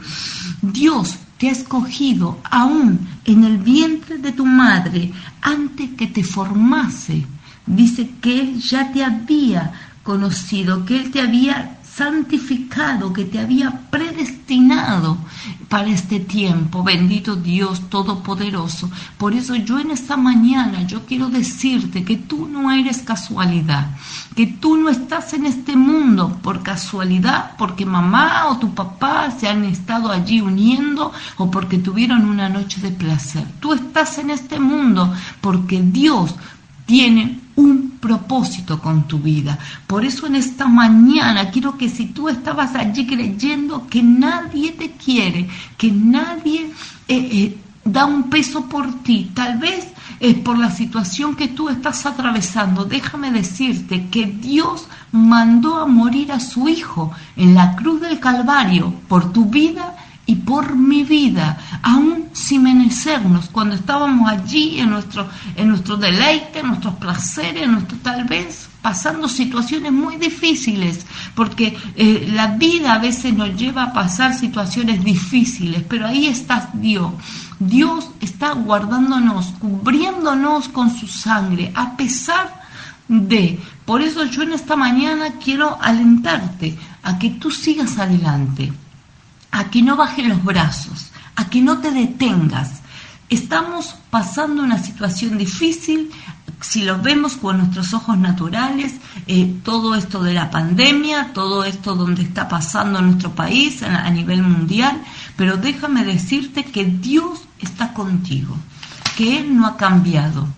Dios 0.62 1.18
te 1.38 1.48
ha 1.48 1.52
escogido 1.52 2.38
aún 2.44 3.06
en 3.24 3.44
el 3.44 3.58
vientre 3.58 4.18
de 4.18 4.32
tu 4.32 4.46
madre 4.46 5.12
antes 5.42 5.90
que 5.90 6.06
te 6.06 6.22
formase. 6.22 7.26
Dice 7.66 8.10
que 8.20 8.40
Él 8.40 8.60
ya 8.60 8.92
te 8.92 9.04
había 9.04 9.72
conocido, 10.02 10.84
que 10.84 10.96
Él 10.96 11.10
te 11.10 11.20
había 11.20 11.78
santificado, 11.96 13.12
que 13.12 13.24
te 13.24 13.38
había 13.38 13.70
predestinado 13.90 15.16
para 15.68 15.88
este 15.88 16.18
tiempo. 16.20 16.82
Bendito 16.82 17.36
Dios 17.36 17.88
Todopoderoso. 17.88 18.90
Por 19.16 19.32
eso 19.32 19.54
yo 19.54 19.78
en 19.78 19.92
esta 19.92 20.16
mañana 20.16 20.82
yo 20.82 21.06
quiero 21.06 21.28
decirte 21.28 22.04
que 22.04 22.16
tú 22.16 22.48
no 22.48 22.72
eres 22.72 23.02
casualidad, 23.02 23.90
que 24.34 24.46
tú 24.46 24.76
no 24.76 24.88
estás 24.88 25.34
en 25.34 25.46
este 25.46 25.76
mundo 25.76 26.38
por 26.42 26.62
casualidad, 26.62 27.52
porque 27.56 27.86
mamá 27.86 28.48
o 28.48 28.58
tu 28.58 28.74
papá 28.74 29.30
se 29.30 29.48
han 29.48 29.64
estado 29.64 30.10
allí 30.10 30.40
uniendo 30.40 31.12
o 31.36 31.50
porque 31.50 31.78
tuvieron 31.78 32.24
una 32.24 32.48
noche 32.48 32.80
de 32.80 32.90
placer. 32.90 33.46
Tú 33.60 33.72
estás 33.72 34.18
en 34.18 34.30
este 34.30 34.58
mundo 34.58 35.14
porque 35.40 35.80
Dios 35.80 36.34
tiene 36.86 37.40
un 37.56 37.93
propósito 38.04 38.82
con 38.82 39.08
tu 39.08 39.18
vida. 39.18 39.58
Por 39.86 40.04
eso 40.04 40.26
en 40.26 40.36
esta 40.36 40.66
mañana 40.68 41.50
quiero 41.50 41.78
que 41.78 41.88
si 41.88 42.04
tú 42.08 42.28
estabas 42.28 42.74
allí 42.74 43.06
creyendo 43.06 43.86
que 43.86 44.02
nadie 44.02 44.72
te 44.72 44.90
quiere, 44.90 45.48
que 45.78 45.90
nadie 45.90 46.66
eh, 47.08 47.16
eh, 47.16 47.58
da 47.82 48.04
un 48.04 48.24
peso 48.28 48.66
por 48.66 49.02
ti, 49.02 49.30
tal 49.32 49.56
vez 49.56 49.86
es 50.20 50.34
por 50.34 50.58
la 50.58 50.70
situación 50.70 51.34
que 51.34 51.48
tú 51.48 51.70
estás 51.70 52.04
atravesando, 52.04 52.84
déjame 52.84 53.30
decirte 53.30 54.08
que 54.08 54.26
Dios 54.26 54.86
mandó 55.10 55.76
a 55.76 55.86
morir 55.86 56.30
a 56.30 56.40
su 56.40 56.68
Hijo 56.68 57.10
en 57.36 57.54
la 57.54 57.74
cruz 57.74 58.02
del 58.02 58.20
Calvario 58.20 58.92
por 59.08 59.32
tu 59.32 59.46
vida 59.46 59.96
y 60.26 60.36
por 60.36 60.74
mi 60.74 61.04
vida, 61.04 61.58
aún 61.82 62.28
sin 62.32 62.62
merecernos, 62.62 63.50
cuando 63.50 63.74
estábamos 63.74 64.28
allí 64.30 64.80
en 64.80 64.90
nuestro, 64.90 65.28
en 65.54 65.68
nuestro 65.68 65.96
deleite, 65.96 66.60
en 66.60 66.68
nuestros 66.68 66.94
placeres, 66.94 67.62
en 67.62 67.72
nuestro, 67.72 67.98
tal 67.98 68.24
vez 68.24 68.68
pasando 68.80 69.28
situaciones 69.28 69.92
muy 69.92 70.16
difíciles, 70.16 71.06
porque 71.34 71.76
eh, 71.96 72.28
la 72.32 72.48
vida 72.48 72.94
a 72.94 72.98
veces 72.98 73.34
nos 73.34 73.54
lleva 73.56 73.84
a 73.84 73.92
pasar 73.92 74.34
situaciones 74.34 75.04
difíciles, 75.04 75.82
pero 75.88 76.06
ahí 76.06 76.26
está 76.26 76.70
Dios. 76.72 77.12
Dios 77.58 78.10
está 78.20 78.52
guardándonos, 78.52 79.46
cubriéndonos 79.58 80.68
con 80.68 80.94
su 80.94 81.06
sangre, 81.06 81.70
a 81.74 81.96
pesar 81.96 82.62
de. 83.08 83.60
Por 83.84 84.02
eso 84.02 84.24
yo 84.24 84.42
en 84.42 84.52
esta 84.52 84.76
mañana 84.76 85.34
quiero 85.42 85.78
alentarte 85.80 86.76
a 87.02 87.18
que 87.18 87.30
tú 87.30 87.50
sigas 87.50 87.98
adelante 87.98 88.72
a 89.54 89.70
que 89.70 89.82
no 89.82 89.94
bajes 89.94 90.26
los 90.26 90.42
brazos, 90.42 91.12
a 91.36 91.48
que 91.48 91.62
no 91.62 91.78
te 91.78 91.92
detengas. 91.92 92.82
Estamos 93.30 93.94
pasando 94.10 94.64
una 94.64 94.82
situación 94.82 95.38
difícil, 95.38 96.10
si 96.60 96.82
lo 96.82 97.00
vemos 97.00 97.36
con 97.36 97.58
nuestros 97.58 97.94
ojos 97.94 98.18
naturales, 98.18 98.94
eh, 99.28 99.54
todo 99.62 99.94
esto 99.94 100.24
de 100.24 100.34
la 100.34 100.50
pandemia, 100.50 101.32
todo 101.32 101.62
esto 101.62 101.94
donde 101.94 102.22
está 102.22 102.48
pasando 102.48 103.00
nuestro 103.00 103.30
país 103.36 103.84
a 103.84 104.10
nivel 104.10 104.42
mundial, 104.42 105.00
pero 105.36 105.56
déjame 105.56 106.04
decirte 106.04 106.64
que 106.64 106.84
Dios 106.86 107.42
está 107.60 107.92
contigo, 107.92 108.56
que 109.16 109.38
Él 109.38 109.56
no 109.56 109.66
ha 109.66 109.76
cambiado, 109.76 110.48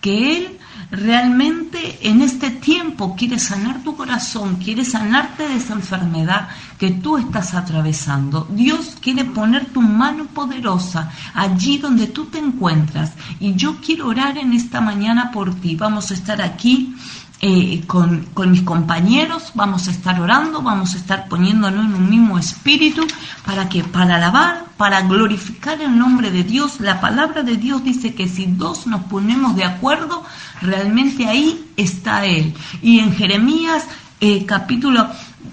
que 0.00 0.36
Él 0.36 0.59
realmente 0.90 1.98
en 2.02 2.20
este 2.20 2.50
tiempo 2.50 3.14
quiere 3.16 3.38
sanar 3.38 3.82
tu 3.82 3.96
corazón, 3.96 4.56
quiere 4.56 4.84
sanarte 4.84 5.48
de 5.48 5.56
esa 5.56 5.74
enfermedad, 5.74 6.48
que 6.78 6.90
tú 6.90 7.18
estás 7.18 7.54
atravesando. 7.54 8.46
Dios 8.50 8.96
quiere 9.00 9.24
poner 9.24 9.66
tu 9.66 9.80
mano 9.80 10.26
poderosa 10.26 11.10
allí 11.34 11.78
donde 11.78 12.06
tú 12.06 12.26
te 12.26 12.38
encuentras. 12.38 13.12
Y 13.38 13.54
yo 13.54 13.76
quiero 13.84 14.08
orar 14.08 14.38
en 14.38 14.52
esta 14.52 14.80
mañana 14.80 15.30
por 15.30 15.54
ti. 15.54 15.76
Vamos 15.76 16.10
a 16.10 16.14
estar 16.14 16.40
aquí 16.40 16.94
eh, 17.42 17.82
con, 17.86 18.26
mis 18.50 18.62
compañeros, 18.62 19.52
vamos 19.54 19.88
a 19.88 19.90
estar 19.90 20.20
orando, 20.20 20.60
vamos 20.60 20.94
a 20.94 20.98
estar 20.98 21.26
poniéndonos 21.26 21.86
en 21.86 21.94
un 21.94 22.10
mismo 22.10 22.38
espíritu 22.38 23.06
para 23.46 23.68
que 23.68 23.82
para 23.82 24.16
alabar, 24.16 24.66
para 24.76 25.00
glorificar 25.02 25.80
el 25.80 25.98
nombre 25.98 26.30
de 26.30 26.44
Dios. 26.44 26.80
La 26.80 27.00
palabra 27.00 27.42
de 27.42 27.56
Dios 27.56 27.82
dice 27.82 28.14
que 28.14 28.28
si 28.28 28.44
dos 28.44 28.86
nos 28.86 29.04
ponemos 29.04 29.56
de 29.56 29.64
acuerdo, 29.64 30.22
realmente 30.60 31.26
ahí 31.26 31.64
está 31.78 32.26
Él. 32.26 32.52
Y 32.82 32.98
en 32.98 33.14
Jeremías 33.14 33.86
eh, 34.20 34.44
capítulo 34.44 35.08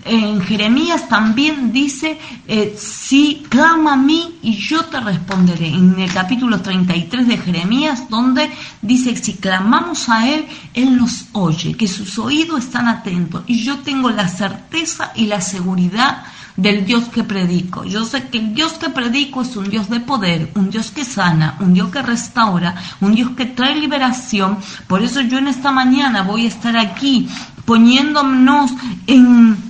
en 0.06 0.42
Jeremías 0.42 1.08
también 1.10 1.72
dice, 1.72 2.18
eh, 2.48 2.76
si 2.78 3.44
clama 3.50 3.94
a 3.94 3.98
mí 3.98 4.40
y 4.42 4.54
yo 4.54 4.86
te 4.86 5.00
responderé. 5.00 5.68
En 5.68 6.00
el 6.00 6.12
capítulo 6.14 6.62
33 6.62 7.28
de 7.28 7.38
Jeremías, 7.38 8.10
donde 8.10 8.50
dice, 8.82 9.16
si 9.16 9.34
clamamos 9.34 10.10
a 10.10 10.30
Él, 10.30 10.46
Él 10.74 10.98
nos 10.98 11.26
oye, 11.34 11.76
que 11.76 11.88
sus 11.88 12.18
oídos 12.20 12.66
están 12.66 12.88
atentos. 12.88 13.44
Y 13.48 13.64
yo 13.64 13.80
tengo 13.80 14.10
la 14.10 14.28
certeza 14.28 15.12
y 15.16 15.26
la 15.26 15.42
seguridad 15.42 16.24
del 16.56 16.86
Dios 16.86 17.06
que 17.06 17.24
predico. 17.24 17.84
Yo 17.84 18.04
sé 18.04 18.30
que 18.30 18.40
el 18.40 18.54
Dios 18.54 18.74
que 18.74 18.90
predico 18.90 19.44
es 19.44 19.56
un 19.56 19.70
Dios 19.70 19.90
de 19.90 20.00
poder, 20.00 20.52
un 20.56 20.72
Dios 20.72 20.90
que 20.90 21.06
sana, 21.06 21.56
un 21.60 21.74
Dios 21.74 21.90
que 21.90 22.02
restaura, 22.02 22.76
un 23.00 23.14
Dios 23.14 23.32
que 23.38 23.46
trae 23.46 23.76
liberación. 23.76 24.58
Por 24.88 25.04
eso 25.04 25.22
yo 25.22 25.38
en 25.38 25.48
esta 25.48 25.72
mañana 25.72 26.24
voy 26.24 26.46
a 26.46 26.50
estar 26.50 26.76
aquí 26.76 27.30
poniéndonos 27.66 28.72
en 29.06 29.67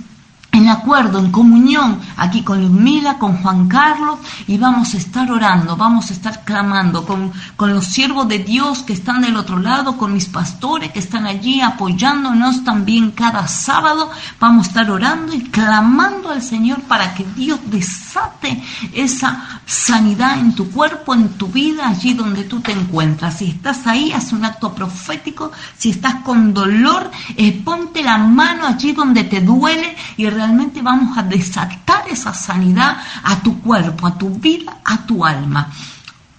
en 0.58 0.68
acuerdo, 0.68 1.18
en 1.18 1.30
comunión, 1.30 2.00
aquí 2.16 2.42
con 2.42 2.60
Ludmila, 2.60 3.18
con 3.18 3.38
Juan 3.38 3.68
Carlos, 3.68 4.18
y 4.46 4.58
vamos 4.58 4.94
a 4.94 4.98
estar 4.98 5.30
orando, 5.30 5.76
vamos 5.76 6.10
a 6.10 6.12
estar 6.12 6.44
clamando 6.44 7.06
con, 7.06 7.32
con 7.56 7.72
los 7.72 7.86
siervos 7.86 8.28
de 8.28 8.40
Dios 8.40 8.82
que 8.82 8.92
están 8.92 9.22
del 9.22 9.36
otro 9.36 9.58
lado, 9.58 9.96
con 9.96 10.12
mis 10.12 10.26
pastores 10.26 10.92
que 10.92 10.98
están 10.98 11.26
allí 11.26 11.60
apoyándonos 11.60 12.64
también 12.64 13.12
cada 13.12 13.46
sábado, 13.46 14.10
vamos 14.40 14.66
a 14.66 14.68
estar 14.70 14.90
orando 14.90 15.32
y 15.32 15.42
clamando 15.44 16.30
al 16.30 16.42
Señor 16.42 16.80
para 16.82 17.14
que 17.14 17.24
Dios 17.36 17.60
desate 17.66 18.62
esa 18.92 19.60
sanidad 19.64 20.38
en 20.38 20.54
tu 20.54 20.70
cuerpo, 20.70 21.14
en 21.14 21.28
tu 21.30 21.48
vida, 21.48 21.88
allí 21.88 22.14
donde 22.14 22.44
tú 22.44 22.60
te 22.60 22.72
encuentras. 22.72 23.38
Si 23.38 23.50
estás 23.50 23.86
ahí, 23.86 24.12
haz 24.12 24.32
un 24.32 24.44
acto 24.44 24.74
profético, 24.74 25.52
si 25.76 25.90
estás 25.90 26.16
con 26.16 26.52
dolor, 26.52 27.10
eh, 27.36 27.60
ponte 27.64 28.02
la 28.02 28.18
mano 28.18 28.66
allí 28.66 28.92
donde 28.92 29.24
te 29.24 29.40
duele 29.40 29.96
y 30.16 30.28
realmente 30.28 30.47
vamos 30.82 31.16
a 31.16 31.22
desatar 31.22 32.08
esa 32.10 32.32
sanidad 32.32 32.96
a 33.22 33.36
tu 33.40 33.60
cuerpo, 33.60 34.06
a 34.06 34.16
tu 34.16 34.30
vida, 34.30 34.78
a 34.84 34.98
tu 34.98 35.24
alma. 35.24 35.70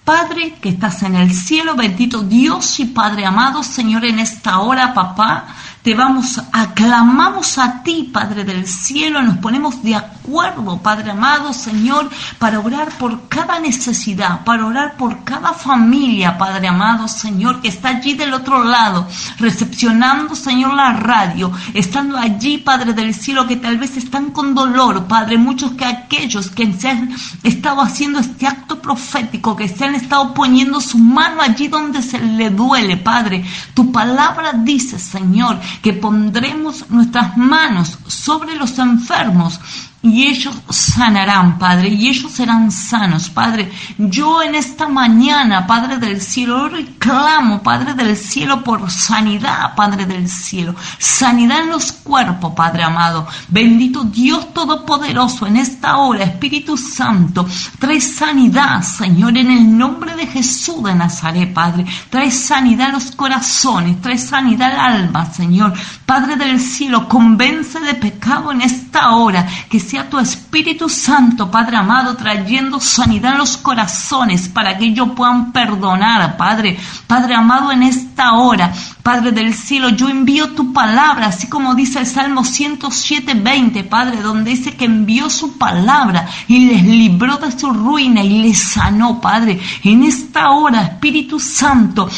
Padre 0.04 0.56
que 0.60 0.70
estás 0.70 1.02
en 1.02 1.14
el 1.14 1.32
cielo, 1.32 1.76
bendito 1.76 2.22
Dios 2.22 2.80
y 2.80 2.86
Padre 2.86 3.26
amado, 3.26 3.62
Señor, 3.62 4.04
en 4.04 4.18
esta 4.18 4.58
hora, 4.58 4.92
papá, 4.92 5.46
te 5.82 5.94
vamos, 5.94 6.38
aclamamos 6.52 7.56
a 7.56 7.82
ti, 7.82 8.10
Padre 8.12 8.44
del 8.44 8.66
cielo, 8.66 9.22
nos 9.22 9.38
ponemos 9.38 9.82
de 9.82 9.94
acuerdo, 9.94 10.76
Padre 10.82 11.12
amado, 11.12 11.54
Señor, 11.54 12.10
para 12.38 12.60
orar 12.60 12.90
por 12.98 13.28
cada 13.28 13.58
necesidad, 13.60 14.44
para 14.44 14.66
orar 14.66 14.96
por 14.98 15.24
cada 15.24 15.54
familia, 15.54 16.36
Padre 16.36 16.68
amado, 16.68 17.08
Señor, 17.08 17.62
que 17.62 17.68
está 17.68 17.88
allí 17.88 18.12
del 18.12 18.34
otro 18.34 18.62
lado, 18.62 19.08
recepcionando, 19.38 20.34
Señor, 20.36 20.74
la 20.74 20.92
radio, 20.92 21.50
estando 21.72 22.18
allí, 22.18 22.58
Padre 22.58 22.92
del 22.92 23.14
cielo, 23.14 23.46
que 23.46 23.56
tal 23.56 23.78
vez 23.78 23.96
están 23.96 24.32
con 24.32 24.54
dolor, 24.54 25.06
Padre, 25.06 25.38
muchos 25.38 25.72
que 25.72 25.86
aquellos 25.86 26.50
que 26.50 26.70
se 26.74 26.90
han 26.90 27.10
estado 27.42 27.80
haciendo 27.80 28.18
este 28.18 28.46
acto 28.46 28.82
profético, 28.82 29.56
que 29.56 29.68
se 29.68 29.86
han 29.86 29.94
estado 29.94 30.34
poniendo 30.34 30.78
su 30.78 30.98
mano 30.98 31.40
allí 31.40 31.68
donde 31.68 32.02
se 32.02 32.18
le 32.18 32.50
duele, 32.50 32.98
Padre. 32.98 33.44
Tu 33.72 33.90
palabra 33.90 34.52
dice, 34.52 34.98
Señor, 34.98 35.58
que 35.82 35.92
pondremos 35.92 36.90
nuestras 36.90 37.36
manos 37.36 37.98
sobre 38.06 38.54
los 38.56 38.78
enfermos 38.78 39.60
y 40.02 40.28
ellos 40.28 40.56
sanarán, 40.70 41.58
Padre, 41.58 41.88
y 41.88 42.08
ellos 42.08 42.32
serán 42.32 42.70
sanos, 42.70 43.28
Padre. 43.28 43.70
Yo 43.98 44.42
en 44.42 44.54
esta 44.54 44.88
mañana, 44.88 45.66
Padre 45.66 45.98
del 45.98 46.22
cielo, 46.22 46.70
reclamo, 46.70 47.62
Padre 47.62 47.92
del 47.92 48.16
cielo, 48.16 48.64
por 48.64 48.90
sanidad, 48.90 49.74
Padre 49.74 50.06
del 50.06 50.26
cielo, 50.28 50.74
sanidad 50.98 51.64
en 51.64 51.70
los 51.70 51.92
cuerpos, 51.92 52.54
Padre 52.54 52.82
amado. 52.82 53.26
Bendito 53.48 54.04
Dios 54.04 54.54
Todopoderoso, 54.54 55.46
en 55.46 55.58
esta 55.58 55.98
hora, 55.98 56.24
Espíritu 56.24 56.78
Santo, 56.78 57.46
trae 57.78 58.00
sanidad, 58.00 58.82
Señor, 58.82 59.36
en 59.36 59.50
el 59.50 59.76
nombre 59.76 60.16
de 60.16 60.26
Jesús 60.26 60.82
de 60.82 60.94
Nazaret, 60.94 61.52
Padre. 61.52 61.84
Trae 62.08 62.30
sanidad 62.30 62.88
a 62.88 62.92
los 62.92 63.10
corazones, 63.10 64.00
trae 64.00 64.16
sanidad 64.16 64.72
al 64.72 65.02
alma, 65.02 65.30
Señor. 65.30 65.74
Padre 66.06 66.36
del 66.36 66.58
cielo, 66.58 67.06
convence 67.06 67.80
de 67.80 67.94
pecado 67.94 68.50
en 68.50 68.62
esta 68.62 69.10
hora, 69.10 69.46
que 69.68 69.89
sea 69.90 70.08
tu 70.08 70.20
Espíritu 70.20 70.88
Santo, 70.88 71.50
Padre 71.50 71.76
amado, 71.76 72.14
trayendo 72.14 72.78
sanidad 72.78 73.34
a 73.34 73.38
los 73.38 73.56
corazones 73.56 74.48
para 74.48 74.78
que 74.78 74.84
ellos 74.84 75.08
puedan 75.16 75.50
perdonar, 75.50 76.36
Padre. 76.36 76.78
Padre 77.08 77.34
amado, 77.34 77.72
en 77.72 77.82
esta 77.82 78.34
hora, 78.34 78.72
Padre 79.02 79.32
del 79.32 79.52
cielo, 79.52 79.88
yo 79.88 80.08
envío 80.08 80.50
tu 80.50 80.72
palabra, 80.72 81.26
así 81.26 81.48
como 81.48 81.74
dice 81.74 81.98
el 81.98 82.06
Salmo 82.06 82.44
107, 82.44 83.34
20, 83.34 83.82
Padre, 83.82 84.22
donde 84.22 84.50
dice 84.50 84.76
que 84.76 84.84
envió 84.84 85.28
su 85.28 85.58
palabra 85.58 86.28
y 86.46 86.66
les 86.66 86.84
libró 86.84 87.38
de 87.38 87.50
su 87.50 87.72
ruina 87.72 88.22
y 88.22 88.42
les 88.42 88.62
sanó, 88.62 89.20
Padre. 89.20 89.58
En 89.82 90.04
esta 90.04 90.50
hora, 90.50 90.82
Espíritu 90.82 91.40
Santo, 91.40 92.08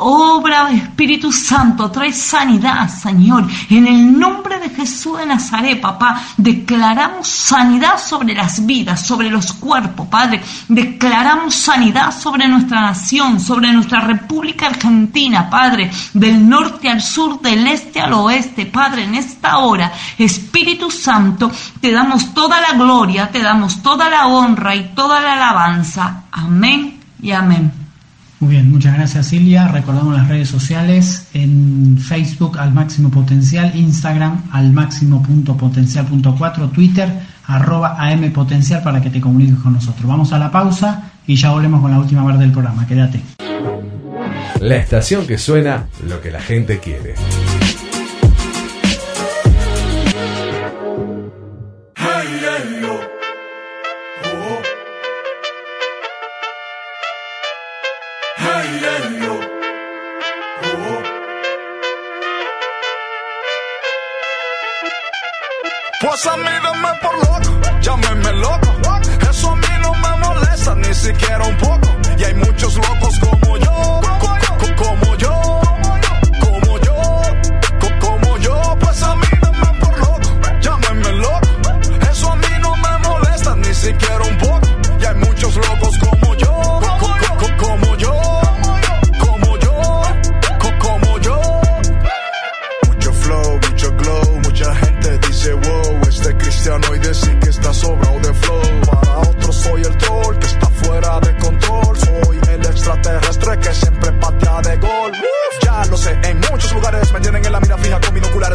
obra 0.00 0.70
Espíritu 0.70 1.32
Santo, 1.32 1.90
trae 1.90 2.12
sanidad, 2.12 2.90
Señor. 2.90 3.46
En 3.70 3.86
el 3.86 4.18
nombre 4.18 4.58
de 4.58 4.70
Jesús 4.70 5.18
de 5.18 5.26
Nazaret, 5.26 5.80
papá, 5.80 6.20
declaramos 7.06 7.28
sanidad 7.28 7.98
sobre 7.98 8.34
las 8.34 8.66
vidas, 8.66 9.06
sobre 9.06 9.30
los 9.30 9.52
cuerpos, 9.52 10.08
Padre. 10.08 10.42
Declaramos 10.68 11.54
sanidad 11.54 12.10
sobre 12.10 12.48
nuestra 12.48 12.80
nación, 12.80 13.38
sobre 13.38 13.72
nuestra 13.72 14.00
República 14.00 14.66
Argentina, 14.66 15.48
Padre, 15.48 15.90
del 16.14 16.48
norte 16.48 16.88
al 16.88 17.00
sur, 17.00 17.40
del 17.40 17.66
este 17.66 18.00
al 18.00 18.12
oeste, 18.14 18.66
Padre, 18.66 19.04
en 19.04 19.14
esta 19.14 19.58
hora, 19.58 19.92
Espíritu 20.18 20.90
Santo, 20.90 21.50
te 21.80 21.92
damos 21.92 22.34
toda 22.34 22.60
la 22.60 22.72
gloria, 22.72 23.30
te 23.30 23.40
damos 23.40 23.82
toda 23.82 24.10
la 24.10 24.26
honra 24.26 24.74
y 24.74 24.94
toda 24.94 25.20
la 25.20 25.34
alabanza. 25.34 26.24
Amén 26.32 26.98
y 27.22 27.30
amén. 27.30 27.75
Muy 28.38 28.50
bien, 28.50 28.70
muchas 28.70 28.94
gracias 28.94 29.28
Silvia. 29.28 29.68
Recordamos 29.68 30.14
las 30.14 30.28
redes 30.28 30.48
sociales 30.48 31.28
en 31.32 31.96
Facebook 31.98 32.58
al 32.58 32.72
máximo 32.74 33.10
potencial, 33.10 33.72
Instagram 33.74 34.42
al 34.52 34.72
máximo 34.72 35.22
punto 35.22 35.56
potencial 35.56 36.04
punto 36.06 36.34
cuatro, 36.36 36.68
Twitter 36.68 37.08
arroba 37.46 37.96
am 37.98 38.30
potencial 38.32 38.82
para 38.82 39.00
que 39.00 39.08
te 39.08 39.20
comuniques 39.20 39.58
con 39.60 39.72
nosotros. 39.72 40.06
Vamos 40.06 40.32
a 40.32 40.38
la 40.38 40.50
pausa 40.50 41.12
y 41.26 41.36
ya 41.36 41.50
volvemos 41.50 41.80
con 41.80 41.90
la 41.90 41.98
última 41.98 42.24
parte 42.24 42.42
del 42.42 42.52
programa. 42.52 42.86
Quédate. 42.86 43.22
La 44.60 44.76
estación 44.76 45.26
que 45.26 45.38
suena 45.38 45.86
lo 46.06 46.20
que 46.20 46.30
la 46.30 46.40
gente 46.40 46.78
quiere. 46.78 47.14
Pues 66.16 66.28
a 66.28 66.36
mí 66.38 66.44
dame 66.62 66.88
por 67.02 67.14
loco, 67.18 67.60
llámeme 67.82 68.32
loco. 68.40 68.74
Eso 69.30 69.50
a 69.50 69.56
mí 69.56 69.66
no 69.82 69.92
me 69.92 70.16
molesta 70.26 70.74
ni 70.76 70.94
siquiera 70.94 71.44
un 71.44 71.56
poco. 71.58 71.94
Y 72.16 72.24
hay 72.24 72.32
muchos 72.32 72.74
locos 72.74 73.18
como 73.18 73.35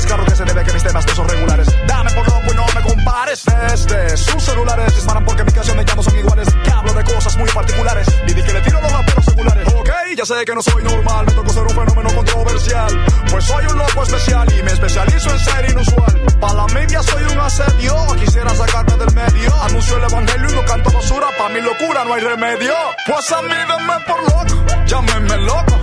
Claro 0.06 0.26
que 0.26 0.36
se 0.36 0.44
debe 0.44 0.64
que 0.64 0.74
mis 0.74 0.84
temas 0.84 1.06
no 1.06 1.16
son 1.16 1.28
regulares. 1.30 1.68
Dame 1.88 2.12
por 2.12 2.28
loco 2.28 2.40
y 2.42 2.46
pues 2.46 2.56
no 2.56 2.66
me 2.76 2.82
compares. 2.82 3.44
Desde 3.46 4.18
sus 4.18 4.44
celulares 4.44 4.96
disparan 4.96 5.24
porque 5.26 5.44
mis 5.44 5.54
canciones 5.54 5.86
ya 5.86 5.96
no 5.96 6.04
son 6.04 6.18
iguales. 6.18 6.48
Que 6.64 6.72
hablo 6.72 6.94
de 6.94 7.04
cosas 7.04 7.38
muy 7.38 7.50
particulares. 7.50 8.08
Y 8.28 8.34
di 8.34 8.44
que 8.44 8.54
le 8.54 8.62
tiro 8.62 8.82
los 8.82 8.92
raperos 8.92 9.26
seculares. 9.26 9.68
Ok, 9.74 9.90
ya 10.18 10.26
sé 10.26 10.46
que 10.46 10.56
no 10.56 10.62
soy 10.62 10.84
normal. 10.84 11.26
Me 11.26 11.34
tocó 11.34 11.54
ser 11.54 11.64
un 11.64 11.70
fenómeno 11.70 12.16
controversial. 12.16 13.06
Pues 13.30 13.46
soy 13.46 13.66
un 13.66 13.78
loco 13.78 14.04
especial 14.04 14.54
y 14.54 14.64
me 14.64 14.72
especializo 14.72 15.32
en 15.32 15.40
ser 15.40 15.72
inusual. 15.72 16.22
Para 16.40 16.54
la 16.54 16.68
media 16.68 17.04
soy 17.04 17.24
un 17.24 17.40
asedio. 17.40 17.96
Quisiera 18.20 18.50
sacarte 18.56 18.98
del 18.98 19.14
medio. 19.14 19.64
Anuncio 19.64 19.98
el 19.98 20.04
evangelio 20.04 20.50
y 20.50 20.56
no 20.56 20.66
canto 20.66 20.92
basura. 20.92 21.28
Para 21.38 21.54
mi 21.54 21.62
locura 21.62 22.04
no 22.06 22.14
hay 22.14 22.22
remedio. 22.22 22.74
Pues 23.06 23.32
a 23.32 23.42
mí 23.42 23.50
denme 23.50 23.94
por 24.08 24.24
loco. 24.24 24.66
Llámeme 24.86 25.38
loco. 25.38 25.80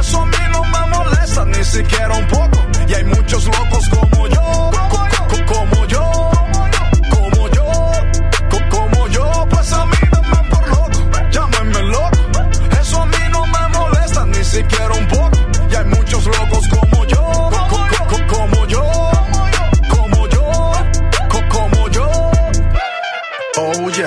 Eso 0.00 0.22
a 0.22 0.26
mí 0.26 0.36
no 0.50 0.64
me 0.64 0.96
molesta 0.96 1.44
ni 1.44 1.64
siquiera 1.64 2.14
un 2.14 2.26
poco. 2.28 2.65
Y 2.88 2.94
hay 2.94 3.04
muchos 3.04 3.44
locos 3.46 3.88
como 3.88 4.05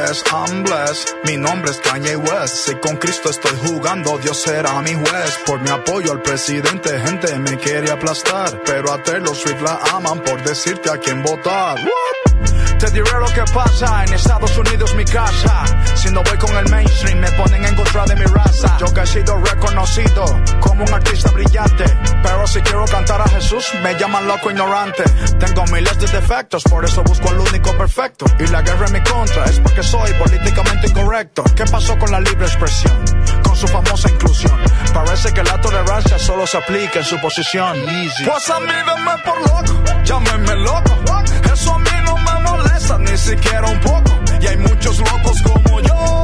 I'm 0.10 0.64
blessed. 0.64 1.14
Mi 1.24 1.38
nombre 1.38 1.70
es 1.70 1.78
Kanye 1.78 2.16
West. 2.16 2.55
Si 2.66 2.76
con 2.76 2.97
Cristo 2.97 3.30
estoy 3.30 3.55
jugando, 3.64 4.18
Dios 4.18 4.38
será 4.38 4.82
mi 4.82 4.93
juez. 4.93 5.38
Por 5.45 5.62
mi 5.62 5.70
apoyo 5.70 6.12
al 6.12 6.22
presidente, 6.22 6.99
gente 6.99 7.38
me 7.38 7.57
quiere 7.57 7.91
aplastar. 7.91 8.62
Pero 8.66 8.91
a 8.91 9.03
Taylor 9.03 9.36
Swift 9.36 9.62
la 9.62 9.80
aman 9.93 10.22
por 10.24 10.41
decirte 10.43 10.89
a 10.89 10.97
quién 10.97 11.22
votar. 11.22 11.78
Te 12.80 12.89
diré 12.91 13.11
lo 13.19 13.25
que 13.25 13.43
pasa, 13.53 14.05
en 14.05 14.13
Estados 14.13 14.57
Unidos 14.57 14.95
mi 14.95 15.03
casa. 15.03 15.65
Si 15.95 16.09
no 16.09 16.23
voy 16.23 16.38
con 16.38 16.55
el 16.55 16.69
mainstream, 16.69 17.19
me 17.19 17.30
ponen 17.34 17.65
en 17.65 17.75
contra 17.75 18.05
de 18.05 18.15
mi 18.15 18.23
raza. 18.25 18.77
Yo 18.80 18.93
que 18.93 19.01
he 19.01 19.07
sido 19.07 19.36
reconocido 19.38 20.23
como 20.61 20.86
un 20.86 20.93
artista 20.93 21.30
brillante. 21.32 21.84
Pero 22.23 22.47
si 22.47 22.61
quiero 22.61 22.86
cantar 22.86 23.21
a 23.21 23.27
Jesús, 23.27 23.67
me 23.84 23.97
llaman 23.97 24.25
loco 24.27 24.49
ignorante. 24.49 25.03
Tengo 25.39 25.65
miles 25.73 25.99
de 25.99 26.07
defectos, 26.07 26.63
por 26.63 26.86
eso 26.86 27.03
busco 27.03 27.30
el 27.32 27.39
único 27.39 27.77
perfecto. 27.77 28.25
Y 28.39 28.47
la 28.47 28.61
guerra 28.61 28.88
en 28.88 28.93
mi 28.93 29.03
contra 29.03 29.43
es 29.45 29.59
porque 29.59 29.84
soy 29.84 30.13
políticamente 30.13 30.88
incorrecto. 30.88 31.43
¿Qué 31.55 31.65
pasó 31.65 31.97
con 31.97 32.11
la 32.11 32.21
libre 32.21 32.45
expresión? 32.45 32.95
Con 33.43 33.57
su 33.57 33.67
famosa 33.67 34.09
inclusión. 34.09 34.57
Parece 34.93 35.34
que 35.34 35.43
la 35.43 35.59
tolerancia 35.59 36.17
solo 36.17 36.47
se 36.47 36.57
aplica 36.57 36.99
en 36.99 37.05
su 37.05 37.19
posición. 37.19 37.77
Pues 38.25 38.49
a 38.49 38.59
mí 38.61 38.67
denme 38.67 39.23
por 39.25 39.38
loco, 39.41 39.84
llámenme 40.05 40.55
loco. 40.55 40.97
Eso 41.53 41.73
a 41.73 41.80
mí 41.80 41.89
no 42.05 42.15
me 42.17 42.39
molesta 42.39 42.68
ni 42.99 43.17
siquiera 43.17 43.67
un 43.67 43.80
poco. 43.82 44.20
Y 44.41 44.47
hay 44.47 44.57
muchos 44.57 44.99
locos 44.99 45.41
como 45.43 45.82
yo, 45.82 46.24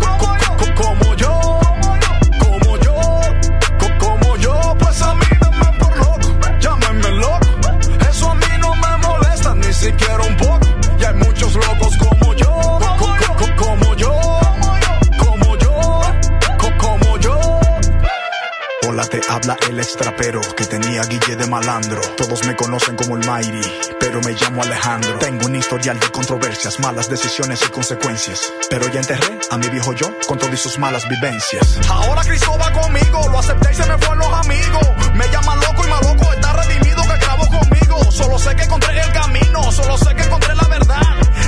Habla 19.45 19.57
el 19.69 19.79
extrapero 19.79 20.41
que 20.57 20.65
tenía 20.65 21.03
Guille 21.03 21.35
de 21.35 21.45
malandro. 21.45 22.01
Todos 22.17 22.43
me 22.47 22.55
conocen 22.55 22.95
como 22.95 23.15
el 23.15 23.27
Mighty 23.27 23.61
pero 23.99 24.19
me 24.21 24.31
llamo 24.31 24.63
Alejandro. 24.63 25.19
Tengo 25.19 25.45
un 25.45 25.55
historial 25.55 25.99
de 25.99 26.09
controversias, 26.09 26.79
malas 26.79 27.09
decisiones 27.09 27.61
y 27.63 27.69
consecuencias. 27.69 28.51
Pero 28.71 28.87
ya 28.87 29.01
enterré 29.01 29.37
a 29.51 29.57
mi 29.57 29.67
viejo 29.69 29.93
yo 29.93 30.07
con 30.27 30.39
todas 30.39 30.59
sus 30.59 30.79
malas 30.79 31.07
vivencias. 31.07 31.79
Ahora 31.89 32.23
Cristo 32.23 32.57
va 32.57 32.71
conmigo, 32.71 33.27
lo 33.29 33.37
acepté 33.37 33.71
y 33.71 33.75
se 33.75 33.85
me 33.85 33.97
fueron 33.99 34.19
los 34.19 34.33
amigos. 34.33 35.13
Me 35.13 35.27
llaman 35.29 35.59
loco 35.59 35.85
y 35.85 35.89
loco 35.89 36.33
está 36.33 36.53
redimido 36.53 37.03
que 37.03 37.17
grabó 37.17 37.47
conmigo. 37.47 38.11
Solo 38.11 38.39
sé 38.39 38.55
que 38.55 38.63
encontré 38.63 38.99
el 38.99 39.11
camino, 39.11 39.71
solo 39.71 39.97
sé 39.97 40.15
que 40.15 40.23
encontré 40.23 40.55
la 40.55 40.67
verdad. 40.67 41.01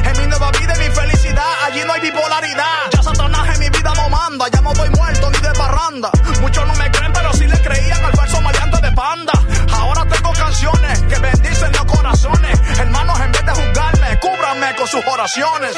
En 0.03 0.21
mi 0.21 0.27
nueva 0.27 0.51
vida 0.51 0.73
y 0.75 0.87
mi 0.87 0.95
felicidad, 0.95 1.51
allí 1.65 1.81
no 1.85 1.93
hay 1.93 2.01
bipolaridad. 2.01 2.91
Ya 2.91 3.01
Satanás 3.01 3.55
en 3.55 3.59
mi 3.59 3.69
vida 3.69 3.93
no 3.95 4.09
manda, 4.09 4.47
ya 4.49 4.61
no 4.61 4.71
estoy 4.71 4.89
muerto 4.91 5.31
ni 5.31 5.39
de 5.39 5.53
parranda. 5.53 6.11
Muchos 6.41 6.67
no 6.67 6.75
me 6.75 6.91
creen, 6.91 7.13
le 7.47 7.61
creían 7.61 8.03
al 8.05 8.13
falso 8.13 8.41
maleante 8.41 8.81
de 8.81 8.91
panda. 8.91 9.33
Ahora 9.73 10.05
tengo 10.05 10.31
canciones 10.33 11.01
que 11.03 11.19
bendicen 11.19 11.71
los 11.71 11.85
corazones. 11.85 12.59
Hermanos, 12.79 13.19
en 13.19 13.31
vez 13.31 13.45
de 13.45 13.51
juzgarme, 13.51 14.19
cúbranme 14.19 14.75
con 14.75 14.87
sus 14.87 15.05
oraciones. 15.05 15.75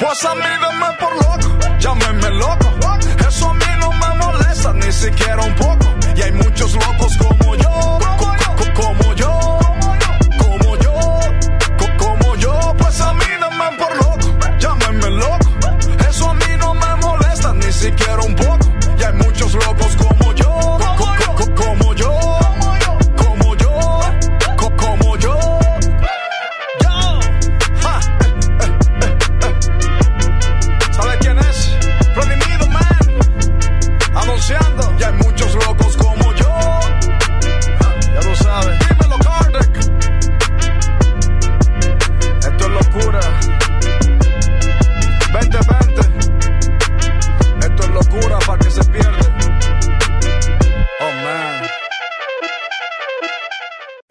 Pues 0.00 0.24
a 0.24 0.34
mí 0.34 0.42
denme 0.42 0.92
por 1.00 1.14
loco, 1.16 1.78
llámenme 1.78 2.30
loco. 2.30 2.72
Eso 3.26 3.50
a 3.50 3.54
mí 3.54 3.64
no 3.78 3.92
me 3.92 4.14
molesta 4.16 4.72
ni 4.74 4.92
siquiera 4.92 5.40
un 5.42 5.54
poco. 5.54 5.93
Y 6.16 6.22
hay 6.22 6.32
muchos 6.32 6.72
locos 6.74 7.16
como 7.18 7.43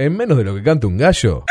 En 0.03 0.17
menos 0.17 0.37
de 0.37 0.43
lo 0.43 0.53
que 0.53 0.61
canta 0.61 0.85
un 0.85 0.97
gallo. 0.97 1.45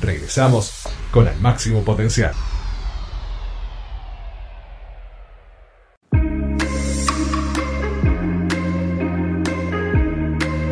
Regresamos 0.00 0.84
con 1.10 1.28
el 1.28 1.38
máximo 1.38 1.84
potencial. 1.84 2.32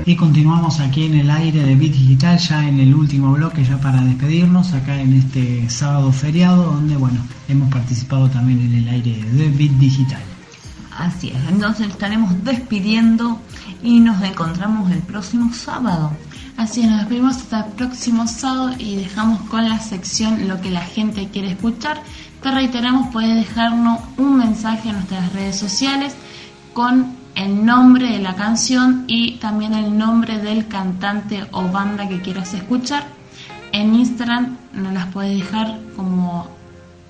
Y 0.07 0.17
continuamos 0.17 0.81
aquí 0.81 1.05
en 1.05 1.19
el 1.19 1.31
aire 1.31 1.61
de 1.61 1.75
Bit 1.75 1.93
Digital, 1.93 2.39
ya 2.39 2.67
en 2.67 2.81
el 2.81 2.95
último 2.95 3.35
bloque, 3.35 3.63
ya 3.63 3.77
para 3.77 4.01
despedirnos, 4.01 4.73
acá 4.73 4.99
en 4.99 5.19
este 5.19 5.69
sábado 5.69 6.11
feriado, 6.13 6.63
donde 6.65 6.97
bueno, 6.97 7.21
hemos 7.47 7.71
participado 7.71 8.31
también 8.31 8.61
en 8.63 8.75
el 8.75 8.89
aire 8.89 9.23
de 9.23 9.49
Bit 9.51 9.73
Digital. 9.73 10.40
Así 11.01 11.31
es, 11.31 11.49
entonces 11.49 11.89
estaremos 11.89 12.45
despidiendo 12.45 13.41
y 13.83 14.01
nos 14.01 14.23
encontramos 14.23 14.91
el 14.91 14.99
próximo 14.99 15.51
sábado. 15.55 16.13
Así 16.59 16.83
es, 16.83 16.91
nos 16.91 16.99
despedimos 16.99 17.37
hasta 17.39 17.61
el 17.61 17.73
próximo 17.73 18.27
sábado 18.27 18.75
y 18.79 18.97
dejamos 18.97 19.41
con 19.49 19.67
la 19.67 19.79
sección 19.81 20.47
lo 20.47 20.61
que 20.61 20.71
la 20.71 20.83
gente 20.83 21.31
quiere 21.33 21.53
escuchar. 21.53 22.03
Te 22.43 22.51
reiteramos, 22.51 23.09
puedes 23.15 23.35
dejarnos 23.35 24.01
un 24.19 24.37
mensaje 24.37 24.91
en 24.91 24.97
nuestras 24.97 25.33
redes 25.33 25.59
sociales 25.59 26.15
con 26.75 27.17
el 27.35 27.65
nombre 27.65 28.11
de 28.13 28.19
la 28.19 28.35
canción 28.35 29.05
y 29.07 29.39
también 29.39 29.73
el 29.73 29.97
nombre 29.97 30.39
del 30.39 30.69
cantante 30.69 31.47
o 31.53 31.63
banda 31.69 32.11
que 32.11 32.21
quieras 32.21 32.53
escuchar. 32.53 33.07
En 33.73 33.95
Instagram 33.95 34.59
nos 34.75 34.93
las 34.93 35.07
puedes 35.07 35.39
dejar 35.39 35.79
como 35.97 36.60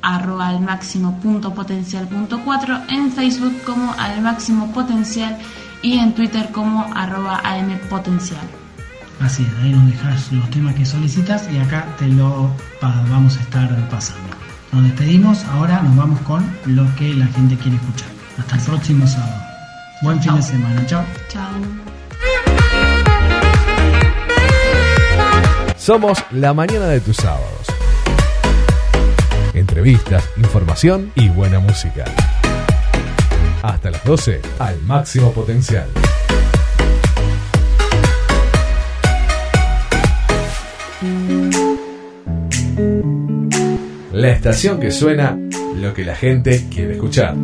arroba 0.02 0.48
al 0.48 0.60
máximo 0.60 1.18
punto 1.20 1.54
potencial 1.54 2.06
punto 2.08 2.40
cuatro, 2.44 2.78
en 2.88 3.12
Facebook 3.12 3.62
como 3.64 3.92
al 3.98 4.20
máximo 4.22 4.72
potencial 4.72 5.38
y 5.82 5.98
en 5.98 6.14
Twitter 6.14 6.50
como 6.52 6.86
arroba 6.94 7.40
am 7.44 7.78
potencial. 7.88 8.46
Así 9.20 9.42
es, 9.42 9.62
ahí 9.62 9.72
nos 9.72 9.86
dejas 9.86 10.32
los 10.32 10.48
temas 10.50 10.74
que 10.74 10.86
solicitas 10.86 11.48
y 11.52 11.58
acá 11.58 11.86
te 11.98 12.06
lo 12.08 12.50
vamos 12.80 13.36
a 13.36 13.40
estar 13.40 13.88
pasando. 13.90 14.30
Nos 14.72 14.84
despedimos, 14.84 15.44
ahora 15.46 15.82
nos 15.82 15.96
vamos 15.96 16.20
con 16.20 16.48
lo 16.64 16.86
que 16.94 17.12
la 17.14 17.26
gente 17.26 17.56
quiere 17.56 17.76
escuchar. 17.76 18.08
Hasta 18.38 18.56
el 18.56 18.62
próximo 18.62 19.06
sábado. 19.06 19.42
Buen 20.02 20.20
fin 20.22 20.34
de 20.34 20.42
semana. 20.42 20.86
Chao. 20.86 21.04
Chao. 21.28 21.50
Somos 25.76 26.22
la 26.30 26.54
mañana 26.54 26.86
de 26.86 27.00
tus 27.00 27.16
sábados. 27.16 27.69
Entrevistas, 29.54 30.28
información 30.36 31.12
y 31.14 31.28
buena 31.28 31.58
música. 31.58 32.04
Hasta 33.62 33.90
las 33.90 34.04
12, 34.04 34.40
al 34.58 34.80
máximo 34.82 35.32
potencial. 35.32 35.88
La 44.12 44.30
estación 44.30 44.80
que 44.80 44.90
suena 44.90 45.38
lo 45.76 45.94
que 45.94 46.04
la 46.04 46.14
gente 46.14 46.68
quiere 46.70 46.94
escuchar. 46.94 47.34